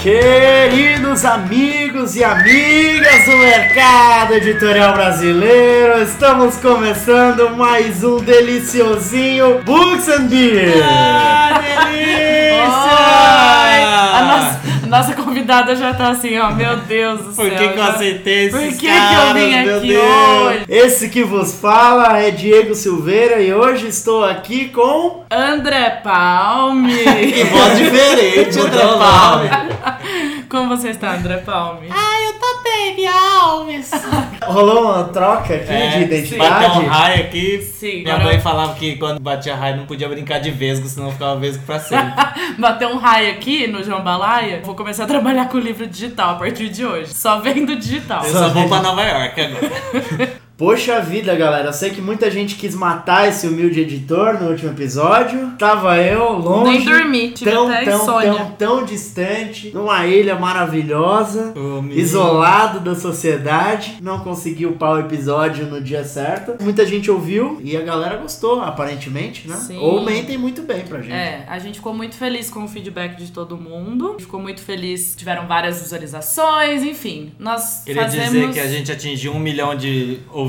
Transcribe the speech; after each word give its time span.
Queridos 0.00 1.22
amigos 1.26 2.16
e 2.16 2.24
amigas 2.24 3.26
do 3.26 3.36
mercado 3.36 4.32
editorial 4.34 4.94
brasileiro, 4.94 6.02
estamos 6.02 6.56
começando 6.56 7.50
mais 7.54 8.02
um 8.02 8.16
deliciosinho 8.16 9.62
Books 9.64 10.08
and 10.08 10.28
Beer. 10.28 10.82
Ah, 10.82 11.60
delícia! 11.60 12.62
Oi! 12.64 13.82
A 14.14 14.22
nossa, 14.24 14.67
nossa 14.88 15.14
convidada 15.14 15.76
já 15.76 15.94
tá 15.94 16.08
assim, 16.10 16.38
ó, 16.38 16.50
meu 16.50 16.76
Deus 16.78 17.20
do 17.20 17.32
Por 17.34 17.48
céu. 17.48 17.58
que, 17.58 17.68
que 17.68 17.78
eu 17.78 17.82
aceitei 17.82 18.46
esses 18.46 18.52
Por 18.52 18.78
que, 18.78 18.86
eu 18.86 19.34
vim 19.34 19.64
meu 19.64 19.76
aqui 19.78 19.88
Deus? 19.88 20.04
hoje? 20.04 20.64
Esse 20.68 21.08
que 21.08 21.22
vos 21.24 21.54
fala 21.60 22.18
é 22.18 22.30
Diego 22.30 22.74
Silveira 22.74 23.40
e 23.40 23.52
hoje 23.52 23.88
estou 23.88 24.24
aqui 24.24 24.68
com 24.68 25.24
André 25.30 26.00
Palme! 26.02 26.94
Que 27.38 27.44
voz 27.44 27.78
diferente, 27.78 28.58
André 28.58 28.86
Palme. 28.86 29.48
Como 30.48 30.68
você 30.68 30.90
está, 30.90 31.14
André 31.14 31.38
Palme? 31.38 31.88
Ai, 31.90 32.26
eu 32.26 32.32
tô 32.34 32.62
bem, 32.62 33.06
Alves. 33.06 33.90
Rolou 34.52 34.84
uma 34.84 35.04
troca 35.04 35.54
aqui 35.54 35.72
É, 35.72 35.88
de 35.90 36.02
identidade. 36.04 36.50
Bateu 36.50 36.82
um 36.82 36.86
raio 36.88 37.20
aqui. 37.22 37.62
Sim, 37.62 38.02
Minha 38.02 38.14
agora- 38.14 38.30
mãe 38.30 38.40
falava 38.40 38.74
que 38.74 38.96
quando 38.96 39.20
batia 39.20 39.54
raio 39.54 39.76
não 39.76 39.86
podia 39.86 40.08
brincar 40.08 40.38
de 40.40 40.50
vesgo, 40.50 40.88
senão 40.88 41.12
ficava 41.12 41.38
vesgo 41.38 41.62
pra 41.64 41.78
sempre. 41.78 42.12
Bateu 42.58 42.88
um 42.90 42.96
raio 42.98 43.30
aqui 43.32 43.66
no 43.66 43.82
Jambalaya. 43.82 44.60
Vou 44.64 44.74
começar 44.74 45.04
a 45.04 45.06
trabalhar 45.06 45.48
com 45.48 45.58
livro 45.58 45.86
digital 45.86 46.30
a 46.30 46.34
partir 46.34 46.68
de 46.68 46.84
hoje. 46.84 47.14
Só 47.14 47.40
vendo 47.40 47.76
digital. 47.76 48.24
Eu 48.24 48.32
só 48.32 48.48
vou 48.48 48.68
pra 48.68 48.80
Nova 48.82 49.02
York 49.02 49.40
agora. 49.40 50.32
Poxa 50.58 51.00
vida, 51.00 51.36
galera, 51.36 51.68
eu 51.68 51.72
sei 51.72 51.90
que 51.90 52.00
muita 52.00 52.28
gente 52.28 52.56
quis 52.56 52.74
matar 52.74 53.28
esse 53.28 53.46
humilde 53.46 53.78
editor 53.78 54.42
no 54.42 54.50
último 54.50 54.72
episódio. 54.72 55.52
Tava 55.56 55.96
eu 55.98 56.32
longe. 56.32 56.78
Nem 56.78 56.84
dormi, 56.84 57.30
tive 57.30 57.48
tão, 57.48 57.68
até 57.68 57.84
tão, 57.84 58.02
insônia. 58.02 58.34
tão, 58.34 58.50
tão 58.50 58.84
distante, 58.84 59.70
numa 59.72 60.04
ilha 60.04 60.34
maravilhosa, 60.34 61.52
menino. 61.54 61.92
isolado 61.92 62.80
da 62.80 62.96
sociedade. 62.96 63.98
Não 64.02 64.18
consegui 64.18 64.66
upar 64.66 64.94
o 64.96 64.98
episódio 64.98 65.64
no 65.64 65.80
dia 65.80 66.02
certo. 66.02 66.60
Muita 66.60 66.84
gente 66.84 67.08
ouviu 67.08 67.60
e 67.62 67.76
a 67.76 67.82
galera 67.82 68.16
gostou, 68.16 68.60
aparentemente, 68.60 69.46
né? 69.46 69.54
Sim. 69.54 69.78
Ou 69.78 70.04
mentem 70.04 70.36
muito 70.36 70.62
bem 70.62 70.80
pra 70.80 71.00
gente. 71.00 71.12
É, 71.12 71.44
a 71.46 71.60
gente 71.60 71.76
ficou 71.76 71.94
muito 71.94 72.16
feliz 72.16 72.50
com 72.50 72.64
o 72.64 72.68
feedback 72.68 73.16
de 73.16 73.30
todo 73.30 73.56
mundo. 73.56 74.16
Ficou 74.18 74.40
muito 74.40 74.60
feliz, 74.60 75.14
tiveram 75.16 75.46
várias 75.46 75.80
visualizações, 75.82 76.82
enfim. 76.82 77.30
Nós 77.38 77.84
Queria 77.84 78.02
fazemos... 78.02 78.32
dizer 78.32 78.52
que 78.52 78.58
a 78.58 78.66
gente 78.66 78.90
atingiu 78.90 79.32
um 79.32 79.38
milhão 79.38 79.76
de 79.76 80.18
ouvintes. 80.32 80.47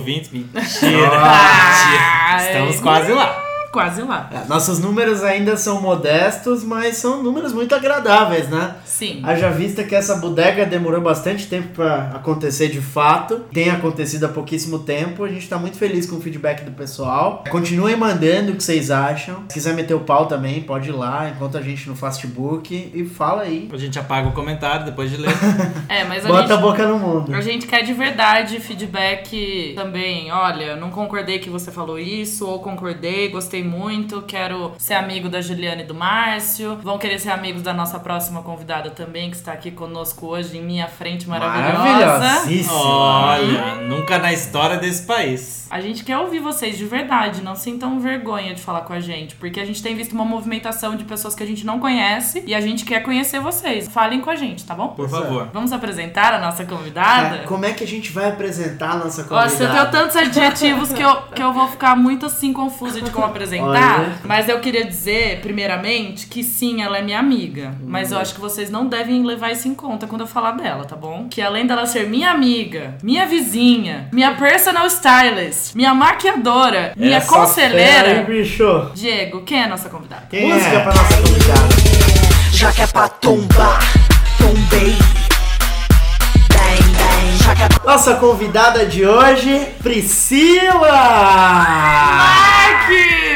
Mentira. 0.54 1.12
Ah, 1.14 2.38
Mentira. 2.38 2.52
Estamos 2.52 2.80
quase 2.80 3.12
lá. 3.14 3.49
Quase 3.72 4.02
lá. 4.02 4.30
É, 4.34 4.48
Nossos 4.48 4.80
números 4.80 5.24
ainda 5.24 5.56
são 5.56 5.82
modestos, 5.82 6.64
mas 6.64 6.98
são 6.98 7.22
números 7.22 7.54
muito 7.54 7.74
agradáveis, 7.76 8.50
né? 8.50 8.76
Sim. 8.84 9.22
Haja 9.24 9.50
vista 9.50 9.84
que 9.84 9.96
essa 9.96 10.16
bodega 10.16 10.66
demorou 10.66 11.02
bastante 11.02 11.48
tempo 11.48 11.70
pra 11.76 12.12
acontecer 12.16 12.70
de 12.70 12.82
fato. 12.82 13.40
Tem 13.54 13.70
acontecido 13.70 14.26
há 14.26 14.30
pouquíssimo 14.30 14.80
tempo. 14.80 15.24
A 15.24 15.30
gente 15.30 15.48
tá 15.48 15.58
muito 15.58 15.78
feliz 15.78 16.06
com 16.06 16.16
o 16.16 16.22
feedback 16.22 16.64
do 16.64 16.72
pessoal. 16.72 17.44
Continuem 17.50 17.96
mandando 17.96 18.52
o 18.52 18.56
que 18.56 18.64
vocês 18.64 18.90
acham. 18.90 19.44
Se 19.50 19.54
quiser 19.54 19.74
meter 19.74 19.94
o 19.94 20.00
pau 20.00 20.26
também, 20.26 20.62
pode 20.62 20.90
ir 20.90 20.94
lá, 20.94 21.30
encontra 21.30 21.60
a 21.60 21.64
gente 21.64 21.88
no 21.88 21.96
Fastbook 21.96 22.92
e 22.94 23.06
fala 23.06 23.44
aí. 23.44 23.70
A 23.72 23.78
gente 23.78 24.00
apaga 24.00 24.28
o 24.28 24.32
comentário 24.32 24.86
depois 24.86 25.10
de 25.10 25.18
ler. 25.18 25.30
É, 25.88 26.04
mas 26.04 26.24
a 26.26 26.28
Bota 26.28 26.44
a 26.44 26.48
gente... 26.48 26.62
boca 26.62 26.88
no 26.88 27.00
mundo. 27.00 27.34
A 27.34 27.42
gente 27.42 27.66
quer 27.66 27.84
de 27.84 27.94
verdade 27.94 28.60
feedback 28.60 29.74
também. 29.76 30.32
Olha, 30.32 30.76
não 30.76 30.92
concordei 30.92 31.40
que 31.40 31.50
você 31.50 31.72
falou 31.72 31.98
isso, 31.98 32.48
ou 32.48 32.60
concordei, 32.60 33.30
gostei 33.30 33.59
muito, 33.64 34.22
quero 34.22 34.74
ser 34.78 34.96
amigo 34.96 35.30
da 35.30 35.42
Juliane 35.42 35.84
e 35.84 35.86
do 35.86 35.96
Márcio. 35.96 36.78
Vão 36.82 36.98
querer 36.98 37.20
ser 37.20 37.30
amigos 37.30 37.62
da 37.62 37.74
nossa 37.74 38.00
próxima 38.00 38.42
convidada 38.42 38.90
também, 38.90 39.30
que 39.30 39.38
está 39.38 39.54
aqui 39.54 39.72
conosco 39.72 40.28
hoje, 40.28 40.58
em 40.58 40.62
minha 40.62 40.88
frente 40.88 41.28
maravilhosa. 41.28 42.20
Maravilhosíssimo. 42.20 42.76
Olha, 42.76 43.76
nunca 43.76 44.18
na 44.18 44.34
história 44.34 44.78
desse 44.78 45.04
país. 45.04 45.68
A 45.70 45.80
gente 45.82 46.04
quer 46.04 46.18
ouvir 46.18 46.40
vocês 46.40 46.78
de 46.78 46.86
verdade, 46.86 47.44
não 47.44 47.56
sintam 47.56 48.00
vergonha 48.00 48.56
de 48.56 48.62
falar 48.62 48.82
com 48.82 48.94
a 48.94 49.00
gente, 49.00 49.36
porque 49.36 49.60
a 49.60 49.66
gente 49.66 49.84
tem 49.84 49.96
visto 49.96 50.14
uma 50.14 50.26
movimentação 50.26 50.96
de 50.96 51.04
pessoas 51.04 51.36
que 51.36 51.44
a 51.44 51.46
gente 51.46 51.64
não 51.64 51.80
conhece 51.80 52.44
e 52.46 52.56
a 52.56 52.62
gente 52.62 52.84
quer 52.86 53.02
conhecer 53.02 53.40
vocês. 53.40 53.88
Falem 53.88 54.20
com 54.20 54.32
a 54.32 54.36
gente, 54.36 54.66
tá 54.66 54.74
bom? 54.74 54.90
Por 54.90 55.06
é. 55.06 55.10
favor. 55.10 55.50
Vamos 55.54 55.72
apresentar 55.72 56.34
a 56.34 56.40
nossa 56.40 56.66
convidada? 56.66 57.36
É, 57.38 57.40
como 57.44 57.66
é 57.66 57.74
que 57.74 57.84
a 57.84 57.88
gente 57.88 58.12
vai 58.12 58.30
apresentar 58.30 58.92
a 58.92 58.96
nossa 58.96 59.24
convidada? 59.24 59.52
Nossa, 59.52 59.64
eu 59.64 59.72
tenho 59.72 59.92
tantos 59.92 60.16
adjetivos 60.16 60.92
que 60.92 61.02
eu, 61.02 61.22
que 61.22 61.42
eu 61.42 61.54
vou 61.54 61.68
ficar 61.68 61.96
muito 61.96 62.26
assim 62.26 62.52
confusa 62.52 63.00
de 63.02 63.12
como 63.12 63.26
apresentar. 63.26 63.49
Olha. 63.58 64.14
Mas 64.24 64.50
eu 64.50 64.60
queria 64.60 64.86
dizer, 64.86 65.40
primeiramente, 65.42 66.28
que 66.28 66.44
sim, 66.44 66.82
ela 66.82 66.98
é 66.98 67.02
minha 67.02 67.20
amiga. 67.20 67.74
Mas 67.82 68.12
eu 68.12 68.20
acho 68.20 68.34
que 68.36 68.42
vocês 68.42 68.70
não 68.70 68.88
devem 68.88 69.24
levar 69.26 69.52
isso 69.52 69.68
em 69.68 69.74
conta 69.74 70.06
quando 70.08 70.22
eu 70.22 70.28
falar 70.28 70.52
dela, 70.52 70.86
tá 70.86 70.96
bom? 70.96 71.28
Que 71.30 71.42
além 71.42 71.66
dela 71.66 71.86
ser 71.86 72.08
minha 72.10 72.30
amiga, 72.32 72.96
minha 73.02 73.26
vizinha, 73.26 74.10
minha 74.12 74.34
personal 74.36 74.86
stylist, 74.88 75.74
minha 75.76 75.94
maquiadora, 75.94 76.94
minha 76.98 77.18
Essa 77.18 77.28
fera 77.28 77.40
aí, 77.42 77.48
conselheira. 77.48 78.22
bicho. 78.24 78.92
Diego, 78.94 79.42
quem 79.42 79.62
é 79.62 79.64
a 79.64 79.70
nossa 79.70 79.90
convidada? 79.90 80.28
Quem 80.30 80.52
Música 80.52 80.76
é? 80.76 80.80
pra 80.84 80.94
nossa 80.94 81.18
convidada. 81.18 81.70
Já 82.52 82.72
que 82.72 82.82
é 82.82 82.88
pra 82.88 83.08
tombar, 83.08 83.80
tombei. 84.38 84.96
É 87.62 87.88
Nossa 87.88 88.16
convidada 88.16 88.86
de 88.86 89.06
hoje, 89.06 89.68
Priscila! 89.82 90.92
Marques! 92.20 93.29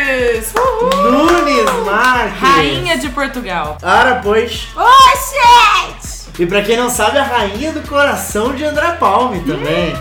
Uhul! 0.55 1.11
Nunes 1.11 1.85
Marques! 1.85 2.39
Rainha 2.39 2.97
de 2.97 3.09
Portugal. 3.09 3.77
Ora, 3.81 4.19
pois. 4.23 4.67
Oi, 4.75 5.91
gente! 5.91 6.23
E 6.39 6.45
pra 6.45 6.61
quem 6.61 6.77
não 6.77 6.89
sabe, 6.89 7.17
a 7.17 7.23
rainha 7.23 7.71
do 7.71 7.81
coração 7.87 8.53
de 8.53 8.63
André 8.63 8.91
Palme 8.93 9.39
também. 9.41 9.95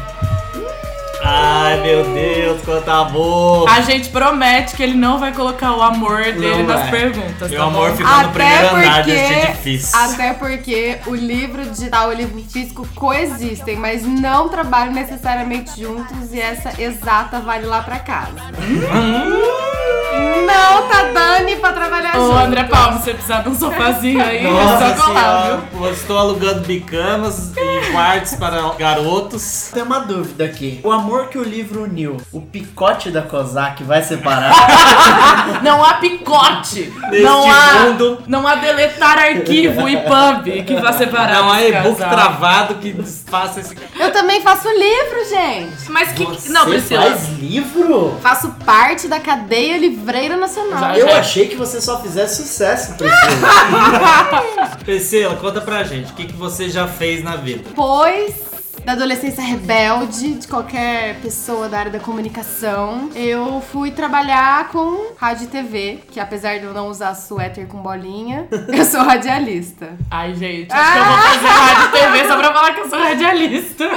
Ai, 1.24 1.80
meu 1.80 2.04
Deus, 2.12 2.60
quanta 2.62 3.04
boca. 3.04 3.70
A 3.70 3.80
gente 3.80 4.08
promete 4.08 4.74
que 4.74 4.82
ele 4.82 4.94
não 4.94 5.18
vai 5.20 5.32
colocar 5.32 5.72
o 5.76 5.80
amor 5.80 6.20
dele 6.24 6.64
Não 6.64 6.64
nas 6.64 6.80
vai. 6.80 6.90
perguntas. 6.90 7.48
Meu 7.48 7.60
tá 7.60 7.66
amor 7.66 7.96
ficou 7.96 8.16
no 8.22 8.28
primeiro 8.30 8.76
andar 8.76 9.04
deste 9.04 9.32
edifício. 9.32 9.96
Até 9.96 10.34
porque 10.34 10.98
o 11.06 11.14
livro 11.14 11.64
digital 11.64 12.10
e 12.10 12.14
o 12.14 12.18
livro 12.18 12.42
físico 12.50 12.86
coexistem, 12.96 13.76
mas 13.76 14.02
não 14.04 14.48
trabalham 14.48 14.92
necessariamente 14.92 15.80
juntos 15.80 16.32
e 16.32 16.40
essa 16.40 16.72
exata 16.82 17.38
vale 17.38 17.66
lá 17.66 17.82
pra 17.82 18.00
casa. 18.00 18.32
Não 20.16 20.88
tá 20.88 21.04
dando 21.12 21.56
pra 21.60 21.72
trabalhar 21.72 22.16
Ô, 22.18 22.26
junto. 22.26 22.38
André 22.38 22.64
Palma, 22.64 22.98
se 22.98 23.04
você 23.04 23.14
precisar 23.14 23.42
de 23.42 23.48
um 23.48 23.54
sofazinho 23.54 24.22
aí, 24.22 24.42
Nossa 24.42 24.84
é 24.84 24.96
só 24.96 25.04
colar, 25.04 25.42
viu? 25.44 25.44
senhora, 25.44 25.62
eu 25.86 25.92
estou 25.92 26.18
alugando 26.18 26.60
bicamas 26.60 27.52
e 27.56 27.90
quartos 27.92 28.34
para 28.34 28.60
garotos. 28.78 29.70
Tem 29.72 29.82
uma 29.82 30.00
dúvida 30.00 30.44
aqui. 30.44 30.80
O 30.82 30.90
amor 30.92 31.26
que 31.28 31.38
o 31.38 31.42
livro 31.44 31.84
uniu, 31.84 32.16
o 32.32 32.40
picote 32.40 33.10
da 33.10 33.22
Kozak 33.22 33.82
vai 33.84 34.02
separar? 34.02 34.52
Não 35.62 35.84
há 35.84 35.94
picote. 35.94 36.92
Neste 37.10 37.22
não 37.24 37.50
há, 37.50 37.74
mundo. 37.84 38.22
não 38.26 38.46
há 38.46 38.54
deletar 38.54 39.18
arquivo 39.18 39.88
e 39.88 39.96
pub 39.96 40.64
que 40.64 40.74
vai 40.76 40.92
separar 40.92 41.42
Não 41.42 41.50
há 41.52 41.62
e-book 41.62 41.96
travado 41.98 42.74
que 42.76 42.92
desfaça 42.92 43.60
esse. 43.60 43.76
Eu 43.98 44.12
também 44.12 44.40
faço 44.40 44.68
livro, 44.68 45.28
gente. 45.28 45.90
Mas 45.90 46.12
que... 46.12 46.24
Você 46.24 46.48
Não, 46.48 46.64
Priscila. 46.66 47.02
faz 47.02 47.28
livro? 47.38 48.16
Faço 48.22 48.50
parte 48.64 49.08
da 49.08 49.20
cadeia 49.20 49.76
livreira 50.02 50.36
nacional. 50.36 50.96
Eu 50.96 51.14
achei 51.14 51.46
que 51.46 51.54
você 51.54 51.80
só 51.80 52.02
fizesse 52.02 52.42
sucesso, 52.42 52.94
Priscila. 52.94 54.76
Priscila, 54.84 55.36
conta 55.36 55.60
pra 55.60 55.84
gente, 55.84 56.12
o 56.12 56.14
que, 56.16 56.26
que 56.26 56.32
você 56.32 56.68
já 56.68 56.88
fez 56.88 57.22
na 57.22 57.36
vida? 57.36 57.62
Depois 57.68 58.34
da 58.84 58.92
adolescência 58.92 59.44
rebelde 59.44 60.34
de 60.34 60.48
qualquer 60.48 61.20
pessoa 61.20 61.68
da 61.68 61.78
área 61.78 61.92
da 61.92 62.00
comunicação, 62.00 63.10
eu 63.14 63.62
fui 63.70 63.92
trabalhar 63.92 64.70
com 64.70 65.12
rádio 65.16 65.44
e 65.44 65.46
TV, 65.46 66.00
que 66.10 66.18
apesar 66.18 66.58
de 66.58 66.64
eu 66.64 66.74
não 66.74 66.88
usar 66.88 67.14
suéter 67.14 67.68
com 67.68 67.78
bolinha, 67.78 68.48
eu 68.68 68.84
sou 68.84 69.02
radialista. 69.02 69.96
Ai, 70.10 70.34
gente, 70.34 70.72
acho 70.72 70.92
que 70.92 70.98
eu 70.98 71.04
vou 71.04 71.14
fazer 71.22 71.46
rádio 71.46 71.84
e 71.84 72.00
TV 72.00 72.26
só 72.26 72.36
pra 72.36 72.52
falar 72.52 72.74
que 72.74 72.80
eu 72.80 72.90
sou 72.90 72.98
radialista. 72.98 73.90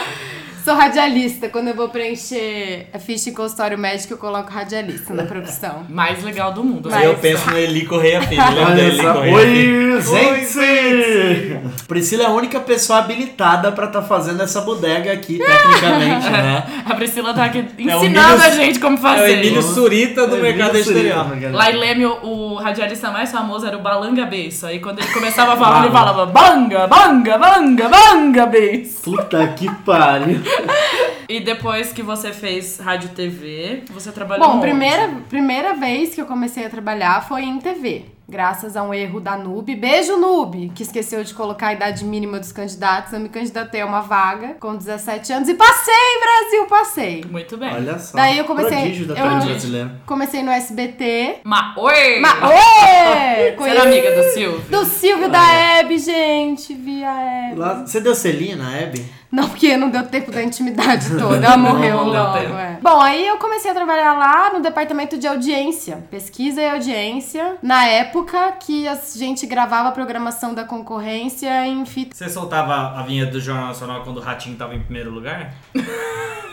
Sou 0.66 0.74
radialista. 0.74 1.48
Quando 1.48 1.68
eu 1.68 1.76
vou 1.76 1.90
preencher 1.90 2.88
a 2.92 2.98
ficha 2.98 3.30
em 3.30 3.34
consultório 3.34 3.78
médico, 3.78 4.16
eu 4.16 4.18
coloco 4.18 4.50
radialista 4.52 5.14
na 5.14 5.22
profissão. 5.24 5.86
Mais 5.90 6.24
legal 6.24 6.52
do 6.54 6.64
mundo. 6.64 6.90
Mas- 6.90 7.02
Aí 7.02 7.06
eu 7.06 7.14
penso 7.16 7.48
no 7.52 7.56
Eli 7.58 7.86
Correia 7.86 8.20
Filho. 8.24 8.42
Lembra 8.52 8.82
Eli. 8.84 9.02
Correia? 9.04 9.36
Oi, 9.36 10.02
gente! 10.02 11.60
Priscila 11.88 12.24
é 12.24 12.26
a 12.26 12.32
única 12.32 12.60
pessoa 12.60 12.98
habilitada 13.00 13.72
pra 13.72 13.86
estar 13.86 14.02
fazendo 14.02 14.42
essa 14.42 14.60
bodega 14.62 15.14
aqui, 15.14 15.38
tecnicamente, 15.46 16.30
né? 16.32 16.64
A 16.84 16.96
Priscila 16.96 17.32
tá 17.34 17.46
aqui 17.46 17.60
É 17.60 17.82
ensinando 17.82 18.04
Emílio- 18.06 18.44
a 18.44 18.50
gente 18.50 18.80
como 18.80 18.96
É 18.96 19.00
o 19.00 19.02
fazer. 19.04 19.32
Emílio 19.34 19.62
Surita 19.62 20.26
do 20.28 20.38
É, 20.38 20.42
mercado. 20.42 20.84
Surita, 20.84 21.28
Lá 21.54 21.72
em 21.72 21.76
Leme, 21.78 22.06
o, 22.08 22.18
o 22.24 22.56
radialista 22.56 23.12
mais 23.12 23.32
famoso 23.32 23.68
era 23.68 23.78
o 23.78 23.82
Balanga 23.82 24.26
Beiço. 24.26 24.66
Aí 24.66 24.80
quando 24.80 24.98
ele 25.00 25.14
começava 25.14 25.54
a 25.54 25.58
falar, 25.58 25.84
ele 25.84 25.92
falava 25.92 26.26
Banga, 26.26 26.88
Banga, 26.88 27.38
Banga, 27.38 27.88
Banga 27.88 28.46
Beiço. 28.48 29.02
Puta 29.04 29.48
que 29.50 29.70
pariu. 29.86 30.42
E 31.28 31.40
depois 31.40 31.92
que 31.92 32.04
você 32.04 32.32
fez 32.32 32.78
rádio 32.78 33.10
TV, 33.10 33.82
você 33.92 34.12
trabalhou 34.12 34.46
Bom, 34.48 34.54
onde? 34.58 34.62
primeira, 34.62 35.10
primeira 35.28 35.74
vez 35.74 36.14
que 36.14 36.22
eu 36.22 36.26
comecei 36.28 36.64
a 36.66 36.70
trabalhar 36.70 37.28
foi 37.28 37.42
em 37.42 37.58
TV. 37.58 38.06
Graças 38.30 38.76
a 38.78 38.82
um 38.84 38.94
erro 38.94 39.20
da 39.20 39.36
Nube. 39.38 39.76
Beijo, 39.76 40.18
Nube! 40.18 40.72
Que 40.74 40.82
esqueceu 40.84 41.24
de 41.24 41.34
colocar 41.34 41.68
a 41.68 41.74
idade 41.74 42.04
mínima 42.06 42.40
dos 42.40 42.52
candidatos. 42.52 43.12
Eu 43.14 43.20
me 43.20 43.30
candidatei 43.30 43.82
a 43.82 43.86
uma 43.88 44.02
vaga 44.02 44.56
com 44.60 44.76
17 44.76 45.32
anos 45.34 45.50
e 45.50 45.54
passei, 45.56 45.94
Brasil! 46.22 46.66
Passei. 46.68 47.26
Muito 47.30 47.56
bem. 47.58 47.72
Olha 47.74 47.98
só. 48.00 48.18
Daí 48.18 48.38
eu 48.40 48.46
comecei- 48.46 48.78
Prodígio 48.80 49.06
da 49.08 49.14
eu- 49.16 49.26
tarde 49.30 49.46
brasileira. 49.48 50.02
Comecei 50.08 50.42
no 50.44 50.52
SBT. 50.52 51.38
Ma 51.44 51.74
oi! 51.78 52.20
Ma 52.20 52.50
Oi! 52.50 53.56
Você 53.58 53.70
era 53.70 53.84
amiga 53.84 54.12
do 54.16 54.24
Silvio? 54.32 54.62
Do 54.70 54.86
Silvio 54.86 55.30
da 55.30 55.54
Hebe, 55.54 55.98
gente. 56.00 56.74
Via 56.74 57.12
Hebe. 57.50 57.60
Lá- 57.60 57.86
Você 57.86 58.00
deu 58.00 58.14
selinho 58.16 58.58
na 58.58 58.76
Hebe? 58.76 59.06
Não, 59.32 59.50
porque 59.50 59.76
não 59.76 59.90
deu 59.90 60.04
tempo 60.08 60.32
da 60.32 60.42
intimidade 60.42 61.10
toda. 61.18 61.46
Ela 61.46 61.58
morreu 61.58 61.98
Não 62.06 62.12
deu 62.12 62.24
logo. 62.24 62.38
tempo. 62.40 62.54
é. 62.56 62.78
Bom, 62.82 63.02
aí 63.02 63.28
eu 63.28 63.38
comecei 63.38 63.70
a 63.70 63.74
trabalhar 63.74 64.14
lá 64.14 64.54
no 64.54 64.62
departamento 64.62 65.18
de 65.18 65.28
audiência, 65.28 66.04
pesquisa 66.10 66.62
e 66.62 66.70
audiência, 66.70 67.58
na 67.62 67.86
época 67.86 68.54
que 68.60 68.88
a 68.88 68.96
gente 68.96 69.46
gravava 69.46 69.90
a 69.90 69.92
programação 69.92 70.54
da 70.54 70.64
concorrência 70.64 71.66
em 71.68 71.86
fita. 71.86 72.16
Você 72.16 72.30
soltava 72.30 72.98
a 73.00 73.04
vinheta 73.04 73.32
do 73.32 73.40
Jornal 73.42 73.68
Nacional 73.68 74.04
quando 74.04 74.18
o 74.18 74.22
Ratinho 74.22 74.56
tava 74.56 74.76
em 74.76 74.80
primeiro 74.82 75.10
lugar? 75.12 75.54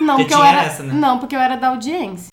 Não, 0.00 0.16
Porque 0.16 0.30
porque 0.30 0.34
eu 0.34 0.44
era. 0.44 0.62
essa, 0.64 0.82
né? 0.82 0.94
Não, 0.94 1.18
porque 1.18 1.36
eu 1.36 1.40
era 1.40 1.56
da 1.56 1.68
audiência. 1.68 2.28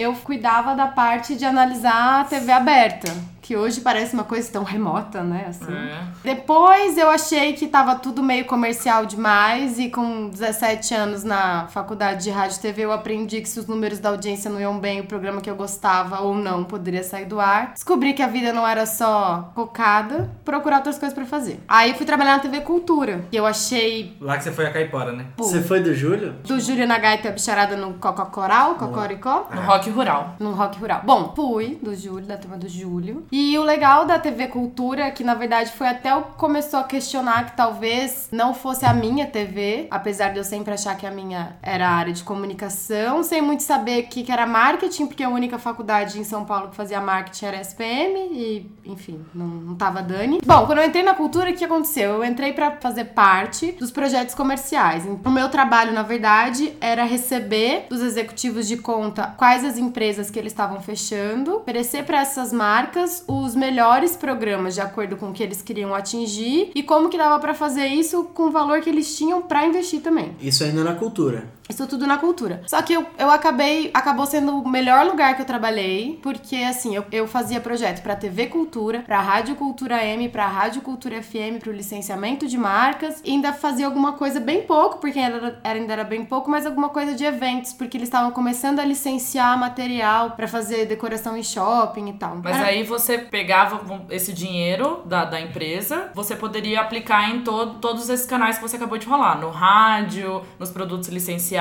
Eu 0.00 0.14
cuidava 0.14 0.74
da 0.74 0.86
parte 0.86 1.34
de 1.36 1.44
analisar 1.44 2.20
a 2.20 2.24
TV 2.24 2.50
aberta. 2.50 3.12
Que 3.48 3.56
hoje 3.56 3.80
parece 3.80 4.12
uma 4.12 4.24
coisa 4.24 4.52
tão 4.52 4.62
remota, 4.62 5.22
né? 5.22 5.46
Assim. 5.48 5.72
É. 5.72 6.02
Depois 6.22 6.98
eu 6.98 7.08
achei 7.08 7.54
que 7.54 7.66
tava 7.66 7.94
tudo 7.94 8.22
meio 8.22 8.44
comercial 8.44 9.06
demais 9.06 9.78
e 9.78 9.88
com 9.88 10.28
17 10.28 10.92
anos 10.92 11.24
na 11.24 11.66
faculdade 11.68 12.24
de 12.24 12.30
rádio 12.30 12.58
e 12.58 12.60
TV 12.60 12.84
eu 12.84 12.92
aprendi 12.92 13.40
que 13.40 13.48
se 13.48 13.58
os 13.58 13.66
números 13.66 14.00
da 14.00 14.10
audiência 14.10 14.50
não 14.50 14.60
iam 14.60 14.78
bem, 14.78 15.00
o 15.00 15.06
programa 15.06 15.40
que 15.40 15.48
eu 15.48 15.56
gostava 15.56 16.20
ou 16.20 16.34
não 16.34 16.62
poderia 16.62 17.02
sair 17.02 17.24
do 17.24 17.40
ar. 17.40 17.72
Descobri 17.72 18.12
que 18.12 18.20
a 18.20 18.26
vida 18.26 18.52
não 18.52 18.68
era 18.68 18.84
só 18.84 19.50
cocada, 19.54 20.30
procurar 20.44 20.76
outras 20.76 20.98
coisas 20.98 21.14
pra 21.14 21.24
fazer. 21.24 21.58
Aí 21.66 21.94
fui 21.94 22.04
trabalhar 22.04 22.32
na 22.36 22.40
TV 22.40 22.60
Cultura, 22.60 23.24
que 23.30 23.36
eu 23.38 23.46
achei 23.46 24.14
Lá 24.20 24.36
que 24.36 24.44
você 24.44 24.52
foi 24.52 24.66
a 24.66 24.70
caipora, 24.70 25.12
né? 25.12 25.24
pô, 25.34 25.44
Você 25.44 25.62
foi 25.62 25.80
do 25.80 25.94
Júlio? 25.94 26.34
do 26.44 26.60
Júlio 26.60 26.86
na 26.86 26.98
gaita 26.98 27.30
bicharada 27.30 27.78
no 27.78 27.94
Cococoral, 27.94 28.74
Cocoricó. 28.74 29.48
No 29.54 29.62
rock 29.62 29.88
rural. 29.88 30.36
No 30.38 30.52
Rock 30.52 30.78
Rural. 30.78 31.00
Bom, 31.02 31.32
fui 31.34 31.78
do 31.82 31.94
Júlio, 31.96 32.26
da 32.26 32.36
turma 32.36 32.58
do 32.58 32.68
Júlio. 32.68 33.24
E 33.32 33.37
o 33.58 33.62
legal 33.62 34.04
da 34.04 34.18
TV 34.18 34.48
Cultura, 34.48 35.04
é 35.04 35.10
que 35.10 35.22
na 35.22 35.34
verdade 35.34 35.70
foi 35.72 35.86
até 35.86 36.14
o 36.14 36.22
começou 36.22 36.80
a 36.80 36.84
questionar 36.84 37.46
que 37.46 37.56
talvez 37.56 38.28
não 38.32 38.52
fosse 38.52 38.84
a 38.84 38.92
minha 38.92 39.26
TV, 39.26 39.86
apesar 39.90 40.30
de 40.30 40.38
eu 40.38 40.44
sempre 40.44 40.72
achar 40.72 40.96
que 40.96 41.06
a 41.06 41.10
minha 41.10 41.56
era 41.62 41.88
a 41.88 41.92
área 41.92 42.12
de 42.12 42.22
comunicação, 42.24 43.22
sem 43.22 43.40
muito 43.40 43.62
saber 43.62 44.04
que, 44.04 44.22
que 44.22 44.32
era 44.32 44.46
marketing, 44.46 45.06
porque 45.06 45.22
a 45.22 45.28
única 45.28 45.58
faculdade 45.58 46.18
em 46.18 46.24
São 46.24 46.44
Paulo 46.44 46.70
que 46.70 46.76
fazia 46.76 47.00
marketing 47.00 47.44
era 47.44 47.60
SPM, 47.60 48.18
e 48.32 48.70
enfim, 48.84 49.24
não, 49.34 49.46
não 49.46 49.74
tava 49.76 50.02
Dani. 50.02 50.40
Bom, 50.44 50.66
quando 50.66 50.78
eu 50.78 50.86
entrei 50.86 51.02
na 51.02 51.14
cultura, 51.14 51.50
o 51.50 51.54
que 51.54 51.64
aconteceu? 51.64 52.14
Eu 52.14 52.24
entrei 52.24 52.52
pra 52.52 52.72
fazer 52.80 53.04
parte 53.06 53.72
dos 53.72 53.90
projetos 53.90 54.34
comerciais. 54.34 55.04
O 55.24 55.30
meu 55.30 55.48
trabalho, 55.48 55.92
na 55.92 56.02
verdade, 56.02 56.74
era 56.80 57.04
receber 57.04 57.86
dos 57.88 58.00
executivos 58.00 58.66
de 58.66 58.78
conta 58.78 59.34
quais 59.36 59.64
as 59.64 59.78
empresas 59.78 60.30
que 60.30 60.38
eles 60.38 60.52
estavam 60.52 60.80
fechando, 60.80 61.56
oferecer 61.58 62.04
para 62.04 62.20
essas 62.20 62.52
marcas 62.52 63.24
os 63.28 63.54
melhores 63.54 64.16
programas 64.16 64.74
de 64.74 64.80
acordo 64.80 65.16
com 65.16 65.28
o 65.28 65.32
que 65.32 65.42
eles 65.42 65.60
queriam 65.60 65.94
atingir 65.94 66.70
e 66.74 66.82
como 66.82 67.10
que 67.10 67.18
dava 67.18 67.38
pra 67.38 67.52
fazer 67.52 67.86
isso 67.86 68.24
com 68.34 68.44
o 68.44 68.50
valor 68.50 68.80
que 68.80 68.88
eles 68.88 69.16
tinham 69.16 69.42
pra 69.42 69.66
investir 69.66 70.00
também. 70.00 70.34
Isso 70.40 70.64
ainda 70.64 70.82
na 70.82 70.94
cultura. 70.94 71.44
Isso 71.68 71.86
tudo 71.86 72.06
na 72.06 72.16
cultura. 72.18 72.62
Só 72.66 72.80
que 72.82 72.92
eu, 72.92 73.06
eu 73.18 73.30
acabei, 73.30 73.90
acabou 73.92 74.26
sendo 74.26 74.52
o 74.62 74.68
melhor 74.68 75.04
lugar 75.06 75.36
que 75.36 75.42
eu 75.42 75.46
trabalhei, 75.46 76.18
porque 76.22 76.56
assim, 76.56 76.94
eu, 76.94 77.04
eu 77.12 77.26
fazia 77.26 77.60
projeto 77.60 78.02
pra 78.02 78.16
TV 78.16 78.46
Cultura, 78.46 79.00
pra 79.00 79.20
Rádio 79.20 79.54
Cultura 79.54 80.02
M, 80.04 80.28
pra 80.28 80.46
Rádio 80.46 80.80
Cultura 80.82 81.22
FM, 81.22 81.58
pro 81.60 81.70
licenciamento 81.72 82.46
de 82.46 82.56
marcas, 82.56 83.20
e 83.24 83.32
ainda 83.32 83.52
fazia 83.52 83.86
alguma 83.86 84.12
coisa 84.12 84.40
bem 84.40 84.62
pouco, 84.62 84.98
porque 84.98 85.18
era, 85.18 85.58
era- 85.62 85.78
ainda 85.78 85.92
era 85.92 86.04
bem 86.04 86.24
pouco, 86.24 86.50
mas 86.50 86.64
alguma 86.66 86.88
coisa 86.88 87.14
de 87.14 87.24
eventos, 87.24 87.72
porque 87.72 87.96
eles 87.96 88.08
estavam 88.08 88.30
começando 88.30 88.78
a 88.80 88.84
licenciar 88.84 89.58
material 89.58 90.30
pra 90.32 90.48
fazer 90.48 90.86
decoração 90.86 91.36
em 91.36 91.42
shopping 91.42 92.08
e 92.08 92.12
tal. 92.14 92.40
Mas 92.42 92.56
Era- 92.56 92.66
aí 92.66 92.82
você 92.82 93.18
pegava 93.18 93.80
esse 94.10 94.32
dinheiro 94.32 95.02
da, 95.04 95.24
da 95.24 95.40
empresa, 95.40 96.10
você 96.14 96.34
poderia 96.34 96.80
aplicar 96.80 97.30
em 97.30 97.42
todo, 97.42 97.78
todos 97.78 98.08
esses 98.08 98.26
canais 98.26 98.56
que 98.56 98.62
você 98.62 98.76
acabou 98.76 98.96
de 98.98 99.06
falar. 99.06 99.38
No 99.38 99.50
rádio, 99.50 100.42
nos 100.58 100.70
produtos 100.70 101.08
licenciados. 101.08 101.57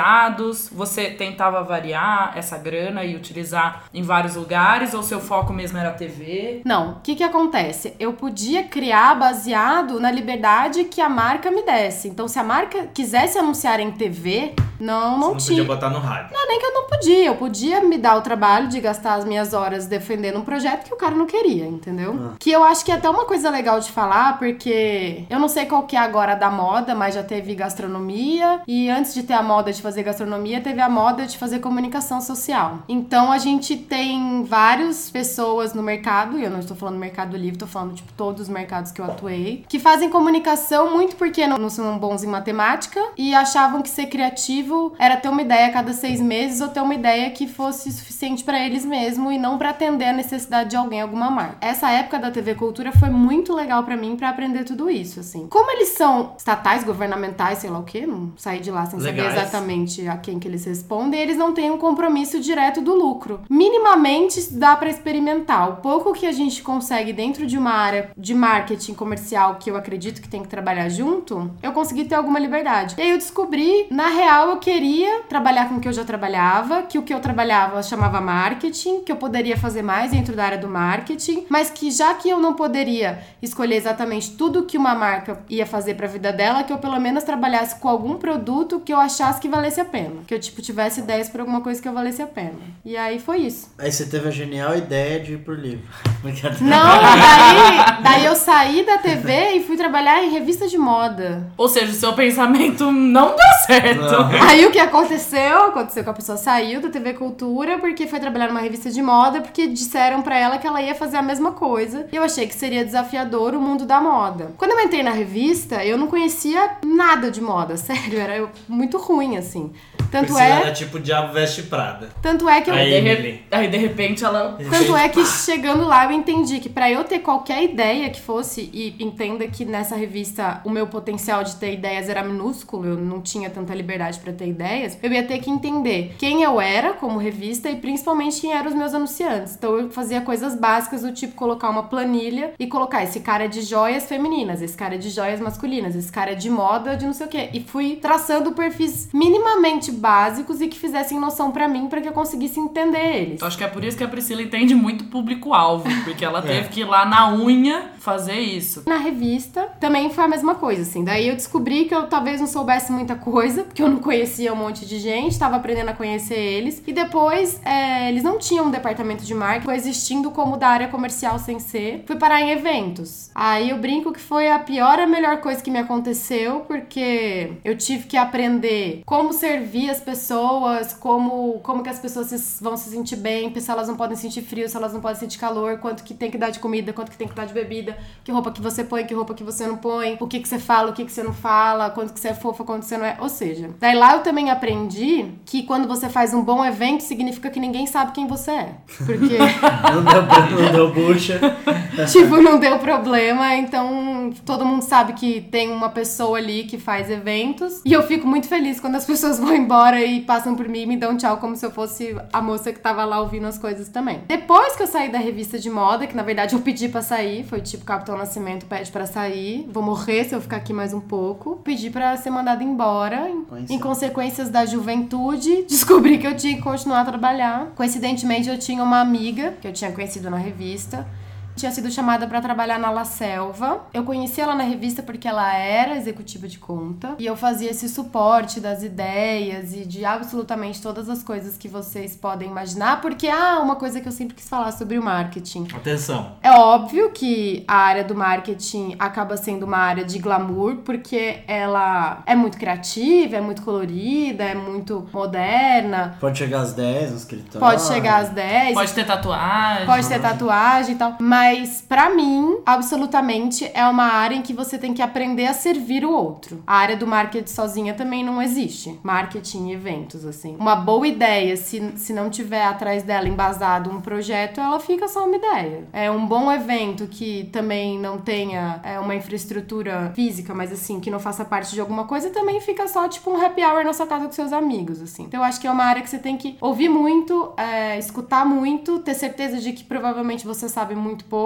Você 0.72 1.10
tentava 1.12 1.64
variar 1.64 2.34
essa 2.36 2.58
grana 2.58 3.04
e 3.04 3.16
utilizar 3.16 3.84
em 3.94 4.04
vários 4.04 4.36
lugares, 4.36 4.94
ou 4.94 5.04
seu 5.04 5.20
foco 5.20 5.54
mesmo 5.54 5.78
era 5.78 5.92
TV? 5.92 6.62
Não, 6.66 6.92
o 6.92 6.96
que 7.02 7.16
que 7.16 7.24
acontece? 7.24 7.96
Eu 8.00 8.14
podia 8.14 8.64
criar 8.64 9.16
baseado 9.16 10.00
na 10.00 10.12
liberdade 10.12 10.84
que 10.86 11.02
a 11.02 11.10
marca 11.10 11.52
me 11.52 11.64
desse. 11.64 12.08
Então, 12.08 12.28
se 12.28 12.40
a 12.40 12.44
marca 12.44 12.88
quisesse 12.94 13.38
anunciar 13.38 13.80
em 13.80 13.92
TV, 13.92 14.54
não, 14.80 15.18
não, 15.18 15.20
você 15.20 15.32
não 15.32 15.38
tinha. 15.38 15.58
podia 15.60 15.76
botar 15.76 15.90
no 15.90 16.00
rádio. 16.00 16.34
Não 16.34 16.48
nem 16.48 16.60
que 16.60 16.66
eu 16.66 16.74
não 16.74 16.88
podia. 16.88 17.26
Eu 17.26 17.36
podia 17.36 17.82
me 17.82 17.98
dar 17.98 18.16
o 18.18 18.22
trabalho 18.22 18.68
de 18.68 18.80
gastar 18.80 19.16
as 19.16 19.26
minhas 19.26 19.54
horas 19.54 19.88
defendendo 19.88 20.38
um 20.38 20.44
projeto 20.44 20.86
que 20.86 20.94
o 20.94 20.98
cara 20.98 21.16
não 21.16 21.26
queria, 21.26 21.66
entendeu? 21.66 22.34
Que 22.40 22.52
eu 22.52 22.64
acho 22.64 22.86
que 22.86 22.92
é 22.92 22.96
até 22.96 23.10
uma 23.10 23.26
coisa 23.26 23.50
legal 23.50 23.80
de 23.80 23.92
falar, 23.92 24.38
porque 24.38 25.26
eu 25.30 25.40
não 25.40 25.48
sei 25.48 25.66
qual 25.66 25.84
que 25.84 25.96
é 25.96 26.00
agora 26.00 26.36
da 26.36 26.50
moda, 26.50 26.94
mas 26.94 27.16
já 27.16 27.24
teve 27.24 27.56
gastronomia. 27.56 28.62
E 28.68 28.90
antes 28.90 29.14
de 29.14 29.24
ter 29.24 29.34
a 29.34 29.44
moda 29.44 29.72
de 29.72 29.82
fazer 29.88 30.04
gastronomia, 30.04 30.60
teve 30.60 30.82
a 30.82 30.90
moda 30.90 31.26
de 31.26 31.38
fazer 31.38 31.60
comunicação 31.60 32.20
social. 32.20 32.80
Então 32.90 33.32
a 33.32 33.38
gente 33.38 33.78
tem 33.78 34.44
várias 34.44 35.10
pessoas 35.10 35.74
no 35.74 35.82
mercado, 35.82 36.38
e 36.38 36.44
eu 36.44 36.50
não 36.50 36.60
estou 36.60 36.76
falando 36.76 36.98
mercado 36.98 37.38
livre, 37.38 37.54
estou 37.54 37.68
falando, 37.70 37.96
tipo, 37.96 38.12
todos 38.12 38.42
os 38.42 38.50
mercados 38.50 38.92
que 38.92 39.00
eu 39.00 39.06
atuei, 39.06 39.64
que 39.70 39.80
fazem 39.80 40.10
comunicação 40.10 40.92
muito 40.92 41.16
porque 41.16 41.48
não, 41.48 41.58
não 41.58 41.70
são 41.70 41.98
bons 41.98 42.22
em 42.22 42.28
matemática 42.28 43.02
e 43.18 43.34
achavam 43.34 43.82
que 43.82 43.90
ser 43.90 44.08
criativo 44.08 44.94
era 45.00 45.16
ter 45.16 45.30
uma 45.30 45.42
ideia 45.42 45.68
a 45.68 45.72
cada 45.72 45.94
seis 45.94 46.20
meses 46.20 46.60
ou 46.60 46.68
ter 46.68 46.82
uma 46.82 46.94
ideia 46.94 47.30
que 47.30 47.48
fosse 47.48 47.90
suficiente 47.90 48.44
para 48.44 48.60
eles 48.60 48.84
mesmo 48.84 49.32
e 49.32 49.38
não 49.38 49.58
para 49.58 49.70
atender 49.70 50.06
a 50.06 50.14
necessidade 50.14 50.72
de 50.72 50.76
alguém, 50.76 51.02
alguma 51.02 51.32
marca. 51.32 51.58
Essa 51.62 51.90
época 51.92 52.20
da 52.20 52.30
TV 52.30 52.56
Cultura 52.56 52.92
foi 52.92 53.10
muito 53.10 53.54
legal 53.54 53.86
para 53.86 53.96
mim 53.96 54.18
para 54.18 54.28
aprender 54.28 54.66
tudo 54.66 54.90
isso, 54.90 55.22
assim. 55.22 55.48
Como 55.48 55.72
eles 55.72 55.90
são 55.90 56.34
estatais, 56.38 56.84
governamentais, 56.84 57.60
sei 57.60 57.70
lá 57.70 57.80
o 57.80 57.84
quê, 57.84 58.06
não 58.06 58.34
saí 58.36 58.60
de 58.60 58.70
lá 58.70 58.86
sem 58.86 59.00
saber 59.00 59.22
Legais. 59.22 59.34
Exatamente 59.78 60.08
a 60.08 60.18
quem 60.18 60.40
que 60.40 60.48
eles 60.48 60.66
respondem, 60.66 61.20
eles 61.20 61.38
não 61.38 61.54
têm 61.54 61.70
um 61.72 61.78
compromisso 61.78 62.40
direto 62.40 62.82
do 62.82 62.96
lucro. 62.96 63.42
Minimamente 63.50 64.54
dá 64.54 64.76
para 64.76 64.90
experimentar. 64.90 65.70
O 65.70 65.76
pouco 65.78 66.14
que 66.14 66.26
a 66.26 66.32
gente 66.32 66.62
consegue 66.64 67.14
dentro 67.14 67.46
de 67.46 67.58
uma 67.58 67.72
área 67.72 68.10
de 68.18 68.34
marketing 68.34 68.94
comercial 68.94 69.56
que 69.56 69.70
eu 69.70 69.76
acredito 69.76 70.22
que 70.22 70.30
tem 70.30 70.42
que 70.42 70.48
trabalhar 70.48 70.90
junto, 70.90 71.52
eu 71.62 71.72
consegui 71.72 72.06
ter 72.06 72.16
alguma 72.16 72.40
liberdade. 72.40 72.96
E 72.98 73.02
aí 73.02 73.12
eu 73.12 73.18
descobri, 73.18 73.88
na 73.92 74.08
real, 74.08 74.50
eu 74.50 74.58
queria 74.58 75.22
trabalhar 75.24 75.70
com 75.70 75.76
o 75.76 75.80
que 75.80 75.88
eu 75.88 75.94
já 75.94 76.04
trabalhava, 76.04 76.84
que 76.84 76.98
o 76.98 77.04
que 77.04 77.14
eu 77.14 77.20
trabalhava 77.20 77.82
chamava 77.84 78.22
marketing, 78.22 79.02
que 79.02 79.12
eu 79.12 79.18
poderia 79.18 79.58
fazer 79.58 79.82
mais 79.82 80.12
dentro 80.12 80.36
da 80.36 80.46
área 80.46 80.58
do 80.58 80.68
marketing, 80.68 81.46
mas 81.50 81.70
que 81.70 81.92
já 81.92 82.14
que 82.14 82.30
eu 82.30 82.40
não 82.40 82.54
poderia 82.54 83.20
escolher 83.42 83.76
exatamente 83.76 84.32
tudo 84.32 84.64
que 84.64 84.78
uma 84.78 84.96
marca 84.96 85.40
ia 85.50 85.66
fazer 85.66 85.96
pra 85.96 86.08
vida 86.08 86.32
dela, 86.32 86.64
que 86.64 86.74
eu 86.74 86.78
pelo 86.78 87.00
menos 87.00 87.24
trabalhasse 87.24 87.80
com 87.80 87.88
algum 87.88 88.16
produto 88.16 88.80
que 88.80 88.94
eu 88.94 89.00
achasse 89.00 89.40
que 89.40 89.48
valesse 89.68 89.82
a 89.82 89.86
pena. 89.86 90.24
Que 90.26 90.34
eu, 90.34 90.40
tipo, 90.40 90.62
tivesse 90.62 91.02
ideias 91.02 91.30
por 91.30 91.42
alguma 91.42 91.62
coisa 91.62 91.82
que 91.82 91.88
eu 91.88 91.94
valesse 91.94 92.22
a 92.22 92.28
pena. 92.28 92.56
E 92.86 92.96
aí 92.96 93.20
foi 93.20 93.40
isso. 93.40 93.70
Aí 93.78 93.92
você 93.92 94.06
teve 94.06 94.28
a 94.28 94.32
genial 94.32 94.76
ideia 94.78 95.20
de 95.20 95.34
ir 95.34 95.40
pro 95.40 95.54
livro. 95.54 95.84
Não, 96.62 97.02
daí, 97.02 98.04
daí 98.04 98.26
eu 98.26 98.36
saí 98.36 98.86
da 98.86 98.98
TV 98.98 99.56
e 99.56 99.64
fui 99.64 99.78
trabalhar 99.78 100.24
em 100.24 100.32
revista 100.32 100.68
de 100.68 100.78
moda. 100.78 101.52
Ou 101.58 101.68
seja, 101.68 101.92
o 101.92 101.96
seu 101.96 102.14
pensamento 102.14 102.92
não 102.92 103.36
deu 103.36 103.54
certo. 103.66 104.02
Não. 104.02 104.28
Aí 104.48 104.66
o 104.66 104.72
que 104.72 104.80
aconteceu? 104.80 105.66
Aconteceu 105.68 106.04
que 106.04 106.10
a 106.10 106.14
pessoa 106.14 106.38
saiu 106.38 106.82
da 106.82 106.90
TV 106.90 107.14
Cultura 107.14 107.78
porque 107.78 108.08
foi 108.08 108.20
trabalhar 108.20 108.48
numa 108.48 108.60
revista 108.60 108.90
de 108.90 109.02
moda 109.02 109.42
porque 109.42 109.68
disseram 109.68 110.22
pra 110.22 110.38
ela 110.38 110.58
que 110.58 110.68
ela 110.68 110.82
ia 110.82 110.96
fazer 110.96 111.18
a 111.18 111.22
mesma 111.22 111.52
coisa. 111.52 112.08
E 112.12 112.16
eu 112.16 112.24
achei 112.24 112.48
que 112.48 112.56
seria 112.56 112.84
desafiador 112.84 113.54
o 113.54 113.62
mundo 113.62 113.86
da 113.86 114.02
moda. 114.02 114.54
Quando 114.58 114.72
eu 114.72 114.80
entrei 114.82 115.04
na 115.04 115.12
revista, 115.12 115.84
eu 115.84 115.98
não 115.98 116.08
conhecia 116.08 116.78
nada 116.84 117.30
de 117.32 117.42
moda, 117.42 117.78
sério, 117.78 118.20
era 118.20 118.48
muito 118.68 118.98
ruim 118.98 119.38
assim 119.38 119.57
assim, 119.58 119.72
tanto 120.12 120.34
Priscila 120.34 120.42
é, 120.42 120.62
era 120.62 120.72
tipo 120.72 121.00
Diabo 121.00 121.34
Veste 121.34 121.64
Prada. 121.64 122.10
tanto 122.22 122.48
é 122.48 122.62
que 122.62 122.70
eu 122.70 122.74
Aí, 122.74 122.90
De 122.90 123.00
re-. 123.00 123.42
Aí 123.52 123.68
de 123.68 123.78
repente 123.78 124.24
ela. 124.24 124.58
Tanto 124.70 124.96
é 124.96 125.10
que 125.10 125.26
chegando 125.26 125.86
lá 125.86 126.06
eu 126.06 126.12
entendi 126.12 126.60
que 126.60 126.70
pra 126.70 126.90
eu 126.90 127.04
ter 127.04 127.20
qualquer 127.20 127.64
ideia 127.64 128.10
que 128.10 128.22
fosse, 128.22 128.70
e 128.74 128.96
entenda 129.00 129.48
que 129.48 129.66
nessa 129.66 129.96
revista 129.96 130.62
o 130.66 130.70
meu 130.70 130.88
potencial 130.88 131.44
de 131.44 131.56
ter 131.56 131.74
ideias 131.74 132.10
era 132.10 132.24
minúsculo, 132.24 132.86
eu 132.86 132.96
não 132.96 133.22
tinha 133.22 133.50
tanta 133.50 133.74
liberdade 133.74 134.20
pra 134.20 134.32
ter 134.34 134.48
ideias, 134.48 134.98
eu 135.02 135.12
ia 135.12 135.24
ter 135.24 135.40
que 135.40 135.50
entender 135.50 136.16
quem 136.18 136.44
eu 136.44 136.60
era 136.60 136.94
como 136.94 137.20
revista 137.20 137.70
e 137.70 137.76
principalmente 137.76 138.42
quem 138.42 138.54
eram 138.54 138.68
os 138.70 138.76
meus 138.76 138.94
anunciantes. 138.94 139.56
Então 139.56 139.78
eu 139.78 139.90
fazia 139.90 140.22
coisas 140.22 140.56
básicas 140.56 141.02
do 141.02 141.12
tipo 141.12 141.36
colocar 141.36 141.70
uma 141.70 141.84
planilha 141.84 142.52
e 142.58 142.68
colocar 142.68 143.04
esse 143.04 143.20
cara 143.20 143.46
é 143.46 143.48
de 143.48 143.62
joias 143.62 144.06
femininas, 144.06 144.62
esse 144.62 144.76
cara 144.76 144.96
é 144.96 144.98
de 144.98 145.10
joias 145.10 145.40
masculinas, 145.40 145.96
esse 145.96 146.12
cara 146.12 146.32
é 146.32 146.36
de 146.36 146.50
moda, 146.50 146.96
de 146.96 147.06
não 147.06 147.14
sei 147.14 147.26
o 147.28 147.30
quê. 147.30 147.50
E 147.54 147.62
fui 147.62 147.98
traçando 147.98 148.52
perfis 148.52 149.10
minimamente 149.14 149.92
básicos 149.98 150.62
e 150.62 150.68
que 150.68 150.80
fizessem 150.80 151.20
noção 151.20 151.52
pra 151.52 151.68
mim 151.68 151.88
pra 151.88 152.00
que 152.00 152.08
eu 152.08 152.14
conseguisse 152.14 152.60
entender 152.60 153.16
eles. 153.16 153.42
Eu 153.42 153.48
acho 153.48 153.58
que 153.58 153.64
é 153.64 153.68
por 153.68 153.84
isso 153.84 153.98
que 153.98 154.04
a 154.04 154.08
Priscila 154.08 154.42
entende 154.42 154.74
muito 154.74 155.06
público-alvo, 155.06 155.90
porque 156.04 156.24
ela 156.24 156.42
teve 156.44 156.70
que 156.70 156.82
ir 156.82 156.86
lá 156.86 157.06
na 157.06 157.34
unha 157.34 157.97
fazer 158.08 158.40
isso. 158.40 158.84
Na 158.88 158.96
revista 158.96 159.68
também 159.82 160.10
foi 160.10 160.24
a 160.24 160.28
mesma 160.30 160.56
coisa, 160.56 160.84
assim. 160.84 161.04
Daí 161.04 161.28
eu 161.28 161.36
descobri 161.36 161.84
que 161.86 161.94
eu 161.94 162.08
talvez 162.08 162.40
não 162.40 162.48
soubesse 162.48 162.90
muita 162.90 163.16
coisa, 163.16 163.64
porque 163.66 163.82
eu 163.84 163.90
não 163.90 163.98
conhecia 164.00 164.54
um 164.54 164.56
monte 164.56 164.86
de 164.86 164.98
gente, 164.98 165.38
tava 165.38 165.58
aprendendo 165.58 165.90
a 165.90 165.94
conhecer 165.94 166.38
eles. 166.40 166.82
E 166.88 166.94
depois, 166.94 167.60
é, 167.66 168.08
eles 168.10 168.24
não 168.24 168.38
tinham 168.40 168.68
um 168.68 168.72
departamento 168.72 169.26
de 169.26 169.34
marketing, 169.34 169.74
existindo 169.76 170.32
como 170.32 170.56
da 170.56 170.70
área 170.70 170.88
comercial 170.88 171.38
sem 171.38 171.60
ser. 171.60 172.06
Fui 172.08 172.16
parar 172.16 172.42
em 172.42 172.52
eventos. 172.52 173.30
Aí 173.36 173.72
eu 173.72 173.78
brinco 173.78 174.14
que 174.14 174.22
foi 174.22 174.50
a 174.50 174.58
pior 174.60 175.00
a 175.00 175.06
melhor 175.06 175.42
coisa 175.42 175.62
que 175.62 175.70
me 175.70 175.80
aconteceu, 175.80 176.62
porque 176.62 177.52
eu 177.66 177.78
tive 177.78 178.06
que 178.08 178.16
aprender 178.16 179.02
como 179.06 179.34
servir 179.34 179.90
as 179.90 180.00
pessoas, 180.00 180.94
como, 180.94 181.60
como 181.62 181.84
que 181.84 181.90
as 181.90 182.00
pessoas 182.00 182.28
se- 182.28 182.64
vão 182.64 182.78
se 182.78 182.90
sentir 182.90 183.18
bem, 183.18 183.54
se 183.60 183.70
elas 183.72 183.88
não 183.90 183.96
podem 183.98 184.16
sentir 184.16 184.44
frio, 184.44 184.70
se 184.70 184.78
elas 184.78 184.94
não 184.94 185.02
podem 185.02 185.20
sentir 185.20 185.40
calor, 185.40 185.80
quanto 185.80 186.04
que 186.04 186.14
tem 186.14 186.32
que 186.32 186.38
dar 186.38 186.52
de 186.52 186.60
comida, 186.60 186.94
quanto 186.94 187.12
que 187.12 187.18
tem 187.18 187.28
que 187.28 187.34
dar 187.36 187.46
de 187.46 187.54
bebida, 187.54 187.97
que 188.24 188.32
roupa 188.32 188.52
que 188.52 188.62
você 188.62 188.84
põe, 188.84 189.06
que 189.06 189.14
roupa 189.14 189.34
que 189.34 189.44
você 189.44 189.66
não 189.66 189.78
põe, 189.78 190.18
o 190.20 190.28
que 190.28 190.40
que 190.40 190.48
você 190.48 190.60
fala, 190.60 190.90
o 190.90 190.94
que 190.94 191.06
que 191.06 191.12
você 191.12 191.24
não 191.24 191.34
fala, 191.34 191.90
quanto 191.90 192.14
que 192.14 192.20
você 192.20 192.30
é 192.30 192.34
fofa, 192.34 192.64
quanto 192.64 192.84
você 192.84 192.98
não 192.98 193.06
é. 193.06 193.18
Ou 193.20 193.30
seja, 193.30 193.70
daí 193.80 193.96
lá 193.96 194.16
eu 194.16 194.22
também 194.22 194.50
aprendi 194.50 195.26
que 195.46 195.64
quando 195.64 195.88
você 195.88 196.10
faz 196.10 196.34
um 196.34 196.44
bom 196.44 196.64
evento, 196.64 197.02
significa 197.02 197.50
que 197.50 197.60
ninguém 197.60 197.88
sabe 197.88 198.12
quem 198.12 198.28
você 198.28 198.52
é. 198.52 198.76
Porque, 199.06 199.38
Não 199.94 200.04
deu, 200.04 200.62
não 200.62 200.72
deu 200.72 200.94
bucha. 200.94 201.40
tipo, 202.12 202.42
não 202.42 202.60
deu 202.60 202.78
problema, 202.80 203.56
então 203.56 204.32
todo 204.46 204.66
mundo 204.66 204.82
sabe 204.82 205.14
que 205.14 205.42
tem 205.42 205.72
uma 205.72 205.90
pessoa 205.90 206.38
ali 206.38 206.64
que 206.66 206.78
faz 206.78 207.10
eventos. 207.10 207.82
E 207.86 207.94
eu 207.94 208.04
fico 208.04 208.28
muito 208.28 208.48
feliz 208.48 208.80
quando 208.80 208.96
as 208.96 209.06
pessoas 209.06 209.40
vão 209.40 209.56
embora 209.56 210.04
e 210.04 210.22
passam 210.22 210.56
por 210.56 210.68
mim 210.68 210.82
e 210.82 210.86
me 210.86 210.98
dão 210.98 211.18
tchau 211.18 211.38
como 211.38 211.56
se 211.56 211.66
eu 211.66 211.72
fosse 211.72 212.16
a 212.32 212.42
moça 212.42 212.72
que 212.74 212.80
tava 212.80 213.06
lá 213.06 213.20
ouvindo 213.20 213.48
as 213.48 213.58
coisas 213.58 213.90
também. 213.90 214.22
Depois 214.28 214.76
que 214.76 214.84
eu 214.84 214.88
saí 214.88 215.10
da 215.10 215.18
revista 215.18 215.58
de 215.58 215.70
moda, 215.70 216.08
que 216.08 216.16
na 216.16 216.24
verdade 216.24 216.56
eu 216.56 216.60
pedi 216.60 216.90
pra 216.90 217.02
sair, 217.02 217.44
foi 217.44 217.62
tipo 217.62 217.86
Capitão 217.88 218.18
Nascimento 218.18 218.66
pede 218.66 218.92
pra 218.92 219.06
sair, 219.06 219.66
vou 219.72 219.82
morrer 219.82 220.26
se 220.26 220.36
eu 220.36 220.42
ficar 220.42 220.58
aqui 220.58 220.74
mais 220.74 220.94
um 220.94 221.00
pouco. 221.00 221.56
Pedi 221.64 221.90
pra 221.90 222.18
ser 222.18 222.30
mandada 222.30 222.62
embora. 222.62 223.30
Em, 223.30 223.46
Conheci. 223.46 223.74
em 223.74 223.80
consequências 223.80 224.50
da 224.50 224.66
juventude, 224.66 225.64
descobri 225.70 226.18
que 226.18 226.28
eu 226.28 226.36
tinha 226.36 226.58
que 226.58 226.62
continuar 226.62 227.02
a 227.02 227.06
trabalhar. 227.06 227.68
Coincidentemente, 227.76 228.50
eu 228.50 228.60
tinha 228.60 228.84
uma 228.84 229.00
amiga 229.00 229.54
que 229.62 229.66
eu 229.66 229.72
tinha 229.72 229.90
conhecido 229.94 230.30
na 230.30 230.36
revista. 230.36 231.08
Tinha 231.58 231.72
sido 231.72 231.90
chamada 231.90 232.28
pra 232.28 232.40
trabalhar 232.40 232.78
na 232.78 232.92
La 232.92 233.04
Selva. 233.04 233.82
Eu 233.94 234.04
conheci 234.04 234.40
ela 234.40 234.54
na 234.56 234.64
revista 234.64 235.02
porque 235.02 235.28
ela 235.28 235.52
era 235.54 235.98
executiva 235.98 236.48
de 236.48 236.60
conta. 236.60 237.16
E 237.18 237.26
eu 237.26 237.36
fazia 237.36 237.72
esse 237.72 237.90
suporte 237.90 238.60
das 238.60 238.84
ideias 238.84 239.74
e 239.74 239.84
de 239.84 240.06
absolutamente 240.06 240.80
todas 240.82 241.10
as 241.10 241.24
coisas 241.24 241.58
que 241.58 241.68
vocês 241.68 242.16
podem 242.16 242.48
imaginar. 242.50 243.02
Porque, 243.02 243.28
ah, 243.28 243.60
uma 243.60 243.76
coisa 243.76 244.00
que 244.00 244.08
eu 244.08 244.12
sempre 244.12 244.36
quis 244.36 244.48
falar 244.48 244.72
sobre 244.72 245.00
o 245.00 245.04
marketing. 245.04 245.68
Atenção. 245.76 246.34
É 246.44 246.52
óbvio 246.52 247.10
que 247.12 247.66
a 247.68 247.76
área 247.76 248.04
do 248.04 248.14
marketing 248.14 248.96
acaba 249.00 249.36
sendo 249.36 249.64
uma 249.66 249.80
área 249.80 250.06
de 250.06 250.20
glamour, 250.20 250.78
porque 250.86 251.40
ela 251.48 252.22
é 252.28 252.36
muito 252.36 252.58
criativa, 252.58 253.36
é 253.38 253.42
muito 253.42 253.64
colorida, 253.64 254.44
é 254.44 254.54
muito 254.54 255.08
moderna, 255.12 256.16
Pode 256.20 256.38
chegar 256.38 256.62
às 256.62 256.74
10 256.74 257.12
no 257.12 257.18
escritório. 257.18 257.60
pode 257.60 257.82
chegar 257.82 258.22
às 258.22 258.30
10, 258.30 258.74
Pode 258.76 258.94
ter 258.94 259.06
tatuagem. 259.06 259.86
Pode 259.88 260.08
ter 260.08 260.22
tatuagem 260.22 260.96
e 260.96 260.98
tal. 260.98 261.16
Mas, 261.20 261.47
pra 261.88 262.10
mim, 262.10 262.60
absolutamente 262.66 263.70
é 263.74 263.86
uma 263.86 264.06
área 264.06 264.36
em 264.36 264.42
que 264.42 264.54
você 264.54 264.78
tem 264.78 264.94
que 264.94 265.02
aprender 265.02 265.46
a 265.46 265.54
servir 265.54 266.06
o 266.06 266.12
outro. 266.12 266.64
A 266.66 266.78
área 266.78 266.98
do 266.98 267.08
marketing 267.08 267.48
sozinha 267.48 267.94
também 267.94 268.24
não 268.24 268.42
existe. 268.42 269.00
Marketing 269.04 269.70
e 269.70 269.74
eventos, 269.74 270.26
assim. 270.26 270.56
Uma 270.60 270.76
boa 270.76 271.08
ideia, 271.08 271.56
se, 271.56 271.94
se 271.96 272.14
não 272.14 272.30
tiver 272.30 272.64
atrás 272.64 273.04
dela 273.04 273.28
embasado 273.28 273.90
um 273.90 274.02
projeto, 274.02 274.60
ela 274.60 274.80
fica 274.80 275.08
só 275.08 275.26
uma 275.26 275.36
ideia. 275.36 275.88
É 275.94 276.10
um 276.12 276.26
bom 276.26 276.52
evento 276.52 277.08
que 277.08 277.50
também 277.52 278.00
não 278.00 278.18
tenha 278.18 278.80
é, 278.84 279.00
uma 279.00 279.16
infraestrutura 279.16 280.12
física, 280.16 280.54
mas 280.54 280.72
assim, 280.72 281.00
que 281.00 281.10
não 281.10 281.20
faça 281.20 281.46
parte 281.46 281.74
de 281.74 281.80
alguma 281.80 282.06
coisa, 282.06 282.30
também 282.30 282.60
fica 282.60 282.88
só 282.88 283.08
tipo 283.08 283.32
um 283.32 283.42
happy 283.42 283.64
hour 283.64 283.84
na 283.84 283.94
sua 283.94 284.08
casa 284.08 284.26
com 284.26 284.32
seus 284.32 284.52
amigos, 284.52 285.02
assim. 285.02 285.24
Então 285.24 285.40
eu 285.40 285.44
acho 285.46 285.60
que 285.60 285.68
é 285.68 285.72
uma 285.72 285.84
área 285.84 286.02
que 286.02 286.10
você 286.10 286.20
tem 286.20 286.38
que 286.38 286.58
ouvir 286.60 286.90
muito, 286.90 287.54
é, 287.58 287.98
escutar 287.98 288.46
muito, 288.46 289.00
ter 289.00 289.14
certeza 289.14 289.60
de 289.60 289.72
que 289.74 289.84
provavelmente 289.84 290.46
você 290.46 290.68
sabe 290.68 290.96
muito 290.96 291.26
pouco 291.26 291.37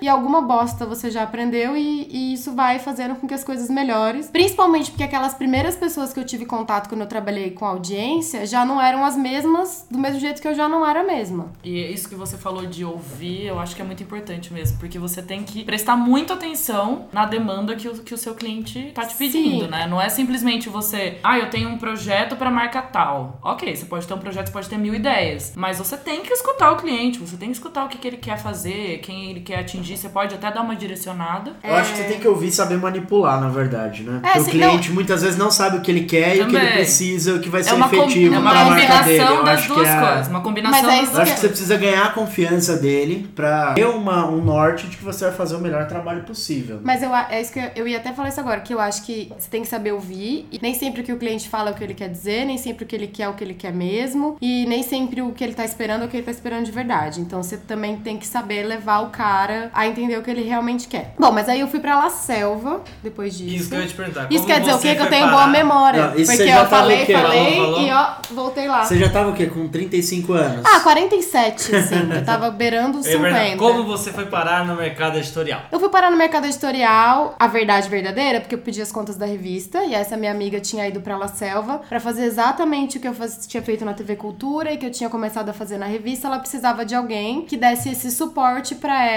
e 0.00 0.08
alguma 0.08 0.42
bosta 0.42 0.84
você 0.86 1.10
já 1.10 1.22
aprendeu 1.22 1.76
e, 1.76 2.06
e 2.10 2.32
isso 2.34 2.52
vai 2.52 2.78
fazendo 2.78 3.14
com 3.16 3.26
que 3.26 3.34
as 3.34 3.44
coisas 3.44 3.68
melhores. 3.70 4.28
Principalmente 4.28 4.90
porque 4.90 5.02
aquelas 5.02 5.34
primeiras 5.34 5.76
pessoas 5.76 6.12
que 6.12 6.20
eu 6.20 6.24
tive 6.24 6.44
contato 6.44 6.88
quando 6.88 7.02
eu 7.02 7.06
trabalhei 7.06 7.50
com 7.50 7.64
audiência 7.64 8.46
já 8.46 8.64
não 8.64 8.80
eram 8.80 9.04
as 9.04 9.16
mesmas, 9.16 9.86
do 9.90 9.98
mesmo 9.98 10.20
jeito 10.20 10.42
que 10.42 10.48
eu 10.48 10.54
já 10.54 10.68
não 10.68 10.86
era 10.86 11.00
a 11.00 11.04
mesma. 11.04 11.52
E 11.64 11.92
isso 11.92 12.08
que 12.08 12.14
você 12.14 12.36
falou 12.36 12.66
de 12.66 12.84
ouvir, 12.84 13.46
eu 13.46 13.58
acho 13.58 13.74
que 13.74 13.82
é 13.82 13.84
muito 13.84 14.02
importante 14.02 14.52
mesmo, 14.52 14.78
porque 14.78 14.98
você 14.98 15.22
tem 15.22 15.42
que 15.42 15.64
prestar 15.64 15.96
muita 15.96 16.34
atenção 16.34 17.06
na 17.12 17.24
demanda 17.24 17.74
que 17.74 17.88
o, 17.88 17.94
que 18.02 18.14
o 18.14 18.18
seu 18.18 18.34
cliente 18.34 18.92
tá 18.94 19.04
te 19.04 19.14
pedindo, 19.14 19.64
Sim. 19.64 19.70
né? 19.70 19.86
Não 19.86 20.00
é 20.00 20.08
simplesmente 20.08 20.68
você, 20.68 21.18
ah, 21.22 21.38
eu 21.38 21.50
tenho 21.50 21.68
um 21.68 21.78
projeto 21.78 22.36
pra 22.36 22.50
marca 22.50 22.82
tal. 22.82 23.38
Ok, 23.42 23.74
você 23.74 23.86
pode 23.86 24.06
ter 24.06 24.14
um 24.14 24.18
projeto, 24.18 24.46
você 24.46 24.52
pode 24.52 24.68
ter 24.68 24.78
mil 24.78 24.94
ideias, 24.94 25.52
mas 25.56 25.78
você 25.78 25.96
tem 25.96 26.22
que 26.22 26.32
escutar 26.32 26.72
o 26.72 26.76
cliente, 26.76 27.18
você 27.18 27.36
tem 27.36 27.48
que 27.48 27.56
escutar 27.56 27.84
o 27.84 27.88
que, 27.88 27.98
que 27.98 28.06
ele 28.06 28.16
quer 28.16 28.38
fazer, 28.38 28.98
quem 28.98 29.30
ele 29.30 29.37
quer 29.40 29.60
atingir, 29.60 29.96
você 29.96 30.08
pode 30.08 30.34
até 30.34 30.50
dar 30.50 30.60
uma 30.62 30.74
direcionada. 30.76 31.52
Eu 31.62 31.74
acho 31.74 31.92
que 31.92 31.98
você 31.98 32.04
tem 32.04 32.18
que 32.18 32.28
ouvir 32.28 32.48
e 32.48 32.52
saber 32.52 32.76
manipular, 32.78 33.40
na 33.40 33.48
verdade, 33.48 34.02
né? 34.02 34.20
Porque 34.22 34.38
o 34.40 34.44
cliente 34.44 34.90
muitas 34.92 35.22
vezes 35.22 35.38
não 35.38 35.50
sabe 35.50 35.78
o 35.78 35.80
que 35.80 35.90
ele 35.90 36.04
quer 36.04 36.36
e 36.36 36.42
o 36.42 36.46
que 36.46 36.54
ele 36.56 36.58
Também. 36.60 36.72
precisa, 36.74 37.34
o 37.34 37.40
que 37.40 37.48
vai 37.48 37.62
ser 37.62 37.70
É 37.70 37.74
uma, 37.74 37.88
com- 37.88 37.96
efetivo 37.96 38.34
é 38.34 38.38
uma 38.38 38.50
pra 38.50 38.64
marca 38.64 39.02
dele. 39.04 39.22
Eu 39.22 39.44
das 39.44 39.58
acho 39.58 39.68
que 39.68 39.74
duas 39.74 39.88
é- 39.88 40.00
coisas. 40.00 40.28
Uma 40.28 40.40
combinação 40.40 40.82
Mas 40.82 40.92
é 40.92 40.96
das 41.00 41.08
isso 41.08 41.16
Eu 41.16 41.22
acho 41.22 41.34
que- 41.34 41.40
você 41.40 41.48
precisa 41.48 41.76
ganhar 41.76 42.04
a 42.06 42.10
confiança 42.10 42.76
dele 42.76 43.28
pra 43.34 43.74
ter 43.74 43.86
uma, 43.86 44.26
um 44.28 44.42
norte 44.44 44.86
de 44.86 44.96
que 44.96 45.04
você 45.04 45.24
vai 45.26 45.34
fazer 45.34 45.56
o 45.56 45.60
melhor 45.60 45.86
trabalho 45.86 46.22
possível. 46.22 46.80
Mas 46.82 47.02
eu, 47.02 47.12
a- 47.14 47.28
é 47.30 47.40
isso 47.40 47.52
que 47.52 47.58
eu, 47.58 47.70
eu 47.76 47.88
ia 47.88 47.98
até 47.98 48.12
falar 48.12 48.28
isso 48.28 48.40
agora, 48.40 48.60
que 48.60 48.72
eu 48.74 48.80
acho 48.80 49.04
que 49.04 49.30
você 49.38 49.48
tem 49.48 49.62
que 49.62 49.68
saber 49.68 49.92
ouvir. 49.92 50.46
E 50.52 50.58
nem 50.60 50.74
sempre 50.74 51.00
o 51.00 51.04
que 51.04 51.12
o 51.12 51.18
cliente 51.18 51.48
fala 51.48 51.70
é 51.70 51.72
o 51.72 51.76
que 51.76 51.84
ele 51.84 51.94
quer 51.94 52.08
dizer, 52.08 52.44
nem 52.44 52.58
sempre 52.58 52.84
o 52.84 52.86
que 52.86 52.94
ele 52.96 53.06
quer 53.06 53.24
é 53.24 53.28
o 53.28 53.34
que 53.34 53.44
ele 53.44 53.54
quer 53.54 53.72
mesmo. 53.72 54.36
E 54.40 54.66
nem 54.66 54.82
sempre 54.82 55.22
o 55.22 55.32
que 55.32 55.42
ele 55.44 55.54
tá 55.54 55.64
esperando 55.64 56.02
é 56.02 56.06
o 56.06 56.08
que 56.08 56.16
ele 56.16 56.24
tá 56.24 56.30
esperando 56.32 56.64
de 56.64 56.72
verdade. 56.72 57.20
Então 57.20 57.42
você 57.42 57.56
também 57.56 57.96
tem 57.96 58.16
que 58.16 58.26
saber 58.26 58.62
levar 58.62 59.00
o 59.00 59.10
cara 59.18 59.70
a 59.74 59.86
entender 59.88 60.16
o 60.16 60.22
que 60.22 60.30
ele 60.30 60.42
realmente 60.42 60.86
quer. 60.86 61.12
Bom, 61.18 61.32
mas 61.32 61.48
aí 61.48 61.58
eu 61.60 61.66
fui 61.68 61.80
pra 61.80 61.98
La 61.98 62.08
Selva 62.08 62.80
depois 63.02 63.36
disso. 63.36 63.54
Isso 63.56 63.68
que 63.68 63.74
eu 63.74 63.80
ia 63.80 63.86
te 63.88 63.94
perguntar. 63.94 64.26
Isso 64.30 64.46
quer 64.46 64.60
dizer 64.60 64.74
o 64.74 64.78
quê? 64.78 64.94
Que 64.94 65.02
eu 65.02 65.08
tenho 65.08 65.24
parar- 65.24 65.36
boa 65.36 65.46
memória. 65.48 66.06
Não, 66.06 66.14
isso 66.16 66.30
porque 66.30 66.36
você 66.36 66.46
já 66.46 66.54
eu 66.54 66.68
tava 66.68 66.68
falei, 66.82 67.02
o 67.02 67.06
quê? 67.06 67.12
falei 67.12 67.54
Falou, 67.56 67.72
falou. 67.74 67.80
e 67.88 67.90
ó, 67.92 68.06
voltei 68.30 68.68
lá. 68.68 68.84
Você 68.84 68.96
já 68.98 69.08
tava 69.10 69.30
o 69.30 69.34
quê? 69.34 69.46
Com 69.46 69.66
35 69.68 70.32
anos? 70.34 70.62
Ah, 70.64 70.80
47, 70.80 71.74
assim. 71.74 71.94
eu 72.14 72.24
tava 72.24 72.50
beirando 72.50 72.98
os 72.98 73.06
Eu 73.06 73.12
ia 73.14 73.18
perguntar, 73.20 73.44
50. 73.44 73.56
Como 73.58 73.84
você 73.84 74.12
foi 74.12 74.26
parar 74.26 74.64
no 74.64 74.76
mercado 74.76 75.18
editorial? 75.18 75.62
Eu 75.72 75.80
fui 75.80 75.88
parar 75.88 76.10
no 76.12 76.16
mercado 76.16 76.44
editorial, 76.46 77.34
a 77.38 77.46
verdade 77.48 77.88
verdadeira, 77.88 78.40
porque 78.40 78.54
eu 78.54 78.58
pedi 78.60 78.80
as 78.80 78.92
contas 78.92 79.16
da 79.16 79.26
revista 79.26 79.82
e 79.84 79.94
essa 79.94 80.16
minha 80.16 80.30
amiga 80.30 80.60
tinha 80.60 80.86
ido 80.86 81.00
pra 81.00 81.16
La 81.16 81.26
Selva 81.28 81.80
pra 81.88 81.98
fazer 81.98 82.24
exatamente 82.24 82.98
o 82.98 83.00
que 83.00 83.08
eu 83.08 83.14
faz- 83.14 83.46
tinha 83.48 83.62
feito 83.62 83.84
na 83.84 83.94
TV 83.94 84.14
Cultura 84.16 84.72
e 84.72 84.76
que 84.76 84.86
eu 84.86 84.90
tinha 84.90 85.10
começado 85.10 85.48
a 85.48 85.52
fazer 85.52 85.76
na 85.78 85.86
revista. 85.86 86.28
Ela 86.28 86.38
precisava 86.38 86.84
de 86.84 86.94
alguém 86.94 87.42
que 87.42 87.56
desse 87.56 87.88
esse 87.88 88.10
suporte 88.12 88.74
pra 88.76 88.94
ela 89.04 89.07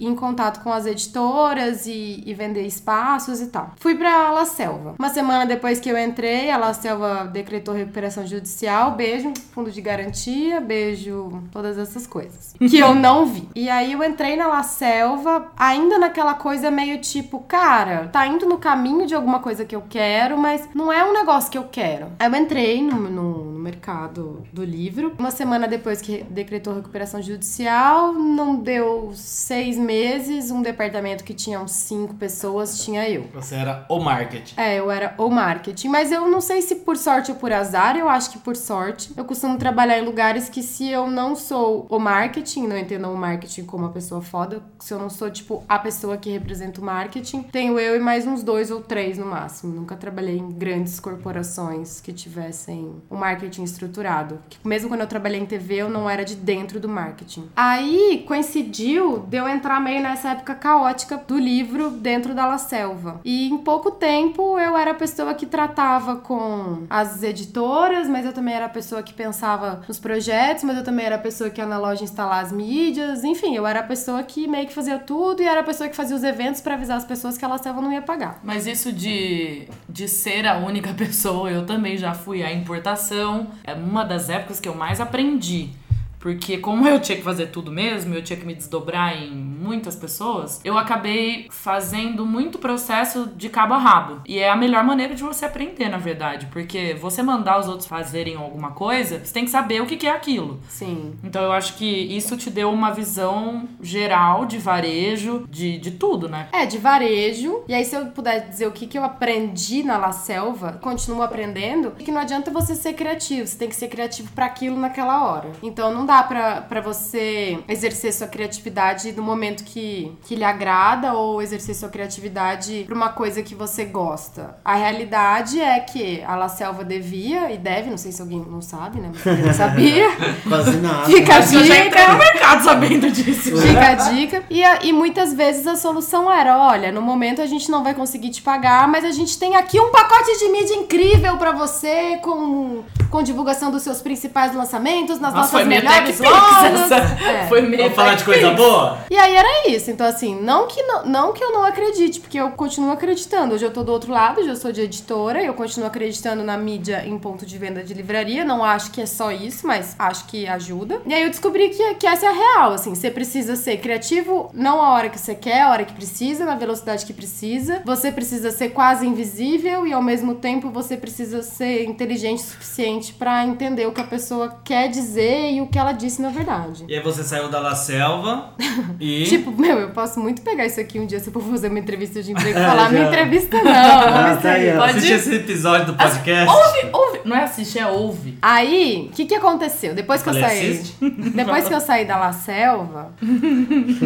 ir 0.00 0.06
em 0.06 0.14
contato 0.14 0.62
com 0.62 0.72
as 0.72 0.86
editoras 0.86 1.86
e, 1.86 2.22
e 2.24 2.34
vender 2.34 2.66
espaços 2.66 3.40
e 3.40 3.46
tal. 3.48 3.72
Fui 3.76 3.94
pra 3.94 4.30
La 4.30 4.44
Selva. 4.44 4.94
Uma 4.98 5.08
semana 5.08 5.46
depois 5.46 5.80
que 5.80 5.88
eu 5.88 5.98
entrei, 5.98 6.50
a 6.50 6.56
La 6.56 6.72
Selva 6.74 7.24
decretou 7.26 7.74
recuperação 7.74 8.26
judicial. 8.26 8.92
Beijo, 8.92 9.32
fundo 9.52 9.70
de 9.70 9.80
garantia, 9.80 10.60
beijo, 10.60 11.42
todas 11.50 11.78
essas 11.78 12.06
coisas. 12.06 12.54
Que 12.58 12.78
eu 12.78 12.94
não 12.96 13.26
vi. 13.26 13.48
E 13.54 13.68
aí 13.68 13.92
eu 13.92 14.02
entrei 14.04 14.36
na 14.36 14.46
La 14.46 14.62
Selva, 14.62 15.50
ainda 15.56 15.98
naquela 15.98 16.34
coisa 16.34 16.70
meio 16.70 17.00
tipo, 17.00 17.40
cara, 17.40 18.08
tá 18.08 18.26
indo 18.26 18.46
no 18.46 18.58
caminho 18.58 19.06
de 19.06 19.14
alguma 19.14 19.40
coisa 19.40 19.64
que 19.64 19.74
eu 19.74 19.84
quero, 19.88 20.38
mas 20.38 20.68
não 20.74 20.92
é 20.92 21.04
um 21.04 21.12
negócio 21.12 21.50
que 21.50 21.58
eu 21.58 21.64
quero. 21.70 22.08
Aí 22.18 22.30
eu 22.30 22.36
entrei 22.36 22.82
no, 22.82 22.96
no, 22.96 23.47
no 23.58 23.64
mercado 23.64 24.44
do 24.52 24.64
livro. 24.64 25.12
Uma 25.18 25.32
semana 25.32 25.66
depois 25.66 26.00
que 26.00 26.22
decretou 26.30 26.74
recuperação 26.74 27.20
judicial, 27.20 28.12
não 28.12 28.56
deu 28.56 29.10
seis 29.14 29.76
meses, 29.76 30.50
um 30.50 30.62
departamento 30.62 31.24
que 31.24 31.34
tinha 31.34 31.60
uns 31.60 31.72
cinco 31.72 32.14
pessoas 32.14 32.82
tinha 32.82 33.08
eu. 33.10 33.24
Você 33.34 33.56
era 33.56 33.84
o 33.88 33.98
marketing. 33.98 34.54
É, 34.56 34.78
eu 34.78 34.90
era 34.90 35.14
o 35.18 35.28
marketing, 35.28 35.88
mas 35.88 36.12
eu 36.12 36.28
não 36.30 36.40
sei 36.40 36.62
se 36.62 36.76
por 36.76 36.96
sorte 36.96 37.32
ou 37.32 37.36
por 37.36 37.52
azar, 37.52 37.96
eu 37.96 38.08
acho 38.08 38.30
que 38.30 38.38
por 38.38 38.54
sorte. 38.54 39.12
Eu 39.16 39.24
costumo 39.24 39.58
trabalhar 39.58 39.98
em 39.98 40.04
lugares 40.04 40.48
que 40.48 40.62
se 40.62 40.88
eu 40.88 41.10
não 41.10 41.34
sou 41.34 41.86
o 41.90 41.98
marketing, 41.98 42.68
não 42.68 42.78
entendam 42.78 43.12
o 43.12 43.16
marketing 43.16 43.64
como 43.64 43.84
uma 43.84 43.92
pessoa 43.92 44.22
foda, 44.22 44.62
se 44.78 44.94
eu 44.94 44.98
não 44.98 45.10
sou, 45.10 45.30
tipo, 45.30 45.64
a 45.68 45.78
pessoa 45.78 46.16
que 46.16 46.30
representa 46.30 46.80
o 46.80 46.84
marketing, 46.84 47.42
tenho 47.42 47.78
eu 47.78 47.96
e 47.96 47.98
mais 47.98 48.26
uns 48.26 48.42
dois 48.42 48.70
ou 48.70 48.80
três 48.80 49.18
no 49.18 49.26
máximo. 49.26 49.74
Nunca 49.74 49.96
trabalhei 49.96 50.38
em 50.38 50.50
grandes 50.50 51.00
corporações 51.00 52.00
que 52.00 52.12
tivessem 52.12 53.02
o 53.10 53.16
marketing 53.16 53.47
estruturado. 53.48 54.38
Que 54.48 54.58
mesmo 54.66 54.88
quando 54.88 55.00
eu 55.00 55.06
trabalhei 55.06 55.40
em 55.40 55.46
TV, 55.46 55.76
eu 55.76 55.88
não 55.88 56.08
era 56.08 56.24
de 56.24 56.34
dentro 56.34 56.78
do 56.80 56.88
marketing. 56.88 57.48
Aí 57.56 58.24
coincidiu 58.26 59.20
de 59.28 59.36
eu 59.36 59.48
entrar 59.48 59.80
meio 59.80 60.02
nessa 60.02 60.30
época 60.30 60.54
caótica 60.54 61.16
do 61.16 61.38
livro 61.38 61.90
dentro 61.90 62.34
da 62.34 62.46
La 62.46 62.58
Selva. 62.58 63.20
E 63.24 63.48
em 63.48 63.58
pouco 63.58 63.90
tempo 63.90 64.58
eu 64.58 64.76
era 64.76 64.92
a 64.92 64.94
pessoa 64.94 65.34
que 65.34 65.46
tratava 65.46 66.16
com 66.16 66.86
as 66.88 67.22
editoras, 67.22 68.08
mas 68.08 68.24
eu 68.24 68.32
também 68.32 68.54
era 68.54 68.66
a 68.66 68.70
pessoa 68.70 69.02
que 69.02 69.12
pensava 69.12 69.82
nos 69.86 69.98
projetos, 69.98 70.64
mas 70.64 70.76
eu 70.76 70.84
também 70.84 71.06
era 71.06 71.16
a 71.16 71.18
pessoa 71.18 71.50
que 71.50 71.60
ia 71.60 71.66
na 71.66 71.78
loja 71.78 72.04
instalar 72.04 72.44
as 72.44 72.52
mídias. 72.52 73.24
Enfim, 73.24 73.54
eu 73.54 73.66
era 73.66 73.80
a 73.80 73.82
pessoa 73.82 74.22
que 74.22 74.46
meio 74.46 74.66
que 74.66 74.74
fazia 74.74 74.98
tudo 74.98 75.42
e 75.42 75.46
era 75.46 75.60
a 75.60 75.64
pessoa 75.64 75.88
que 75.88 75.96
fazia 75.96 76.16
os 76.16 76.24
eventos 76.24 76.60
pra 76.60 76.74
avisar 76.74 76.96
as 76.96 77.04
pessoas 77.04 77.36
que 77.36 77.44
a 77.44 77.48
La 77.48 77.58
Selva 77.58 77.80
não 77.80 77.92
ia 77.92 78.02
pagar. 78.02 78.40
Mas 78.42 78.66
isso 78.66 78.92
de, 78.92 79.68
de 79.88 80.08
ser 80.08 80.46
a 80.46 80.58
única 80.58 80.92
pessoa, 80.98 81.50
eu 81.50 81.64
também 81.66 81.96
já 81.96 82.14
fui 82.14 82.42
à 82.42 82.52
importação. 82.52 83.37
É 83.64 83.74
uma 83.74 84.04
das 84.04 84.28
épocas 84.28 84.60
que 84.60 84.68
eu 84.68 84.74
mais 84.74 85.00
aprendi. 85.00 85.70
Porque 86.18 86.58
como 86.58 86.86
eu 86.86 87.00
tinha 87.00 87.16
que 87.16 87.22
fazer 87.24 87.46
tudo 87.46 87.70
mesmo, 87.70 88.14
eu 88.14 88.22
tinha 88.22 88.38
que 88.38 88.44
me 88.44 88.54
desdobrar 88.54 89.16
em 89.16 89.30
muitas 89.58 89.96
pessoas, 89.96 90.60
eu 90.64 90.78
acabei 90.78 91.48
fazendo 91.50 92.24
muito 92.24 92.58
processo 92.58 93.30
de 93.36 93.48
cabo 93.48 93.74
a 93.74 93.78
rabo. 93.78 94.22
E 94.26 94.38
é 94.38 94.48
a 94.48 94.56
melhor 94.56 94.84
maneira 94.84 95.14
de 95.14 95.22
você 95.22 95.44
aprender, 95.44 95.88
na 95.88 95.98
verdade. 95.98 96.46
Porque 96.46 96.94
você 96.94 97.22
mandar 97.22 97.58
os 97.58 97.68
outros 97.68 97.86
fazerem 97.86 98.36
alguma 98.36 98.72
coisa, 98.72 99.24
você 99.24 99.32
tem 99.32 99.44
que 99.44 99.50
saber 99.50 99.82
o 99.82 99.86
que 99.86 100.06
é 100.06 100.10
aquilo. 100.10 100.60
Sim. 100.68 101.14
Então 101.24 101.42
eu 101.42 101.52
acho 101.52 101.74
que 101.74 101.84
isso 101.84 102.36
te 102.36 102.50
deu 102.50 102.70
uma 102.70 102.92
visão 102.92 103.68
geral 103.80 104.46
de 104.46 104.58
varejo, 104.58 105.46
de, 105.48 105.78
de 105.78 105.92
tudo, 105.92 106.28
né? 106.28 106.48
É, 106.52 106.66
de 106.66 106.78
varejo. 106.78 107.62
E 107.66 107.74
aí, 107.74 107.84
se 107.84 107.96
eu 107.96 108.06
puder 108.06 108.48
dizer 108.48 108.66
o 108.66 108.72
que, 108.72 108.86
que 108.86 108.98
eu 108.98 109.04
aprendi 109.04 109.82
na 109.82 109.96
La 109.96 110.12
Selva, 110.12 110.78
continuo 110.80 111.22
aprendendo, 111.22 111.92
que 111.92 112.12
não 112.12 112.20
adianta 112.20 112.50
você 112.50 112.74
ser 112.74 112.94
criativo, 112.94 113.46
você 113.46 113.58
tem 113.58 113.68
que 113.68 113.76
ser 113.76 113.88
criativo 113.88 114.30
pra 114.32 114.46
aquilo 114.46 114.76
naquela 114.76 115.24
hora. 115.24 115.50
Então 115.62 115.92
não 115.92 116.06
dá 116.06 116.22
pra 116.22 116.80
você 116.80 117.58
exercer 117.68 118.12
sua 118.12 118.28
criatividade 118.28 119.12
no 119.12 119.22
momento 119.22 119.47
que, 119.56 120.12
que 120.26 120.34
lhe 120.34 120.44
agrada 120.44 121.12
ou 121.14 121.40
exercer 121.42 121.74
sua 121.74 121.88
criatividade 121.88 122.84
pra 122.86 122.94
uma 122.94 123.08
coisa 123.10 123.42
que 123.42 123.54
você 123.54 123.84
gosta. 123.84 124.56
A 124.64 124.74
realidade 124.74 125.60
é 125.60 125.80
que 125.80 126.22
a 126.26 126.34
La 126.36 126.48
Selva 126.48 126.84
devia 126.84 127.50
e 127.50 127.56
deve, 127.58 127.90
não 127.90 127.98
sei 127.98 128.12
se 128.12 128.20
alguém 128.20 128.44
não 128.48 128.60
sabe, 128.62 129.00
né? 129.00 129.10
Mas 129.12 129.38
eu 129.40 129.46
não 129.46 129.54
sabia. 129.54 130.08
Quase 130.48 130.76
nada. 130.78 131.04
Fica 131.06 131.36
a 131.36 131.42
que 131.46 131.54
eu 131.54 131.64
já 131.64 131.76
entrei 131.86 132.02
dica. 132.02 132.12
no 132.12 132.18
mercado 132.18 132.64
sabendo 132.64 133.10
disso. 133.10 133.56
Fica 133.56 133.86
a 133.88 133.94
dica. 133.94 134.42
E, 134.50 134.64
a- 134.64 134.78
e 134.82 134.92
muitas 134.92 135.32
vezes 135.34 135.66
a 135.66 135.76
solução 135.76 136.30
era: 136.32 136.58
olha, 136.58 136.90
no 136.92 137.00
momento 137.02 137.40
a 137.42 137.46
gente 137.46 137.70
não 137.70 137.82
vai 137.84 137.94
conseguir 137.94 138.30
te 138.30 138.42
pagar, 138.42 138.86
mas 138.88 139.04
a 139.04 139.10
gente 139.10 139.38
tem 139.38 139.56
aqui 139.56 139.80
um 139.80 139.90
pacote 139.90 140.38
de 140.38 140.48
mídia 140.48 140.74
incrível 140.74 141.36
pra 141.36 141.52
você, 141.52 142.18
com, 142.22 142.82
com 143.10 143.22
divulgação 143.22 143.70
dos 143.70 143.82
seus 143.82 144.00
principais 144.02 144.54
lançamentos, 144.54 145.18
nas 145.20 145.32
Nossa, 145.32 145.36
nossas 145.36 145.50
foi 145.52 145.64
meio 145.64 145.82
melhores 145.84 146.18
lojas. 146.20 146.80
essa. 146.92 146.94
É. 147.28 147.46
Foi 147.48 147.62
meio 147.62 147.82
Vamos 147.84 147.96
falar 147.96 148.14
de 148.14 148.24
coisa 148.24 148.50
boa? 148.50 148.98
E 149.10 149.16
aí 149.16 149.36
era 149.38 149.68
isso. 149.68 149.90
Então, 149.90 150.06
assim, 150.06 150.34
não 150.40 150.66
que 150.66 150.82
não, 150.82 151.06
não 151.06 151.32
que 151.32 151.42
eu 151.42 151.52
não 151.52 151.64
acredite, 151.64 152.20
porque 152.20 152.38
eu 152.38 152.50
continuo 152.50 152.90
acreditando. 152.90 153.54
Hoje 153.54 153.64
eu 153.64 153.72
tô 153.72 153.82
do 153.82 153.92
outro 153.92 154.12
lado, 154.12 154.40
hoje 154.40 154.48
eu 154.48 154.56
sou 154.56 154.72
de 154.72 154.80
editora, 154.80 155.42
eu 155.42 155.54
continuo 155.54 155.86
acreditando 155.86 156.42
na 156.42 156.56
mídia 156.56 157.06
em 157.06 157.18
ponto 157.18 157.46
de 157.46 157.56
venda 157.56 157.82
de 157.82 157.94
livraria. 157.94 158.44
Não 158.44 158.64
acho 158.64 158.90
que 158.90 159.00
é 159.00 159.06
só 159.06 159.30
isso, 159.30 159.66
mas 159.66 159.94
acho 159.98 160.26
que 160.26 160.46
ajuda. 160.46 161.00
E 161.06 161.14
aí 161.14 161.22
eu 161.22 161.30
descobri 161.30 161.68
que, 161.70 161.94
que 161.94 162.06
essa 162.06 162.26
é 162.26 162.28
a 162.28 162.32
real, 162.32 162.72
assim. 162.72 162.94
Você 162.94 163.10
precisa 163.10 163.56
ser 163.56 163.78
criativo, 163.78 164.50
não 164.52 164.82
a 164.82 164.90
hora 164.92 165.08
que 165.08 165.18
você 165.18 165.34
quer, 165.34 165.62
a 165.62 165.70
hora 165.70 165.84
que 165.84 165.92
precisa, 165.92 166.44
na 166.44 166.54
velocidade 166.54 167.06
que 167.06 167.12
precisa. 167.12 167.82
Você 167.84 168.10
precisa 168.10 168.50
ser 168.50 168.70
quase 168.70 169.06
invisível 169.06 169.86
e 169.86 169.92
ao 169.92 170.02
mesmo 170.02 170.34
tempo 170.34 170.70
você 170.70 170.96
precisa 170.96 171.42
ser 171.42 171.84
inteligente 171.84 172.38
o 172.38 172.46
suficiente 172.46 173.12
pra 173.12 173.44
entender 173.44 173.86
o 173.86 173.92
que 173.92 174.00
a 174.00 174.06
pessoa 174.06 174.60
quer 174.64 174.88
dizer 174.88 175.52
e 175.52 175.60
o 175.60 175.66
que 175.66 175.78
ela 175.78 175.92
disse 175.92 176.20
na 176.20 176.30
verdade. 176.30 176.84
E 176.88 176.94
aí 176.94 177.00
você 177.00 177.22
saiu 177.22 177.48
da 177.48 177.60
La 177.60 177.74
Selva 177.74 178.54
e... 178.98 179.27
Tipo, 179.28 179.52
meu, 179.52 179.78
eu 179.78 179.90
posso 179.90 180.20
muito 180.20 180.42
pegar 180.42 180.66
isso 180.66 180.80
aqui 180.80 180.98
um 180.98 181.06
dia 181.06 181.18
se 181.20 181.28
eu 181.28 181.32
for 181.32 181.42
fazer 181.42 181.68
uma 181.68 181.78
entrevista 181.78 182.22
de 182.22 182.32
emprego 182.32 182.58
e 182.58 182.62
falar, 182.62 182.84
Já. 182.84 182.88
minha 182.90 183.06
entrevista 183.06 183.60
não. 183.62 183.70
Ah, 183.72 184.26
vamos 184.28 184.42
tá 184.42 184.50
aí. 184.52 184.72
Pode 184.72 184.98
Assiste 184.98 185.12
esse 185.12 185.34
episódio 185.34 185.86
do 185.86 185.94
podcast. 185.94 186.48
Ouve, 186.48 186.88
ouve. 186.92 187.20
Não 187.24 187.36
é 187.36 187.44
assistir, 187.44 187.78
é 187.80 187.86
ouve. 187.86 188.38
Aí, 188.40 189.08
o 189.10 189.14
que 189.14 189.26
que 189.26 189.34
aconteceu? 189.34 189.94
Depois 189.94 190.22
que 190.22 190.28
eu, 190.28 190.34
Falei, 190.34 190.48
saí. 190.48 190.70
assiste? 190.70 190.96
Depois 191.34 191.68
que 191.68 191.74
eu 191.74 191.80
saí 191.80 192.04
da 192.04 192.16
La 192.16 192.32
Selva. 192.32 193.12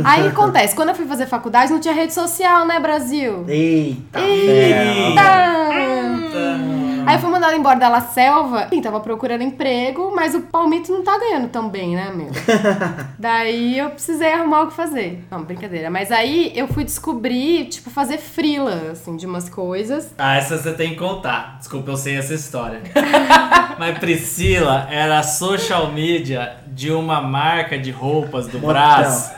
aí 0.05 0.27
acontece, 0.29 0.75
quando 0.75 0.91
eu 0.91 0.95
fui 0.95 1.07
fazer 1.07 1.27
faculdade, 1.27 1.73
não 1.73 1.81
tinha 1.81 1.95
rede 1.95 2.13
social, 2.15 2.67
né, 2.67 2.81
Brasil? 2.81 3.45
Eita, 3.49 4.21
Eita! 4.21 5.23
ferro. 5.69 6.92
Aí 7.07 7.17
eu 7.17 7.21
fui 7.21 7.31
mandada 7.31 7.55
embora 7.57 7.79
da 7.79 7.89
La 7.89 8.01
Selva. 8.01 8.69
Sim, 8.69 8.81
tava 8.81 9.01
procurando 9.01 9.43
emprego, 9.43 10.13
mas 10.15 10.35
o 10.35 10.43
Palmito 10.43 10.93
não 10.93 11.03
tá 11.03 11.19
ganhando 11.19 11.49
tão 11.49 11.69
bem, 11.69 11.95
né, 11.95 12.11
meu? 12.15 12.29
Daí 13.19 13.79
eu 13.79 13.91
precisei 13.91 14.33
arrumar 14.33 14.63
o 14.63 14.67
que 14.69 14.75
fazer. 14.75 15.25
Não, 15.31 15.43
brincadeira. 15.43 15.91
Mas 15.91 16.11
aí 16.11 16.53
eu 16.55 16.67
fui 16.69 16.85
descobrir, 16.85 17.67
tipo, 17.67 17.91
fazer 17.91 18.19
frila, 18.19 18.91
assim, 18.93 19.17
de 19.17 19.27
umas 19.27 19.49
coisas. 19.49 20.13
Ah, 20.19 20.37
essa 20.37 20.59
você 20.59 20.73
tem 20.73 20.91
que 20.91 20.97
contar. 20.97 21.57
Desculpa, 21.59 21.91
eu 21.91 21.97
sei 21.97 22.17
essa 22.17 22.35
história. 22.35 22.81
Mas 23.79 23.99
Priscila 23.99 24.87
era 24.91 25.19
a 25.19 25.23
social 25.23 25.91
media 25.93 26.57
de 26.67 26.91
uma 26.91 27.21
marca 27.21 27.79
de 27.79 27.91
roupas 27.91 28.47
do. 28.47 28.59
Brás 28.59 29.35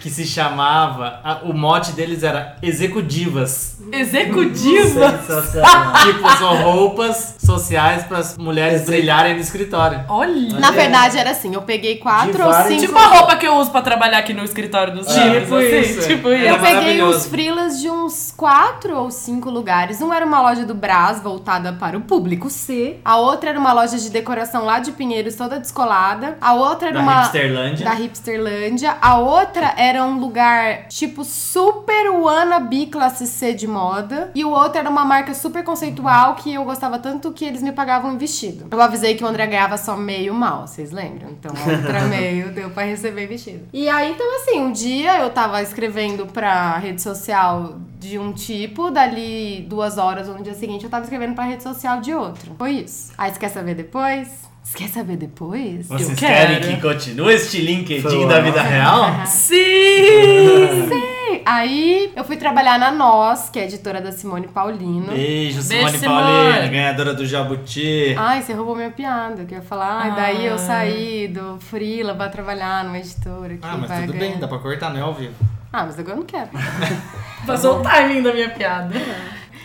que 0.00 0.08
se 0.08 0.24
chamava. 0.26 1.20
a- 1.24 1.40
o 1.44 1.52
mote 1.52 1.92
deles 1.92 2.22
era 2.22 2.56
Execudivas. 2.62 3.78
Executiva. 3.92 5.18
Sensacional. 5.18 5.92
tipo, 6.04 6.30
são 6.38 6.62
roupas 6.62 7.07
sociais 7.16 8.04
para 8.04 8.18
as 8.18 8.36
mulheres 8.36 8.84
brilharem 8.84 9.34
no 9.34 9.40
escritório. 9.40 10.04
Olha. 10.08 10.58
Na 10.58 10.70
verdade, 10.70 11.18
era 11.18 11.30
assim, 11.30 11.54
eu 11.54 11.62
peguei 11.62 11.96
quatro 11.96 12.46
ou 12.46 12.52
cinco. 12.52 12.80
Tipo 12.80 12.98
a 12.98 13.06
roupa 13.06 13.36
que 13.36 13.46
eu 13.46 13.54
uso 13.56 13.70
pra 13.70 13.82
trabalhar 13.82 14.18
aqui 14.18 14.32
no 14.32 14.44
escritório 14.44 14.94
dos 14.94 15.06
times, 15.06 15.42
tipo 15.42 15.54
assim. 15.56 15.80
isso. 15.80 16.08
Tipo 16.08 16.28
É 16.28 16.36
isso. 16.36 16.54
Eu 16.54 16.60
peguei 16.60 17.02
uns 17.02 17.26
frilas 17.26 17.80
de 17.80 17.90
uns 17.90 18.32
quatro 18.36 18.96
ou 18.96 19.10
cinco 19.10 19.50
lugares. 19.50 20.00
Um 20.00 20.12
era 20.12 20.24
uma 20.24 20.40
loja 20.40 20.64
do 20.64 20.74
Brás, 20.74 21.20
voltada 21.20 21.72
para 21.72 21.96
o 21.96 22.00
público 22.00 22.50
C. 22.50 22.98
A 23.04 23.16
outra 23.16 23.50
era 23.50 23.58
uma 23.58 23.72
loja 23.72 23.96
de 23.96 24.10
decoração 24.10 24.64
lá 24.64 24.78
de 24.78 24.92
Pinheiros, 24.92 25.34
toda 25.34 25.58
descolada. 25.58 26.36
A 26.40 26.54
outra 26.54 26.88
era 26.88 26.98
Da 26.98 27.02
uma... 27.02 27.22
Hipsterlândia. 27.22 27.84
Da 27.84 27.92
Hipsterlândia. 27.94 28.96
A 29.00 29.18
outra 29.18 29.74
era 29.76 30.04
um 30.04 30.18
lugar, 30.18 30.88
tipo, 30.88 31.24
super 31.24 32.10
wannabe 32.10 32.86
classe 32.86 33.26
C 33.26 33.52
de 33.52 33.66
moda. 33.66 34.30
E 34.34 34.44
o 34.44 34.50
outro 34.50 34.78
era 34.78 34.88
uma 34.88 35.04
marca 35.04 35.34
super 35.34 35.62
conceitual 35.64 36.34
que 36.34 36.52
eu 36.54 36.64
gostava 36.64 36.97
tanto 36.98 37.32
que 37.32 37.44
eles 37.44 37.62
me 37.62 37.72
pagavam 37.72 38.16
vestido. 38.18 38.66
Eu 38.70 38.80
avisei 38.80 39.14
que 39.14 39.24
o 39.24 39.26
André 39.26 39.46
ganhava 39.46 39.76
só 39.76 39.96
meio 39.96 40.34
mal, 40.34 40.66
vocês 40.66 40.90
lembram? 40.90 41.30
Então, 41.30 41.52
outra 41.52 42.02
meio 42.08 42.50
deu 42.52 42.70
pra 42.70 42.84
receber 42.84 43.26
vestido. 43.26 43.66
E 43.72 43.88
aí, 43.88 44.12
então, 44.12 44.26
assim, 44.36 44.60
um 44.60 44.72
dia 44.72 45.20
eu 45.20 45.30
tava 45.30 45.62
escrevendo 45.62 46.26
pra 46.26 46.78
rede 46.78 47.00
social 47.02 47.78
de 47.98 48.18
um 48.18 48.32
tipo, 48.32 48.90
dali 48.90 49.66
duas 49.68 49.98
horas 49.98 50.28
ou 50.28 50.34
no 50.36 50.42
dia 50.42 50.54
seguinte 50.54 50.84
eu 50.84 50.90
tava 50.90 51.04
escrevendo 51.04 51.34
pra 51.34 51.44
rede 51.44 51.62
social 51.62 52.00
de 52.00 52.14
outro. 52.14 52.52
Foi 52.56 52.72
isso. 52.72 53.12
Aí, 53.18 53.32
você 53.32 53.38
quer 53.38 53.48
saber 53.50 53.74
depois? 53.74 54.28
Você 54.62 54.78
quer 54.78 54.88
saber 54.88 55.16
depois? 55.16 55.86
Vocês 55.88 56.10
Eu 56.10 56.16
querem 56.16 56.60
quero. 56.60 56.74
que 56.76 56.80
continue 56.82 57.32
este 57.34 57.58
LinkedIn 57.62 58.02
Foi 58.02 58.26
da 58.26 58.40
vida 58.40 58.60
real? 58.60 59.24
Sim! 59.26 59.56
Sim. 60.88 61.17
Aí 61.44 62.12
eu 62.16 62.24
fui 62.24 62.36
trabalhar 62.36 62.78
na 62.78 62.90
Nós, 62.90 63.50
que 63.50 63.58
é 63.58 63.62
a 63.62 63.64
editora 63.66 64.00
da 64.00 64.12
Simone 64.12 64.48
Paulino. 64.48 65.06
Beijo, 65.12 65.62
Simone 65.62 65.90
Beijo, 65.92 66.04
Paulina, 66.04 66.52
Simone. 66.54 66.68
ganhadora 66.70 67.14
do 67.14 67.26
Jabuti. 67.26 68.14
Ai, 68.18 68.42
você 68.42 68.52
roubou 68.52 68.74
minha 68.76 68.90
piada. 68.90 69.44
Que 69.44 69.54
eu 69.54 69.58
ia 69.58 69.64
falar, 69.64 70.02
ai, 70.02 70.14
daí 70.14 70.46
eu 70.46 70.54
Ah. 70.54 70.58
saí 70.58 71.28
do 71.28 71.58
Freela 71.60 72.14
pra 72.14 72.28
trabalhar 72.28 72.84
numa 72.84 72.98
editora 72.98 73.56
que 73.56 73.60
Ah, 73.66 73.76
mas 73.78 73.88
vai 73.88 74.00
tudo 74.02 74.12
ganhar. 74.12 74.30
bem, 74.32 74.40
dá 74.40 74.48
pra 74.48 74.58
cortar, 74.58 74.90
não 74.90 74.98
é 74.98 75.02
ao 75.02 75.14
vivo. 75.14 75.34
Ah, 75.72 75.84
mas 75.84 75.98
agora 75.98 76.14
eu 76.14 76.18
não 76.20 76.26
quero. 76.26 76.48
Passou 77.46 77.80
o 77.80 77.82
timing 77.82 78.22
da 78.22 78.32
minha 78.32 78.48
piada. 78.50 78.94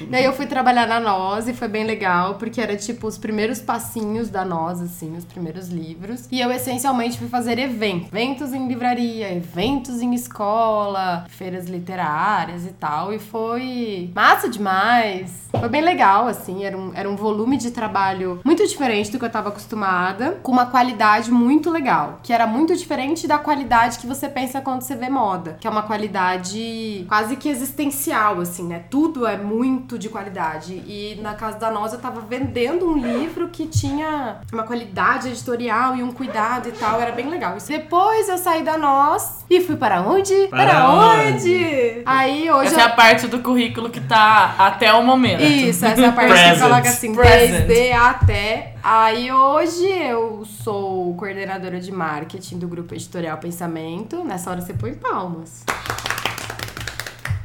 Daí 0.09 0.25
eu 0.25 0.33
fui 0.33 0.45
trabalhar 0.45 0.87
na 0.87 0.99
Nós 0.99 1.47
e 1.47 1.53
foi 1.53 1.67
bem 1.67 1.83
legal, 1.85 2.35
porque 2.35 2.61
era 2.61 2.75
tipo 2.75 3.07
os 3.07 3.17
primeiros 3.17 3.59
passinhos 3.59 4.29
da 4.29 4.43
Nós, 4.45 4.81
assim, 4.81 5.15
os 5.15 5.25
primeiros 5.25 5.69
livros. 5.69 6.27
E 6.31 6.39
eu 6.39 6.51
essencialmente 6.51 7.17
fui 7.17 7.27
fazer 7.27 7.59
eventos. 7.59 8.07
Eventos 8.07 8.53
em 8.53 8.67
livraria, 8.67 9.33
eventos 9.33 10.01
em 10.01 10.13
escola, 10.13 11.25
feiras 11.29 11.67
literárias 11.67 12.65
e 12.65 12.71
tal. 12.71 13.13
E 13.13 13.19
foi 13.19 14.11
massa 14.15 14.49
demais. 14.49 15.43
Foi 15.51 15.69
bem 15.69 15.81
legal, 15.81 16.27
assim, 16.27 16.63
era 16.63 16.77
um, 16.77 16.91
era 16.95 17.09
um 17.09 17.15
volume 17.15 17.57
de 17.57 17.71
trabalho 17.71 18.41
muito 18.43 18.65
diferente 18.67 19.11
do 19.11 19.19
que 19.19 19.25
eu 19.25 19.29
tava 19.29 19.49
acostumada, 19.49 20.39
com 20.43 20.51
uma 20.51 20.65
qualidade 20.65 21.31
muito 21.31 21.69
legal. 21.69 22.19
Que 22.23 22.33
era 22.33 22.47
muito 22.47 22.75
diferente 22.75 23.27
da 23.27 23.37
qualidade 23.37 23.99
que 23.99 24.07
você 24.07 24.27
pensa 24.27 24.61
quando 24.61 24.81
você 24.81 24.95
vê 24.95 25.09
moda. 25.09 25.57
Que 25.59 25.67
é 25.67 25.69
uma 25.69 25.83
qualidade 25.83 27.05
quase 27.07 27.35
que 27.35 27.49
existencial, 27.49 28.39
assim, 28.39 28.63
né? 28.67 28.83
Tudo 28.89 29.25
é 29.27 29.37
muito 29.37 29.82
de 29.97 30.09
qualidade. 30.09 30.73
E 30.87 31.19
na 31.21 31.33
casa 31.33 31.57
da 31.59 31.71
Nós 31.71 31.93
eu 31.93 31.99
tava 31.99 32.21
vendendo 32.21 32.87
um 32.89 32.97
livro 32.97 33.49
que 33.49 33.67
tinha 33.67 34.37
uma 34.51 34.63
qualidade 34.63 35.29
editorial 35.29 35.95
e 35.95 36.03
um 36.03 36.11
cuidado 36.11 36.69
e 36.69 36.71
tal. 36.71 36.99
Era 36.99 37.11
bem 37.11 37.29
legal. 37.29 37.57
Depois 37.67 38.29
eu 38.29 38.37
saí 38.37 38.63
da 38.63 38.77
Nós 38.77 39.45
e 39.49 39.61
fui 39.61 39.75
para 39.75 40.01
onde? 40.01 40.47
Para 40.47 40.89
onde? 40.89 42.01
Aí 42.05 42.49
hoje 42.49 42.67
Essa 42.67 42.81
é 42.81 42.83
a 42.85 42.89
parte 42.89 43.27
do 43.27 43.39
currículo 43.39 43.89
que 43.89 43.99
tá 43.99 44.55
até 44.57 44.91
o 44.93 45.03
momento. 45.03 45.43
isso, 45.43 45.85
essa 45.85 46.01
é 46.01 46.05
a 46.07 46.11
parte 46.11 46.33
que 46.33 46.59
coloca 46.59 46.89
assim, 46.89 47.13
Present. 47.13 47.67
desde 47.67 47.91
até. 47.93 48.73
Aí 48.83 49.31
hoje 49.31 49.87
eu 49.87 50.43
sou 50.45 51.15
coordenadora 51.15 51.79
de 51.79 51.91
marketing 51.91 52.59
do 52.59 52.67
grupo 52.67 52.93
editorial 52.93 53.37
Pensamento. 53.37 54.23
Nessa 54.23 54.49
hora 54.51 54.61
você 54.61 54.73
põe 54.73 54.93
palmas. 54.93 55.63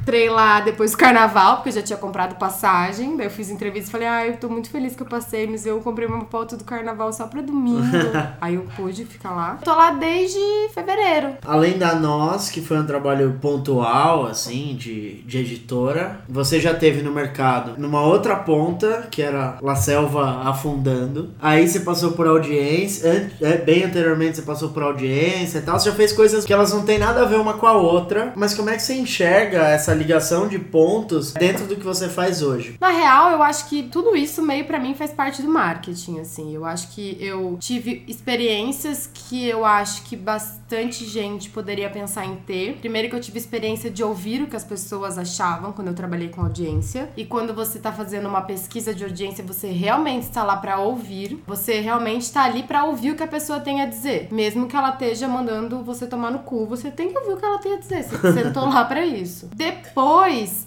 Entrei 0.01 0.29
lá 0.29 0.61
depois 0.61 0.91
do 0.91 0.97
carnaval, 0.97 1.57
porque 1.57 1.69
eu 1.69 1.73
já 1.73 1.81
tinha 1.81 1.97
comprado 1.97 2.35
passagem. 2.35 3.15
Daí 3.17 3.27
eu 3.27 3.31
fiz 3.31 3.49
entrevista 3.49 3.89
e 3.89 3.91
falei, 3.91 4.07
ah, 4.07 4.27
eu 4.27 4.37
tô 4.37 4.49
muito 4.49 4.69
feliz 4.69 4.95
que 4.95 5.03
eu 5.03 5.07
passei, 5.07 5.45
mas 5.45 5.65
eu 5.65 5.79
comprei 5.81 6.07
uma 6.07 6.25
pauta 6.25 6.57
do 6.57 6.63
carnaval 6.63 7.11
só 7.13 7.27
pra 7.27 7.41
domingo. 7.41 7.85
Aí 8.41 8.55
eu 8.55 8.65
pude 8.75 9.05
ficar 9.05 9.31
lá. 9.31 9.59
Tô 9.63 9.75
lá 9.75 9.91
desde 9.91 10.39
fevereiro. 10.73 11.35
Além 11.45 11.77
da 11.77 11.95
Nós, 11.95 12.49
que 12.49 12.61
foi 12.61 12.79
um 12.79 12.85
trabalho 12.85 13.37
pontual, 13.41 14.25
assim, 14.25 14.75
de, 14.75 15.21
de 15.23 15.39
editora, 15.39 16.21
você 16.27 16.59
já 16.59 16.73
teve 16.73 17.01
no 17.01 17.11
mercado 17.11 17.75
numa 17.77 18.01
outra 18.01 18.35
ponta, 18.35 19.07
que 19.11 19.21
era 19.21 19.57
La 19.61 19.75
Selva 19.75 20.41
afundando. 20.49 21.31
Aí 21.41 21.67
você 21.67 21.81
passou 21.81 22.13
por 22.13 22.27
audiência, 22.27 23.31
é, 23.41 23.57
bem 23.57 23.83
anteriormente 23.83 24.37
você 24.37 24.41
passou 24.41 24.69
por 24.69 24.83
audiência 24.83 25.59
e 25.59 25.61
tal. 25.61 25.79
Você 25.79 25.89
já 25.89 25.95
fez 25.95 26.13
coisas 26.13 26.45
que 26.45 26.53
elas 26.53 26.73
não 26.73 26.83
têm 26.83 26.97
nada 26.97 27.21
a 27.21 27.25
ver 27.25 27.39
uma 27.39 27.53
com 27.53 27.67
a 27.67 27.73
outra. 27.73 28.33
Mas 28.35 28.53
como 28.53 28.69
é 28.69 28.75
que 28.75 28.81
você 28.81 28.93
enxerga 28.95 29.67
essa 29.67 29.93
ligação 29.99 30.47
de 30.47 30.57
pontos 30.57 31.31
dentro 31.33 31.65
do 31.67 31.75
que 31.75 31.83
você 31.83 32.09
faz 32.09 32.41
hoje? 32.41 32.75
Na 32.79 32.89
real, 32.89 33.31
eu 33.31 33.43
acho 33.43 33.67
que 33.69 33.83
tudo 33.83 34.15
isso 34.15 34.41
meio 34.41 34.65
pra 34.65 34.79
mim 34.79 34.93
faz 34.93 35.11
parte 35.11 35.41
do 35.41 35.49
marketing, 35.49 36.19
assim. 36.19 36.53
Eu 36.53 36.65
acho 36.65 36.89
que 36.89 37.17
eu 37.19 37.57
tive 37.59 38.03
experiências 38.07 39.09
que 39.13 39.45
eu 39.47 39.65
acho 39.65 40.03
que 40.03 40.15
bastante 40.15 41.05
gente 41.05 41.49
poderia 41.49 41.89
pensar 41.89 42.25
em 42.25 42.35
ter. 42.37 42.77
Primeiro 42.77 43.09
que 43.09 43.15
eu 43.15 43.19
tive 43.19 43.37
experiência 43.37 43.89
de 43.89 44.03
ouvir 44.03 44.41
o 44.41 44.47
que 44.47 44.55
as 44.55 44.63
pessoas 44.63 45.17
achavam 45.17 45.71
quando 45.71 45.89
eu 45.89 45.93
trabalhei 45.93 46.29
com 46.29 46.41
audiência. 46.41 47.09
E 47.17 47.25
quando 47.25 47.53
você 47.53 47.79
tá 47.79 47.91
fazendo 47.91 48.27
uma 48.27 48.41
pesquisa 48.41 48.93
de 48.93 49.03
audiência, 49.03 49.43
você 49.43 49.67
realmente 49.67 50.23
está 50.23 50.43
lá 50.43 50.57
pra 50.57 50.79
ouvir. 50.79 51.43
Você 51.47 51.79
realmente 51.79 52.31
tá 52.31 52.43
ali 52.43 52.63
pra 52.63 52.85
ouvir 52.85 53.11
o 53.11 53.15
que 53.15 53.23
a 53.23 53.27
pessoa 53.27 53.59
tem 53.59 53.81
a 53.81 53.85
dizer. 53.85 54.27
Mesmo 54.31 54.67
que 54.67 54.75
ela 54.75 54.89
esteja 54.89 55.27
mandando 55.27 55.83
você 55.83 56.07
tomar 56.07 56.31
no 56.31 56.39
cu, 56.39 56.65
você 56.65 56.89
tem 56.89 57.09
que 57.09 57.17
ouvir 57.17 57.33
o 57.33 57.37
que 57.37 57.45
ela 57.45 57.57
tem 57.59 57.73
a 57.73 57.77
dizer. 57.77 58.03
Você 58.03 58.33
sentou 58.43 58.69
lá 58.69 58.85
pra 58.85 59.05
isso. 59.05 59.49
Depois, 59.55 59.78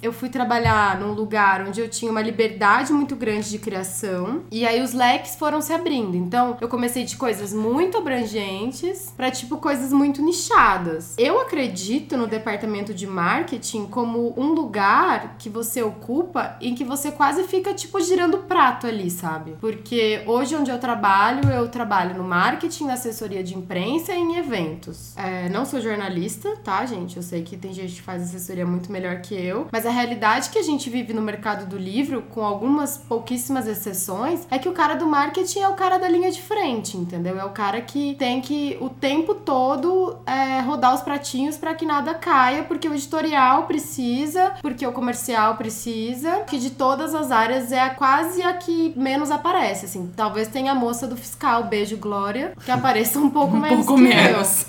eu 0.03 0.12
fui 0.12 0.29
trabalhar 0.29 1.01
num 1.01 1.12
lugar 1.12 1.66
onde 1.66 1.81
eu 1.81 1.88
tinha 1.88 2.11
uma 2.11 2.22
liberdade 2.22 2.92
muito 2.92 3.16
grande 3.16 3.51
de 3.51 3.59
criação. 3.59 4.42
E 4.51 4.66
aí 4.66 4.83
os 4.83 4.92
leques 4.92 5.37
foram 5.37 5.61
se 5.61 5.72
abrindo. 5.72 6.16
Então, 6.16 6.57
eu 6.61 6.68
comecei 6.68 7.05
de 7.05 7.16
coisas 7.16 7.53
muito 7.53 7.98
abrangentes 7.98 9.12
pra 9.16 9.31
tipo 9.31 9.57
coisas 9.59 9.92
muito 9.92 10.22
nichadas. 10.22 11.14
Eu 11.18 11.40
acredito 11.40 12.16
no 12.16 12.27
departamento 12.27 12.94
de 12.94 13.07
marketing 13.07 13.87
como 13.87 14.35
um 14.37 14.53
lugar 14.53 15.37
que 15.38 15.48
você 15.48 15.83
ocupa 15.83 16.57
em 16.61 16.75
que 16.75 16.85
você 16.85 17.11
quase 17.11 17.44
fica 17.44 17.75
tipo 17.75 18.01
girando 18.01 18.38
prato 18.38 18.87
ali, 18.87 19.11
sabe? 19.11 19.57
Porque 19.61 20.22
hoje 20.27 20.55
onde 20.55 20.70
eu 20.70 20.79
trabalho, 20.79 21.51
eu 21.51 21.68
trabalho 21.68 22.16
no 22.16 22.25
marketing, 22.25 22.87
na 22.87 22.94
assessoria 22.94 23.42
de 23.42 23.57
imprensa 23.57 24.12
e 24.12 24.18
em 24.18 24.37
eventos. 24.37 25.16
É, 25.16 25.48
não 25.48 25.64
sou 25.64 25.81
jornalista, 25.81 26.57
tá, 26.62 26.85
gente? 26.87 27.16
Eu 27.16 27.22
sei 27.22 27.42
que 27.42 27.57
tem 27.57 27.72
gente 27.72 27.94
que 27.94 28.03
faz 28.03 28.22
assessoria 28.22 28.66
muito 28.66 28.90
melhor 28.90 29.02
que 29.21 29.35
eu, 29.35 29.67
mas 29.73 29.85
a 29.87 29.91
realidade 29.91 30.51
que 30.51 30.59
a 30.59 30.62
gente 30.62 30.88
vive 30.91 31.12
no 31.12 31.23
mercado 31.23 31.67
do 31.67 31.77
livro, 31.79 32.23
com 32.31 32.43
algumas 32.45 32.97
pouquíssimas 32.97 33.67
exceções, 33.67 34.47
é 34.51 34.59
que 34.59 34.69
o 34.69 34.73
cara 34.73 34.95
do 34.95 35.07
marketing 35.07 35.61
é 35.61 35.69
o 35.69 35.75
cara 35.75 35.99
da 35.99 36.09
linha 36.09 36.31
de 36.31 36.41
frente, 36.43 36.97
entendeu? 36.97 37.38
É 37.38 37.45
o 37.45 37.51
cara 37.51 37.81
que 37.81 38.15
tem 38.19 38.41
que 38.41 38.77
o 38.81 38.88
tempo 38.88 39.35
todo 39.35 40.19
é, 40.27 40.61
rodar 40.61 40.95
os 40.95 41.01
pratinhos 41.03 41.57
pra 41.57 41.75
que 41.75 41.85
nada 41.85 42.15
caia, 42.15 42.62
porque 42.65 42.88
o 42.88 42.95
editorial 42.95 43.65
precisa, 43.65 44.53
porque 44.62 44.87
o 44.87 44.93
comercial 44.93 45.57
precisa, 45.57 46.41
que 46.47 46.59
de 46.59 46.71
todas 46.71 47.15
as 47.15 47.31
áreas 47.31 47.73
é 47.73 47.81
a- 47.81 47.91
quase 47.91 48.43
a 48.43 48.53
que 48.55 48.93
menos 48.97 49.31
aparece, 49.31 49.87
assim. 49.87 50.11
Talvez 50.17 50.49
tenha 50.49 50.73
a 50.73 50.75
moça 50.75 51.07
do 51.07 51.17
fiscal, 51.17 51.65
beijo 51.65 51.97
Glória, 51.97 52.53
que 52.65 52.71
apareça 52.73 53.19
um 53.19 53.31
pouco 53.31 53.57
Um 53.57 53.61
menos 53.61 53.87
pouco 53.87 54.01
que 54.01 54.07
eu. 54.07 54.15
menos. 54.15 54.65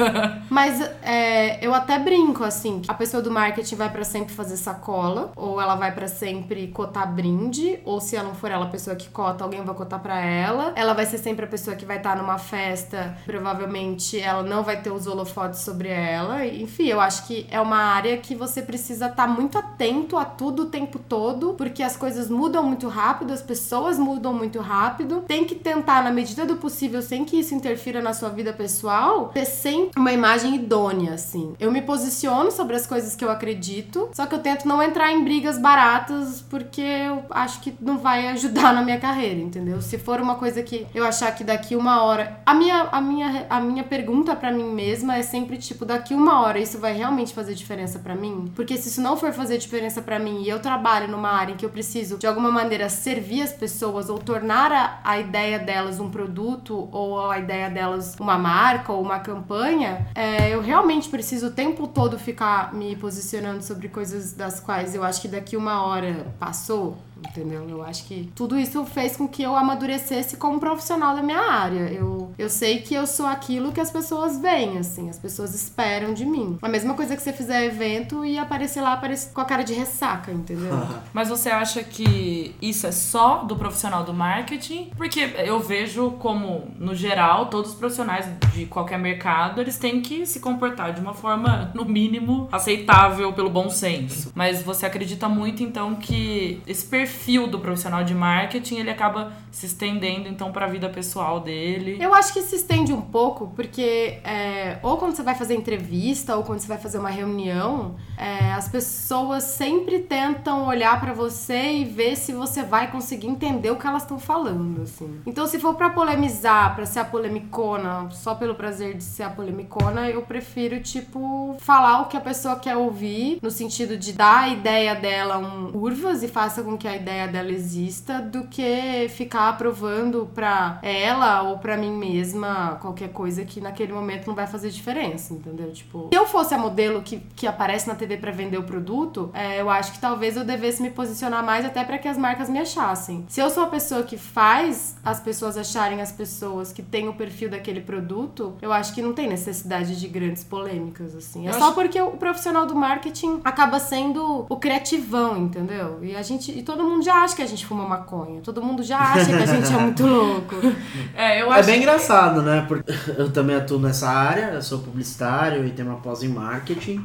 Mas 0.50 0.82
é, 1.02 1.65
eu 1.65 1.74
até 1.74 1.98
brinco, 2.00 2.43
assim, 2.43 2.80
que 2.80 2.89
a 2.91 2.93
pessoa 2.93 3.22
do 3.22 3.32
marketing 3.32 3.76
vai 3.76 3.89
pra 3.89 4.04
sempre 4.23 4.33
fazer 4.33 4.57
sacola, 4.57 5.31
ou 5.36 5.59
ela 5.59 5.75
vai 5.75 5.93
pra 5.93 6.07
sempre 6.07 6.67
cotar 6.67 7.13
brinde, 7.13 7.79
ou 7.86 7.99
se 7.99 8.15
ela 8.15 8.29
não 8.29 8.36
for 8.36 8.49
ela 8.49 8.65
a 8.65 8.69
pessoa 8.69 8.95
que 8.95 9.09
cota, 9.09 9.43
alguém 9.43 9.62
vai 9.62 9.75
cotar 9.75 9.99
pra 9.99 10.19
ela. 10.19 10.71
Ela 10.75 10.93
vai 10.93 11.05
ser 11.05 11.17
sempre 11.17 11.45
a 11.45 11.47
pessoa 11.47 11.75
que 11.75 11.86
vai 11.86 11.97
estar 11.97 12.15
numa 12.15 12.38
festa, 12.38 13.17
provavelmente 13.25 14.19
ela 14.19 14.41
não 14.41 14.63
vai 14.63 14.81
ter 14.81 14.91
os 14.91 15.05
holofotes 15.05 15.59
sobre 15.59 15.89
ela. 15.89 16.45
Enfim, 16.45 16.88
eu 16.88 17.01
acho 17.01 17.27
que 17.27 17.45
é 17.51 17.59
uma 17.59 17.77
área 17.77 18.17
que 18.17 18.33
você 18.33 18.62
precisa 18.62 19.07
estar 19.07 19.27
muito 19.27 19.57
atento 19.57 20.17
a 20.17 20.23
tudo 20.23 20.63
o 20.63 20.65
tempo 20.67 20.97
todo, 20.97 21.53
porque 21.53 21.83
as 21.83 21.97
coisas 21.97 22.29
mudam 22.29 22.63
muito 22.63 22.88
rápido, 22.88 23.33
as 23.33 23.41
pessoas 23.41 23.99
mudam 23.99 24.33
muito 24.33 24.59
rápido. 24.59 25.21
Tem 25.27 25.43
que 25.43 25.55
tentar, 25.55 26.03
na 26.03 26.12
medida 26.12 26.45
do 26.45 26.55
possível, 26.55 27.01
sem 27.01 27.25
que 27.25 27.38
isso 27.38 27.53
interfira 27.53 28.01
na 28.01 28.13
sua 28.13 28.29
vida 28.29 28.53
pessoal, 28.53 29.29
ter 29.29 29.45
sempre 29.45 29.99
uma 29.99 30.13
imagem 30.13 30.55
idônea, 30.55 31.13
assim. 31.13 31.53
Eu 31.59 31.71
me 31.71 31.81
posiciono 31.81 32.51
sobre 32.51 32.75
as 32.75 32.88
coisas 32.88 33.15
que 33.15 33.25
eu 33.25 33.29
acredito, 33.29 34.09
só 34.13 34.28
que 34.28 34.36
eu 34.36 34.39
tento 34.39 34.67
não 34.67 34.82
entrar 34.82 35.12
em 35.12 35.23
brigas 35.23 35.58
baratas, 35.58 36.43
porque 36.49 36.82
eu 36.82 37.23
acho 37.32 37.60
que 37.60 37.73
não 37.82 37.97
vai 37.97 38.28
ajudar 38.28 38.73
na 38.73 38.82
minha 38.82 38.99
carreira, 38.99 39.39
entendeu? 39.39 39.82
Se 39.82 39.97
for 39.97 40.21
uma 40.21 40.36
coisa 40.36 40.62
que 40.62 40.86
eu 40.93 41.06
achar 41.06 41.34
que 41.34 41.43
daqui 41.43 41.76
uma 41.76 42.04
hora. 42.04 42.39
A 42.45 42.54
minha, 42.54 42.82
a 42.91 43.02
minha, 43.02 43.47
a 43.49 43.60
minha 43.60 43.84
pergunta 43.84 44.36
pra 44.36 44.52
mim 44.52 44.71
mesma 44.71 45.17
é 45.17 45.23
sempre 45.23 45.58
tipo: 45.58 45.84
daqui 45.84 46.13
uma 46.13 46.41
hora 46.41 46.60
isso 46.60 46.78
vai 46.78 46.93
realmente 46.93 47.34
fazer 47.34 47.56
diferença 47.56 47.97
pra 47.99 48.15
mim? 48.15 48.52
Porque 48.56 48.78
se 48.78 48.89
isso 48.89 49.02
não 49.02 49.17
for 49.17 49.34
fazer 49.34 49.58
diferença 49.58 50.02
pra 50.02 50.19
mim 50.19 50.43
e 50.43 50.49
eu 50.49 50.60
trabalho 50.60 51.08
numa 51.08 51.30
área 51.30 51.54
em 51.54 51.58
que 51.58 51.65
eu 51.65 51.69
preciso 51.69 52.17
de 52.17 52.28
alguma 52.28 52.52
maneira 52.52 52.89
servir 52.89 53.41
as 53.41 53.52
pessoas 53.52 54.10
ou 54.10 54.19
tornar 54.19 54.71
a, 54.71 54.99
a 55.04 55.19
ideia 55.19 55.58
delas 55.58 55.99
um 55.99 56.10
produto 56.10 56.88
ou 56.91 57.32
a 57.32 57.39
ideia 57.39 57.69
delas 57.69 58.15
uma 58.19 58.38
marca 58.38 58.93
ou 58.93 59.02
uma 59.02 59.19
campanha, 59.19 60.08
é, 60.13 60.54
eu 60.54 60.62
realmente 60.62 61.10
preciso 61.10 61.47
o 61.47 61.52
tempo 61.52 61.88
todo 61.88 62.19
ficar 62.19 62.73
me 62.73 62.95
posicionando 62.95 63.63
sobre 63.63 63.88
coisas 63.88 64.03
das 64.34 64.60
quais 64.60 64.96
eu 64.96 65.04
acho 65.04 65.22
que 65.22 65.28
daqui 65.28 65.56
uma 65.56 65.84
hora 65.86 66.26
passou. 66.39 66.98
Entendeu? 67.29 67.67
Eu 67.69 67.83
acho 67.83 68.05
que 68.05 68.29
tudo 68.36 68.57
isso 68.57 68.86
fez 68.86 69.15
com 69.15 69.27
que 69.27 69.41
eu 69.41 69.55
amadurecesse 69.55 70.38
como 70.38 70.59
profissional 70.59 71.15
da 71.15 71.23
minha 71.23 71.39
área. 71.39 71.91
Eu, 71.91 72.33
eu 72.38 72.49
sei 72.49 72.81
que 72.81 72.93
eu 72.93 73.07
sou 73.07 73.25
aquilo 73.25 73.71
que 73.71 73.79
as 73.79 73.89
pessoas 73.89 74.39
veem, 74.39 74.77
assim, 74.77 75.09
as 75.09 75.17
pessoas 75.17 75.55
esperam 75.55 76.13
de 76.13 76.25
mim. 76.25 76.57
A 76.62 76.69
mesma 76.69 76.93
coisa 76.93 77.15
que 77.15 77.21
você 77.21 77.33
fizer 77.33 77.65
evento 77.65 78.25
e 78.25 78.38
aparecer 78.38 78.81
lá 78.81 78.93
aparecer 78.93 79.31
com 79.31 79.41
a 79.41 79.45
cara 79.45 79.63
de 79.63 79.73
ressaca, 79.73 80.31
entendeu? 80.31 80.71
Mas 81.13 81.29
você 81.29 81.49
acha 81.49 81.83
que 81.83 82.55
isso 82.62 82.86
é 82.86 82.91
só 82.91 83.43
do 83.43 83.55
profissional 83.55 84.03
do 84.03 84.13
marketing? 84.13 84.91
Porque 84.95 85.21
eu 85.45 85.59
vejo 85.59 86.12
como, 86.19 86.71
no 86.77 86.93
geral, 86.93 87.47
todos 87.47 87.71
os 87.71 87.77
profissionais 87.77 88.27
de 88.53 88.65
qualquer 88.65 88.99
mercado, 88.99 89.62
eles 89.62 89.77
têm 89.77 90.01
que 90.01 90.25
se 90.25 90.39
comportar 90.39 90.93
de 90.93 91.01
uma 91.01 91.13
forma, 91.13 91.71
no 91.73 91.86
mínimo, 91.86 92.47
aceitável 92.51 93.31
pelo 93.33 93.49
bom 93.49 93.69
senso. 93.69 94.31
Mas 94.36 94.62
você 94.62 94.86
acredita 94.86 95.29
muito, 95.29 95.63
então, 95.63 95.95
que 95.95 96.62
esse 96.67 96.86
perfil 96.86 97.12
do 97.49 97.60
profissional 97.60 98.04
de 98.04 98.13
marketing, 98.13 98.80
ele 98.80 98.89
acaba 98.89 99.32
se 99.52 99.65
estendendo 99.65 100.28
então 100.28 100.52
pra 100.52 100.67
vida 100.67 100.89
pessoal 100.89 101.39
dele. 101.39 101.97
Eu 101.99 102.13
acho 102.13 102.34
que 102.34 102.41
se 102.41 102.56
estende 102.56 102.91
um 102.91 103.02
pouco, 103.02 103.52
porque 103.56 104.19
é, 104.23 104.78
ou 104.82 104.97
quando 104.97 105.15
você 105.15 105.23
vai 105.23 105.36
fazer 105.36 105.56
entrevista, 105.56 106.36
ou 106.36 106.43
quando 106.43 106.60
você 106.60 106.67
vai 106.67 106.78
fazer 106.78 106.97
uma 106.97 107.10
reunião, 107.10 107.95
é, 108.17 108.52
as 108.54 108.67
pessoas 108.67 109.43
sempre 109.43 109.99
tentam 109.99 110.67
olhar 110.67 110.99
pra 110.99 111.13
você 111.13 111.71
e 111.71 111.86
ver 111.86 112.15
se 112.15 112.34
você 112.34 112.63
vai 112.63 112.91
conseguir 112.91 113.28
entender 113.28 113.71
o 113.71 113.76
que 113.78 113.88
elas 113.88 114.04
estão 114.04 114.19
falando, 114.19 114.82
assim. 114.82 115.21
Então, 115.26 115.47
se 115.47 115.60
for 115.60 115.76
pra 115.76 115.89
polemizar, 115.89 116.76
pra 116.76 116.86
ser 116.86 116.99
a 116.99 117.06
polemicona, 117.06 118.10
só 118.12 118.36
pelo 118.36 118.56
prazer 118.56 118.95
de 118.95 119.04
ser 119.04 119.23
a 119.23 119.30
polemicona, 119.30 120.10
eu 120.10 120.21
prefiro, 120.23 120.80
tipo, 120.82 121.56
falar 121.60 122.02
o 122.02 122.06
que 122.06 122.17
a 122.17 122.21
pessoa 122.21 122.58
quer 122.58 122.76
ouvir, 122.76 123.39
no 123.41 123.52
sentido 123.52 123.97
de 123.97 124.13
dar 124.13 124.41
a 124.41 124.49
ideia 124.49 124.95
dela 124.95 125.38
um 125.38 125.71
curvas 125.71 126.23
e 126.23 126.28
faça 126.28 126.63
com 126.63 126.78
que 126.78 126.88
a 126.88 126.95
ideia 127.04 127.28
dela 127.28 127.52
exista, 127.52 128.20
do 128.22 128.46
que 128.48 129.08
ficar 129.10 129.50
aprovando 129.50 130.30
pra 130.34 130.80
ela 130.82 131.44
ou 131.44 131.58
pra 131.58 131.76
mim 131.78 131.92
mesma 131.92 132.78
qualquer 132.82 133.10
coisa 133.10 133.44
que 133.46 133.60
naquele 133.60 133.92
momento 133.94 134.26
não 134.28 134.34
vai 134.36 134.48
fazer 134.48 134.70
diferença, 134.70 135.34
entendeu? 135.34 135.72
Tipo, 135.72 136.08
se 136.12 136.18
eu 136.18 136.26
fosse 136.26 136.54
a 136.54 136.58
modelo 136.58 137.02
que, 137.02 137.18
que 137.36 137.46
aparece 137.46 137.88
na 137.88 137.96
TV 137.96 138.18
pra 138.18 138.32
vender 138.32 138.58
o 138.58 138.63
produto, 138.63 139.30
é, 139.34 139.60
eu 139.60 139.70
acho 139.70 139.92
que 139.92 140.00
talvez 140.00 140.38
eu 140.38 140.44
devesse 140.46 140.82
me 140.82 140.89
posicionar 140.89 141.44
mais 141.44 141.66
até 141.66 141.84
pra 141.84 141.98
que 141.98 142.08
as 142.08 142.18
marcas 142.18 142.50
me 142.50 142.60
achassem. 142.60 143.26
Se 143.28 143.42
eu 143.42 143.50
sou 143.50 143.63
a 143.63 143.68
pessoa 143.68 144.04
que 144.04 144.18
faz 144.18 144.96
as 145.04 145.20
pessoas 145.20 145.58
acharem 145.58 146.02
as 146.02 146.12
pessoas 146.12 146.72
que 146.72 146.82
têm 146.82 147.08
o 147.10 147.13
perfil 147.13 147.50
daquele 147.50 147.82
produto, 147.82 148.56
eu 148.62 148.72
acho 148.72 148.94
que 148.94 149.02
não 149.02 149.13
tem 149.13 149.28
necessidade 149.28 150.00
de 150.00 150.08
grandes 150.08 150.44
polêmicas, 150.44 151.16
assim. 151.16 151.46
É 151.48 151.50
Eu 151.50 151.54
só 151.56 151.66
acho- 151.66 151.74
porque 151.76 152.00
o 152.02 152.12
profissional 152.12 152.66
do 152.66 152.76
marketing 152.76 153.42
acaba 153.44 153.80
sendo 153.80 154.46
o 154.50 154.56
criativão, 154.58 155.38
entendeu? 155.38 156.00
E 156.04 156.16
a 156.16 156.22
gente. 156.22 156.52
E 156.58 156.62
todo 156.63 156.84
mundo 156.84 156.92
já 157.01 157.23
acha 157.23 157.36
que 157.36 157.41
a 157.41 157.45
gente 157.45 157.65
fuma 157.65 157.88
maconha. 157.88 158.41
Todo 158.41 158.62
mundo 158.62 158.84
já 158.84 158.99
acha 158.99 159.25
que 159.25 159.34
a 159.34 159.45
gente 159.45 159.73
é 159.73 159.77
muito 159.77 160.06
louco. 160.06 160.56
É, 161.15 161.41
eu 161.41 161.53
É 161.53 161.62
bem 161.62 161.79
engraçado, 161.79 162.41
né? 162.41 162.65
Porque 162.67 162.91
eu 163.17 163.32
também 163.32 163.56
atuo 163.56 163.79
nessa 163.79 164.10
área, 164.10 164.51
eu 164.53 164.62
sou 164.62 164.79
publicitário 164.79 165.65
e 165.65 165.71
tenho 165.71 165.89
uma 165.89 165.99
pós 165.99 166.23
em 166.23 166.27
marketing. 166.27 167.03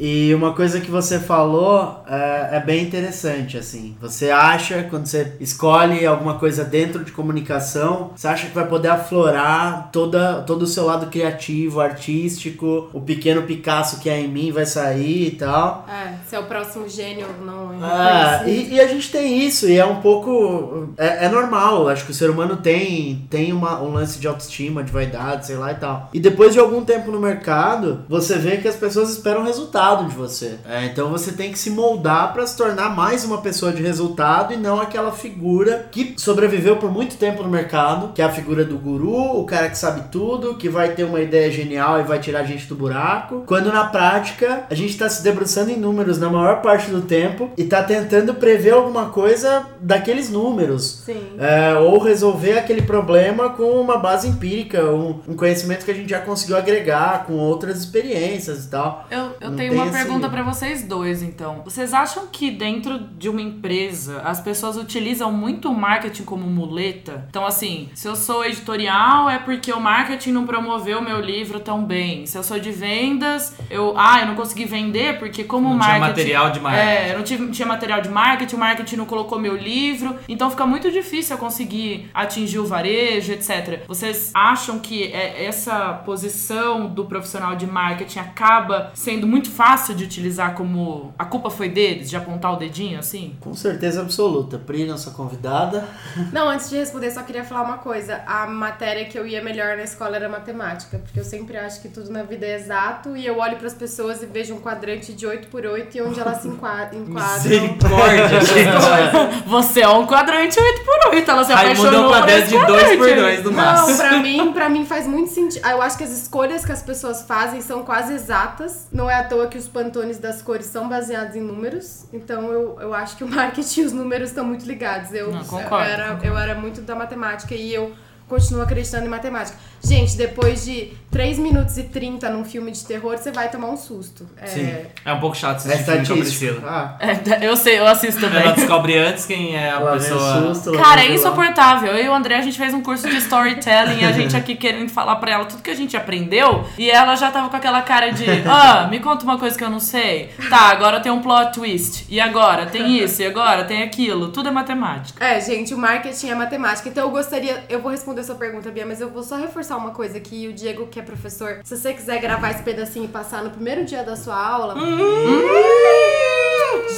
E 0.00 0.34
uma 0.34 0.54
coisa 0.54 0.80
que 0.80 0.90
você 0.90 1.20
falou 1.20 2.02
é, 2.08 2.56
é 2.56 2.60
bem 2.60 2.82
interessante, 2.82 3.58
assim. 3.58 3.94
Você 4.00 4.30
acha, 4.30 4.86
quando 4.88 5.04
você 5.04 5.34
escolhe 5.38 6.06
alguma 6.06 6.38
coisa 6.38 6.64
dentro 6.64 7.04
de 7.04 7.12
comunicação, 7.12 8.12
você 8.16 8.26
acha 8.26 8.46
que 8.46 8.54
vai 8.54 8.66
poder 8.66 8.88
aflorar 8.88 9.90
toda, 9.92 10.40
todo 10.46 10.62
o 10.62 10.66
seu 10.66 10.86
lado 10.86 11.08
criativo, 11.08 11.80
artístico, 11.80 12.88
o 12.94 13.00
pequeno 13.02 13.42
Picasso 13.42 14.00
que 14.00 14.08
é 14.08 14.18
em 14.18 14.28
mim 14.28 14.50
vai 14.50 14.64
sair 14.64 15.26
e 15.26 15.30
tal. 15.32 15.86
É, 15.86 16.14
se 16.26 16.34
é 16.34 16.38
o 16.38 16.44
próximo 16.44 16.88
gênio, 16.88 17.26
não 17.44 17.74
é. 17.74 17.76
Ah, 17.82 18.36
reconhecido. 18.38 18.72
e, 18.72 18.74
e 18.76 18.80
a 18.80 18.86
gente 18.86 19.12
tem 19.12 19.46
isso, 19.46 19.68
e 19.68 19.76
é 19.76 19.84
um 19.84 20.00
pouco. 20.00 20.94
É, 20.96 21.26
é 21.26 21.28
normal, 21.28 21.88
acho 21.88 22.06
que 22.06 22.10
o 22.12 22.14
ser 22.14 22.30
humano 22.30 22.56
tem, 22.56 23.26
tem 23.28 23.52
uma, 23.52 23.82
um 23.82 23.92
lance 23.92 24.18
de 24.18 24.26
autoestima, 24.26 24.82
de 24.82 24.90
vaidade, 24.90 25.46
sei 25.46 25.56
lá 25.56 25.72
e 25.72 25.74
tal. 25.74 26.08
E 26.14 26.18
depois 26.18 26.54
de 26.54 26.58
algum 26.58 26.82
tempo 26.82 27.10
no 27.10 27.20
mercado, 27.20 28.04
você 28.08 28.38
vê 28.38 28.56
que 28.56 28.68
as 28.68 28.76
pessoas 28.76 29.10
esperam 29.10 29.44
resultado 29.44 29.89
de 29.96 30.14
você. 30.14 30.58
É, 30.68 30.86
então 30.86 31.10
você 31.10 31.32
tem 31.32 31.52
que 31.52 31.58
se 31.58 31.70
moldar 31.70 32.32
pra 32.32 32.46
se 32.46 32.56
tornar 32.56 32.94
mais 32.94 33.24
uma 33.24 33.38
pessoa 33.38 33.72
de 33.72 33.82
resultado 33.82 34.54
e 34.54 34.56
não 34.56 34.80
aquela 34.80 35.12
figura 35.12 35.88
que 35.90 36.14
sobreviveu 36.16 36.76
por 36.76 36.90
muito 36.90 37.16
tempo 37.16 37.42
no 37.42 37.48
mercado, 37.48 38.12
que 38.14 38.22
é 38.22 38.24
a 38.24 38.30
figura 38.30 38.64
do 38.64 38.78
guru, 38.78 39.38
o 39.40 39.44
cara 39.44 39.68
que 39.68 39.78
sabe 39.78 40.10
tudo, 40.10 40.56
que 40.56 40.68
vai 40.68 40.90
ter 40.90 41.04
uma 41.04 41.20
ideia 41.20 41.50
genial 41.50 42.00
e 42.00 42.04
vai 42.04 42.18
tirar 42.18 42.40
a 42.40 42.44
gente 42.44 42.66
do 42.66 42.74
buraco. 42.74 43.44
Quando 43.46 43.72
na 43.72 43.84
prática 43.84 44.64
a 44.70 44.74
gente 44.74 44.96
tá 44.96 45.08
se 45.08 45.22
debruçando 45.22 45.70
em 45.70 45.76
números 45.76 46.18
na 46.18 46.28
maior 46.28 46.62
parte 46.62 46.90
do 46.90 47.02
tempo 47.02 47.50
e 47.56 47.64
tá 47.64 47.82
tentando 47.82 48.34
prever 48.34 48.72
alguma 48.72 49.06
coisa 49.06 49.66
daqueles 49.80 50.30
números. 50.30 51.02
Sim. 51.04 51.20
É, 51.38 51.74
ou 51.78 51.98
resolver 51.98 52.58
aquele 52.58 52.82
problema 52.82 53.50
com 53.50 53.80
uma 53.80 53.98
base 53.98 54.28
empírica, 54.28 54.84
um, 54.84 55.20
um 55.28 55.36
conhecimento 55.36 55.84
que 55.84 55.90
a 55.90 55.94
gente 55.94 56.10
já 56.10 56.20
conseguiu 56.20 56.56
agregar 56.56 57.24
com 57.26 57.34
outras 57.34 57.78
experiências 57.78 58.64
e 58.64 58.68
tal. 58.68 59.06
Eu, 59.10 59.30
eu 59.40 59.50
Não 59.50 59.56
tenho 59.70 59.82
uma 59.82 59.92
pergunta 59.92 60.28
pra 60.28 60.42
vocês 60.42 60.82
dois, 60.82 61.22
então. 61.22 61.62
Vocês 61.64 61.92
acham 61.94 62.26
que 62.30 62.50
dentro 62.50 62.98
de 62.98 63.28
uma 63.28 63.40
empresa 63.40 64.20
as 64.22 64.40
pessoas 64.40 64.76
utilizam 64.76 65.32
muito 65.32 65.70
o 65.70 65.74
marketing 65.74 66.24
como 66.24 66.46
muleta? 66.46 67.26
Então, 67.28 67.46
assim, 67.46 67.88
se 67.94 68.06
eu 68.08 68.16
sou 68.16 68.44
editorial 68.44 69.28
é 69.28 69.38
porque 69.38 69.72
o 69.72 69.80
marketing 69.80 70.32
não 70.32 70.46
promoveu 70.46 70.98
o 70.98 71.02
meu 71.02 71.20
livro 71.20 71.60
tão 71.60 71.84
bem. 71.84 72.26
Se 72.26 72.36
eu 72.36 72.42
sou 72.42 72.58
de 72.58 72.70
vendas, 72.70 73.56
eu. 73.70 73.94
Ah, 73.96 74.20
eu 74.20 74.26
não 74.26 74.34
consegui 74.34 74.64
vender 74.64 75.18
porque 75.18 75.44
como 75.44 75.68
o 75.68 75.72
Não 75.74 75.78
tinha 75.80 75.98
marketing. 75.98 76.08
material 76.20 76.50
de 76.50 76.60
marketing. 76.60 76.86
É, 76.88 77.12
eu 77.12 77.16
não 77.18 77.24
tive, 77.24 77.50
tinha 77.50 77.66
material 77.68 78.00
de 78.00 78.08
marketing, 78.08 78.56
o 78.56 78.58
marketing 78.58 78.96
não 78.96 79.06
colocou 79.06 79.38
meu 79.38 79.56
livro. 79.56 80.16
Então 80.28 80.50
fica 80.50 80.66
muito 80.66 80.90
difícil 80.90 81.34
eu 81.36 81.40
conseguir 81.40 82.10
atingir 82.14 82.58
o 82.58 82.66
varejo, 82.66 83.32
etc. 83.32 83.84
Vocês 83.86 84.30
acham 84.34 84.78
que 84.78 85.04
é- 85.04 85.44
essa 85.44 85.92
posição 86.04 86.86
do 86.86 87.04
profissional 87.04 87.56
de 87.56 87.66
marketing 87.66 88.18
acaba 88.18 88.90
sendo 88.94 89.26
muito 89.26 89.50
fácil 89.60 89.94
de 89.94 90.04
utilizar 90.04 90.54
como 90.54 91.12
a 91.18 91.24
culpa 91.26 91.50
foi 91.50 91.68
deles, 91.68 92.08
de 92.08 92.16
apontar 92.16 92.54
o 92.54 92.56
dedinho 92.56 92.98
assim? 92.98 93.36
Com 93.40 93.52
certeza 93.52 94.00
absoluta. 94.00 94.56
Pri, 94.58 94.86
nossa 94.86 95.10
convidada. 95.10 95.86
Não, 96.32 96.48
antes 96.48 96.70
de 96.70 96.76
responder, 96.78 97.10
só 97.10 97.22
queria 97.22 97.44
falar 97.44 97.64
uma 97.64 97.76
coisa. 97.76 98.22
A 98.26 98.46
matéria 98.46 99.04
que 99.04 99.18
eu 99.18 99.26
ia 99.26 99.44
melhor 99.44 99.76
na 99.76 99.82
escola 99.82 100.16
era 100.16 100.30
matemática, 100.30 100.96
porque 100.96 101.20
eu 101.20 101.24
sempre 101.24 101.58
acho 101.58 101.82
que 101.82 101.90
tudo 101.90 102.10
na 102.10 102.22
vida 102.22 102.46
é 102.46 102.54
exato 102.54 103.14
e 103.14 103.26
eu 103.26 103.38
olho 103.38 103.58
pras 103.58 103.74
pessoas 103.74 104.22
e 104.22 104.26
vejo 104.26 104.54
um 104.54 104.60
quadrante 104.62 105.12
de 105.12 105.26
8 105.26 105.48
por 105.48 105.66
8 105.66 105.94
e 105.94 106.00
onde 106.00 106.18
elas 106.18 106.38
se 106.40 106.48
enquadram. 106.48 107.00
Misericórdia, 107.00 108.40
gente. 108.40 109.46
Você 109.46 109.82
é 109.82 109.88
um 109.88 110.06
quadrante 110.06 110.58
8x8, 110.58 111.28
ela 111.28 111.44
se 111.44 111.52
é 111.52 111.54
apaixonou 111.54 112.00
um 112.00 112.04
por 112.04 112.12
quadrante 112.12 112.42
esse 112.44 112.58
de 112.58 112.66
2 112.66 112.82
por 112.82 112.96
quadrante. 112.96 113.20
2 113.20 113.44
no 113.44 113.50
Não, 113.50 113.56
máximo. 113.62 113.98
pra 113.98 114.16
mim, 114.16 114.52
pra 114.54 114.68
mim 114.70 114.86
faz 114.86 115.06
muito 115.06 115.30
sentido. 115.30 115.66
Eu 115.68 115.82
acho 115.82 115.98
que 115.98 116.04
as 116.04 116.12
escolhas 116.12 116.64
que 116.64 116.72
as 116.72 116.82
pessoas 116.82 117.22
fazem 117.22 117.60
são 117.60 117.82
quase 117.82 118.14
exatas. 118.14 118.88
Não 118.90 119.10
é 119.10 119.16
à 119.16 119.24
toa 119.24 119.49
que 119.50 119.58
os 119.58 119.68
pantones 119.68 120.18
das 120.18 120.40
cores 120.40 120.64
são 120.66 120.88
baseados 120.88 121.36
em 121.36 121.40
números. 121.42 122.06
Então 122.12 122.50
eu, 122.50 122.78
eu 122.80 122.94
acho 122.94 123.16
que 123.16 123.24
o 123.24 123.28
marketing 123.28 123.80
e 123.80 123.84
os 123.84 123.92
números 123.92 124.30
estão 124.30 124.44
muito 124.44 124.64
ligados. 124.64 125.12
Eu, 125.12 125.30
Não, 125.30 125.44
concordo, 125.44 125.74
eu, 125.84 125.90
era, 125.92 126.04
concordo. 126.04 126.26
eu 126.26 126.38
era 126.38 126.54
muito 126.54 126.80
da 126.80 126.94
matemática 126.94 127.54
e 127.54 127.74
eu 127.74 127.92
continuo 128.28 128.62
acreditando 128.62 129.04
em 129.04 129.08
matemática. 129.08 129.58
Gente, 129.82 130.16
depois 130.16 130.64
de 130.64 130.92
3 131.10 131.38
minutos 131.38 131.76
e 131.78 131.84
30 131.84 132.28
num 132.30 132.44
filme 132.44 132.70
de 132.70 132.84
terror, 132.84 133.16
você 133.18 133.32
vai 133.32 133.50
tomar 133.50 133.68
um 133.70 133.76
susto. 133.76 134.28
É, 134.36 134.46
Sim. 134.46 134.72
É 135.04 135.12
um 135.12 135.18
pouco 135.18 135.36
chato 135.36 135.66
É 135.68 135.72
assistir 135.74 135.84
filme 135.84 136.06
com 136.06 136.12
a. 136.12 136.16
Priscila. 136.16 136.60
Ah, 136.64 136.96
É, 137.00 137.46
eu 137.46 137.56
sei, 137.56 137.78
eu 137.78 137.86
assisto 137.86 138.20
também. 138.20 138.42
Ela 138.42 138.52
descobre 138.52 138.96
antes 138.96 139.26
quem 139.26 139.56
é 139.56 139.70
a 139.70 139.80
o 139.80 139.92
pessoa. 139.92 140.54
susto, 140.54 140.72
Cara, 140.72 141.02
é 141.02 141.12
insuportável. 141.12 141.92
Eu 141.92 142.04
e 142.04 142.08
o 142.08 142.14
André, 142.14 142.36
a 142.36 142.42
gente 142.42 142.56
fez 142.58 142.72
um 142.74 142.82
curso 142.82 143.08
de 143.08 143.16
storytelling 143.16 144.00
e 144.02 144.04
a 144.04 144.12
gente 144.12 144.36
aqui 144.36 144.54
querendo 144.54 144.90
falar 144.90 145.16
pra 145.16 145.32
ela 145.32 145.44
tudo 145.46 145.62
que 145.62 145.70
a 145.70 145.74
gente 145.74 145.96
aprendeu. 145.96 146.64
E 146.78 146.90
ela 146.90 147.16
já 147.16 147.30
tava 147.30 147.48
com 147.48 147.56
aquela 147.56 147.82
cara 147.82 148.10
de: 148.12 148.24
Ah, 148.46 148.86
me 148.88 149.00
conta 149.00 149.24
uma 149.24 149.38
coisa 149.38 149.56
que 149.56 149.64
eu 149.64 149.70
não 149.70 149.80
sei. 149.80 150.30
Tá, 150.48 150.68
agora 150.70 151.00
tem 151.00 151.10
um 151.10 151.20
plot 151.22 151.52
twist. 151.54 152.06
E 152.08 152.20
agora 152.20 152.66
tem 152.66 152.98
isso, 153.02 153.22
e 153.22 153.26
agora 153.26 153.64
tem 153.64 153.82
aquilo. 153.82 154.28
Tudo 154.28 154.48
é 154.48 154.52
matemática. 154.52 155.24
É, 155.24 155.40
gente, 155.40 155.74
o 155.74 155.78
marketing 155.78 156.28
é 156.28 156.34
matemática. 156.34 156.88
Então 156.88 157.04
eu 157.04 157.10
gostaria. 157.10 157.64
Eu 157.68 157.80
vou 157.80 157.90
responder 157.90 158.22
sua 158.22 158.34
pergunta, 158.36 158.70
Bia, 158.70 158.86
mas 158.86 159.00
eu 159.00 159.10
vou 159.10 159.22
só 159.22 159.36
reforçar 159.36 159.69
uma 159.76 159.90
coisa 159.90 160.18
aqui. 160.18 160.48
O 160.48 160.52
Diego, 160.52 160.86
que 160.86 160.98
é 160.98 161.02
professor, 161.02 161.60
se 161.64 161.76
você 161.76 161.92
quiser 161.92 162.20
gravar 162.20 162.50
esse 162.50 162.62
pedacinho 162.62 163.04
e 163.04 163.08
passar 163.08 163.42
no 163.42 163.50
primeiro 163.50 163.84
dia 163.84 164.02
da 164.02 164.16
sua 164.16 164.36
aula. 164.36 164.74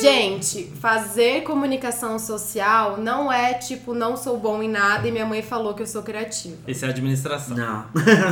Gente, 0.00 0.72
fazer 0.80 1.42
comunicação 1.42 2.18
social 2.18 2.96
não 2.96 3.32
é 3.32 3.54
tipo, 3.54 3.94
não 3.94 4.16
sou 4.16 4.38
bom 4.38 4.62
em 4.62 4.68
nada 4.68 5.06
e 5.06 5.12
minha 5.12 5.26
mãe 5.26 5.42
falou 5.42 5.74
que 5.74 5.82
eu 5.82 5.86
sou 5.86 6.02
criativa. 6.02 6.56
Esse 6.66 6.84
é 6.84 6.88
a 6.88 6.90
administração. 6.90 7.56
Não. 7.56 7.84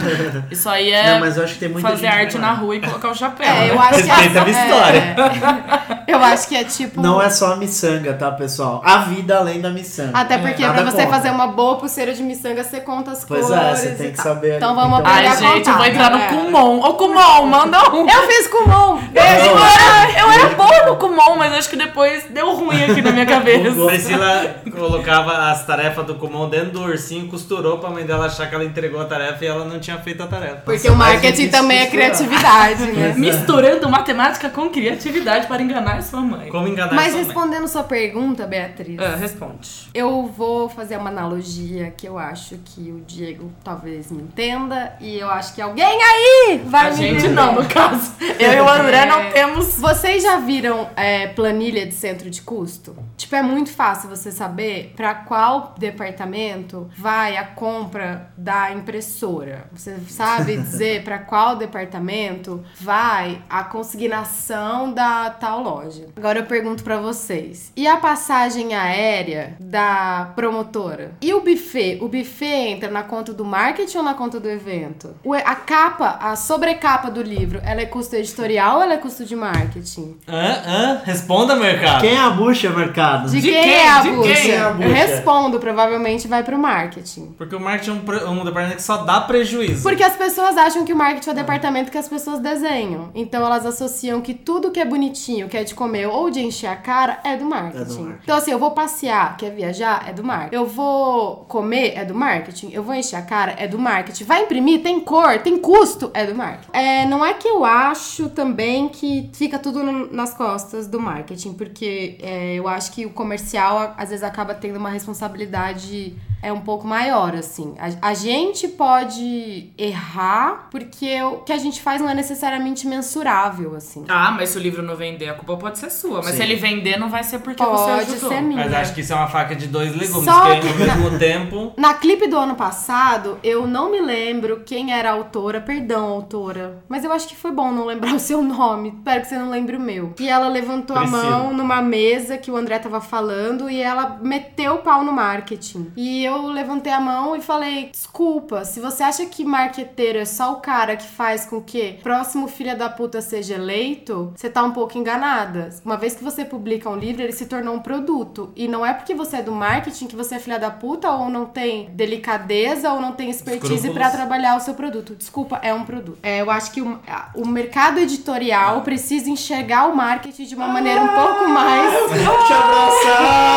Isso 0.50 0.68
aí 0.68 0.90
é 0.90 1.14
Não, 1.14 1.20
mas 1.20 1.36
eu 1.36 1.44
acho 1.44 1.54
que 1.54 1.60
tem 1.60 1.68
muita 1.68 1.88
fazer 1.88 2.06
gente 2.06 2.16
arte 2.16 2.32
que 2.32 2.38
na 2.38 2.52
rua 2.52 2.76
e 2.76 2.80
colocar 2.80 3.10
o 3.10 3.14
chapéu. 3.14 3.46
É, 3.46 3.68
né? 3.68 3.70
eu 3.70 3.80
acho 3.80 4.02
que 4.02 4.08
Respeita 4.08 4.40
a 4.40 4.44
minha 4.44 4.64
história. 4.64 4.98
é, 4.98 5.99
eu 6.10 6.22
acho 6.22 6.48
que 6.48 6.56
é 6.56 6.64
tipo. 6.64 7.00
Não 7.00 7.20
é 7.20 7.30
só 7.30 7.52
a 7.52 7.56
miçanga, 7.56 8.14
tá, 8.14 8.30
pessoal? 8.32 8.80
A 8.84 8.98
vida 8.98 9.36
além 9.38 9.60
da 9.60 9.70
miçanga. 9.70 10.10
Até 10.18 10.38
porque 10.38 10.62
Nada 10.62 10.82
pra 10.82 10.90
você 10.90 10.96
contra. 11.02 11.10
fazer 11.16 11.30
uma 11.30 11.46
boa 11.48 11.76
pulseira 11.76 12.12
de 12.14 12.22
miçanga, 12.22 12.62
você 12.64 12.80
conta 12.80 13.12
as 13.12 13.24
Pois 13.24 13.46
cores. 13.46 13.62
é, 13.62 13.74
você 13.76 13.88
tem 13.94 14.10
que 14.10 14.16
tal. 14.16 14.24
saber. 14.24 14.56
Então 14.56 14.74
vamos 14.74 15.00
Então- 15.00 15.10
aprender 15.12 15.26
Ai, 15.28 15.32
a 15.32 15.36
gente, 15.36 15.44
eu 15.68 15.74
vou 15.74 15.74
contar, 15.84 15.88
entrar 15.88 16.10
no 16.10 16.18
galera. 16.18 16.36
Kumon. 16.36 16.80
Ô, 16.80 16.94
Kumon, 16.94 17.46
manda 17.46 17.90
um. 17.94 18.08
Eu 18.08 18.22
fiz 18.26 18.46
Kumon! 18.48 18.96
Beijo! 19.12 19.46
Eu 19.46 19.58
era, 19.58 20.20
eu 20.20 20.30
era 20.30 20.48
boa 20.54 20.86
no 20.86 20.96
Kumon, 20.96 21.36
mas 21.36 21.52
acho 21.54 21.68
que 21.70 21.76
depois 21.76 22.24
deu 22.30 22.54
ruim 22.54 22.82
aqui 22.84 23.02
na 23.02 23.12
minha 23.12 23.26
cabeça. 23.26 23.74
Priscila 23.86 24.56
colocava 24.76 25.50
as 25.50 25.64
tarefas 25.66 26.04
do 26.06 26.14
Kumon 26.14 26.48
dentro 26.48 26.70
do 26.72 26.82
ursinho, 26.82 27.28
costurou 27.28 27.78
pra 27.78 27.90
mãe 27.90 28.04
dela 28.04 28.26
achar 28.26 28.48
que 28.48 28.54
ela 28.54 28.64
entregou 28.64 29.00
a 29.00 29.04
tarefa 29.04 29.44
e 29.44 29.48
ela 29.48 29.64
não 29.64 29.78
tinha 29.78 29.98
feito 29.98 30.22
a 30.22 30.26
tarefa. 30.26 30.62
Porque 30.64 30.88
o 30.88 30.94
mais 30.96 31.14
marketing 31.14 31.48
também 31.48 31.78
é 31.80 31.86
criatividade, 31.86 32.84
né? 32.92 33.14
Misturando 33.16 33.88
matemática 33.88 34.48
com 34.48 34.68
criatividade 34.70 35.46
para 35.46 35.62
enganar 35.62 35.98
sua 36.02 36.20
mãe. 36.20 36.48
Como 36.50 36.68
enganar 36.68 36.94
Mas 36.94 37.06
sua 37.08 37.16
mãe. 37.16 37.24
respondendo 37.24 37.68
sua 37.68 37.84
pergunta, 37.84 38.46
Beatriz, 38.46 38.98
Ah, 38.98 39.16
responde. 39.16 39.88
eu 39.94 40.26
vou 40.26 40.68
fazer 40.68 40.96
uma 40.96 41.10
analogia 41.10 41.90
que 41.96 42.06
eu 42.06 42.18
acho 42.18 42.56
que 42.64 42.90
o 42.90 43.00
Diego 43.06 43.50
talvez 43.64 44.10
me 44.10 44.22
entenda 44.22 44.94
e 45.00 45.18
eu 45.18 45.30
acho 45.30 45.54
que 45.54 45.60
alguém 45.62 45.84
aí 46.02 46.62
vai 46.66 46.88
A 46.88 46.90
me 46.90 46.96
gente 46.96 47.16
entender. 47.18 47.28
não, 47.34 47.54
no 47.54 47.68
caso. 47.68 48.12
Eu 48.40 48.52
e 48.52 48.60
o 48.60 48.68
André 48.68 48.98
É. 48.98 49.06
não 49.06 49.30
temos. 49.30 49.78
Vocês 49.78 50.22
já 50.22 50.38
viram 50.38 50.88
é, 50.96 51.26
planilha 51.28 51.86
de 51.86 51.92
centro 51.94 52.30
de 52.30 52.40
custo? 52.42 52.96
Tipo, 53.16 53.36
é 53.36 53.42
muito 53.42 53.70
fácil 53.70 54.08
você 54.08 54.30
saber 54.32 54.92
para 54.96 55.14
qual 55.14 55.74
departamento 55.78 56.88
vai 56.96 57.36
a 57.36 57.44
compra 57.44 58.30
da 58.36 58.72
impressora. 58.72 59.66
Você 59.72 59.96
sabe 60.08 60.56
dizer 60.58 61.04
para 61.04 61.18
qual 61.18 61.56
departamento 61.56 62.64
vai 62.80 63.42
a 63.48 63.62
consignação 63.64 64.92
da 64.92 65.30
tal 65.30 65.62
loja. 65.62 65.89
Agora 66.16 66.38
eu 66.40 66.46
pergunto 66.46 66.82
para 66.84 66.98
vocês: 66.98 67.72
e 67.76 67.86
a 67.86 67.96
passagem 67.96 68.74
aérea 68.74 69.54
da 69.60 70.32
promotora? 70.34 71.12
E 71.20 71.32
o 71.34 71.40
buffet? 71.40 71.98
O 72.00 72.08
buffet 72.08 72.46
entra 72.70 72.90
na 72.90 73.02
conta 73.02 73.32
do 73.32 73.44
marketing 73.44 73.98
ou 73.98 74.02
na 74.04 74.14
conta 74.14 74.38
do 74.40 74.48
evento? 74.48 75.14
O- 75.24 75.34
A 75.34 75.54
capa, 75.54 76.18
a 76.20 76.36
sobrecapa 76.36 77.10
do 77.10 77.22
livro, 77.22 77.60
ela 77.64 77.80
é 77.80 77.86
custo 77.86 78.14
editorial 78.16 78.76
ou 78.78 78.82
ela 78.82 78.94
é 78.94 78.96
custo 78.98 79.24
de 79.24 79.34
marketing? 79.36 80.16
Hã? 80.28 80.62
Hã? 80.66 81.02
Responda, 81.04 81.56
mercado. 81.56 82.00
Quem 82.02 82.14
é 82.14 82.18
a 82.18 82.30
bucha, 82.30 82.70
mercado? 82.70 83.28
De, 83.30 83.40
De 83.40 83.50
quem, 83.50 83.62
quem? 83.62 83.72
é 83.74 83.88
a 83.88 84.02
De 84.02 84.10
bucha? 84.10 84.34
quem 84.34 84.50
é 84.52 84.60
a 84.60 84.70
bucha? 84.70 84.88
Eu 84.88 84.92
respondo, 84.94 85.58
provavelmente 85.58 86.28
vai 86.28 86.42
pro 86.42 86.58
marketing. 86.58 87.34
Porque 87.38 87.54
o 87.54 87.60
marketing 87.60 87.90
é 88.06 88.24
um, 88.26 88.40
um 88.40 88.44
departamento 88.44 88.76
que 88.76 88.82
só 88.82 88.98
dá 88.98 89.20
prejuízo. 89.22 89.82
Porque 89.82 90.02
as 90.02 90.14
pessoas 90.16 90.56
acham 90.56 90.84
que 90.84 90.92
o 90.92 90.96
marketing 90.96 91.30
é 91.30 91.32
o 91.32 91.36
departamento 91.36 91.90
que 91.90 91.98
as 91.98 92.08
pessoas 92.08 92.38
desenham. 92.40 93.10
Então 93.14 93.44
elas 93.44 93.64
associam 93.66 94.20
que 94.20 94.34
tudo 94.34 94.70
que 94.70 94.78
é 94.80 94.84
bonitinho, 94.84 95.48
que 95.48 95.56
é 95.56 95.64
de 95.70 95.74
comer 95.74 96.06
ou 96.06 96.30
de 96.30 96.40
encher 96.40 96.66
a 96.68 96.76
cara, 96.76 97.18
é 97.24 97.36
do 97.36 97.44
marketing. 97.44 97.78
É 97.82 97.84
do 97.84 97.94
marketing. 98.00 98.20
Então 98.22 98.36
assim, 98.36 98.50
eu 98.50 98.58
vou 98.58 98.70
passear, 98.72 99.36
quer 99.36 99.50
viajar, 99.50 100.08
é 100.08 100.12
do 100.12 100.22
marketing. 100.22 100.54
Eu 100.54 100.66
vou 100.66 101.36
comer, 101.48 101.94
é 101.96 102.04
do 102.04 102.14
marketing. 102.14 102.70
Eu 102.72 102.82
vou 102.82 102.94
encher 102.94 103.16
a 103.16 103.22
cara, 103.22 103.54
é 103.58 103.66
do 103.66 103.78
marketing. 103.78 104.24
Vai 104.24 104.42
imprimir, 104.42 104.82
tem 104.82 105.00
cor, 105.00 105.38
tem 105.40 105.56
custo, 105.58 106.10
é 106.14 106.26
do 106.26 106.34
marketing. 106.34 106.70
É, 106.72 107.06
não 107.06 107.24
é 107.24 107.32
que 107.34 107.48
eu 107.48 107.64
acho 107.64 108.28
também 108.30 108.88
que 108.88 109.30
fica 109.32 109.58
tudo 109.58 109.82
no- 109.82 110.12
nas 110.12 110.34
costas 110.34 110.86
do 110.86 111.00
marketing, 111.00 111.54
porque 111.54 112.18
é, 112.22 112.54
eu 112.54 112.68
acho 112.68 112.92
que 112.92 113.06
o 113.06 113.10
comercial 113.10 113.94
às 113.96 114.10
vezes 114.10 114.22
acaba 114.24 114.54
tendo 114.54 114.76
uma 114.78 114.90
responsabilidade 114.90 116.14
é 116.42 116.52
um 116.52 116.60
pouco 116.60 116.86
maior, 116.86 117.34
assim. 117.34 117.74
A, 117.78 118.10
a 118.10 118.14
gente 118.14 118.66
pode 118.68 119.70
errar 119.76 120.68
porque 120.70 121.20
o 121.22 121.38
que 121.38 121.52
a 121.52 121.58
gente 121.58 121.80
faz 121.82 122.00
não 122.00 122.08
é 122.08 122.14
necessariamente 122.14 122.86
mensurável, 122.86 123.74
assim. 123.74 124.04
Ah, 124.08 124.30
mas 124.30 124.50
se 124.50 124.58
o 124.58 124.60
livro 124.60 124.82
não 124.82 124.96
vender, 124.96 125.28
a 125.28 125.34
culpa 125.34 125.56
pode 125.56 125.78
ser 125.78 125.90
sua. 125.90 126.18
Mas 126.18 126.32
Sim. 126.32 126.36
se 126.36 126.42
ele 126.42 126.56
vender, 126.56 126.98
não 126.98 127.08
vai 127.08 127.22
ser 127.22 127.40
porque 127.40 127.62
Pode 127.62 127.78
você 127.78 128.12
ajudou. 128.12 128.28
ser 128.30 128.40
minha. 128.40 128.64
Mas 128.64 128.74
acho 128.74 128.94
que 128.94 129.00
isso 129.00 129.12
é 129.12 129.16
uma 129.16 129.28
faca 129.28 129.54
de 129.54 129.66
dois 129.66 129.94
legumes, 129.94 130.24
Só 130.24 130.60
que 130.60 130.68
ao 130.68 130.74
mesmo 130.74 131.18
tempo. 131.18 131.72
Na 131.76 131.94
clipe 131.94 132.26
do 132.26 132.36
ano 132.36 132.54
passado, 132.54 133.38
eu 133.42 133.66
não 133.66 133.90
me 133.90 134.00
lembro 134.00 134.62
quem 134.64 134.92
era 134.92 135.10
a 135.10 135.12
autora, 135.12 135.60
perdão, 135.60 136.06
autora. 136.06 136.82
Mas 136.88 137.04
eu 137.04 137.12
acho 137.12 137.28
que 137.28 137.36
foi 137.36 137.50
bom 137.52 137.70
não 137.72 137.86
lembrar 137.86 138.14
o 138.14 138.20
seu 138.20 138.42
nome. 138.42 138.94
Espero 138.96 139.20
que 139.20 139.28
você 139.28 139.38
não 139.38 139.50
lembre 139.50 139.76
o 139.76 139.80
meu. 139.80 140.14
E 140.18 140.28
ela 140.28 140.48
levantou 140.48 140.96
a 140.96 141.06
mão 141.06 141.52
numa 141.52 141.82
mesa 141.82 142.38
que 142.38 142.50
o 142.50 142.56
André 142.56 142.78
tava 142.78 143.00
falando 143.00 143.68
e 143.68 143.80
ela 143.80 144.18
meteu 144.22 144.74
o 144.74 144.78
pau 144.78 145.04
no 145.04 145.12
marketing. 145.12 145.92
E 145.96 146.24
eu 146.24 146.29
levantei 146.38 146.92
a 146.92 147.00
mão 147.00 147.36
e 147.36 147.40
falei: 147.40 147.90
desculpa, 147.90 148.64
se 148.64 148.80
você 148.80 149.02
acha 149.02 149.26
que 149.26 149.44
marqueteiro 149.44 150.18
é 150.18 150.24
só 150.24 150.52
o 150.52 150.56
cara 150.56 150.96
que 150.96 151.06
faz 151.06 151.46
com 151.46 151.60
que 151.60 151.98
próximo 152.02 152.48
filha 152.48 152.74
da 152.74 152.88
puta 152.88 153.20
seja 153.20 153.54
eleito, 153.54 154.32
você 154.34 154.48
tá 154.50 154.62
um 154.62 154.72
pouco 154.72 154.96
enganada. 154.98 155.70
Uma 155.84 155.96
vez 155.96 156.14
que 156.14 156.24
você 156.24 156.44
publica 156.44 156.88
um 156.88 156.96
livro, 156.96 157.22
ele 157.22 157.32
se 157.32 157.46
tornou 157.46 157.74
um 157.74 157.80
produto. 157.80 158.52
E 158.56 158.68
não 158.68 158.84
é 158.84 158.92
porque 158.92 159.14
você 159.14 159.36
é 159.36 159.42
do 159.42 159.52
marketing 159.52 160.06
que 160.06 160.16
você 160.16 160.36
é 160.36 160.38
filha 160.38 160.58
da 160.58 160.70
puta 160.70 161.10
ou 161.10 161.28
não 161.28 161.46
tem 161.46 161.90
delicadeza 161.90 162.92
ou 162.92 163.00
não 163.00 163.12
tem 163.12 163.30
expertise 163.30 163.90
pra 163.90 164.10
trabalhar 164.10 164.56
o 164.56 164.60
seu 164.60 164.74
produto. 164.74 165.14
Desculpa, 165.14 165.58
é 165.62 165.72
um 165.72 165.84
produto. 165.84 166.18
É, 166.22 166.40
eu 166.40 166.50
acho 166.50 166.72
que 166.72 166.80
o, 166.82 166.98
o 167.34 167.46
mercado 167.46 167.98
editorial 167.98 168.82
precisa 168.82 169.30
enxergar 169.30 169.86
o 169.88 169.96
marketing 169.96 170.44
de 170.44 170.54
uma 170.54 170.68
maneira 170.68 171.00
um 171.02 171.08
pouco 171.08 171.48
mais. 171.48 171.92
Vou 172.10 172.38
te 172.46 172.52
abraçar! 172.52 173.50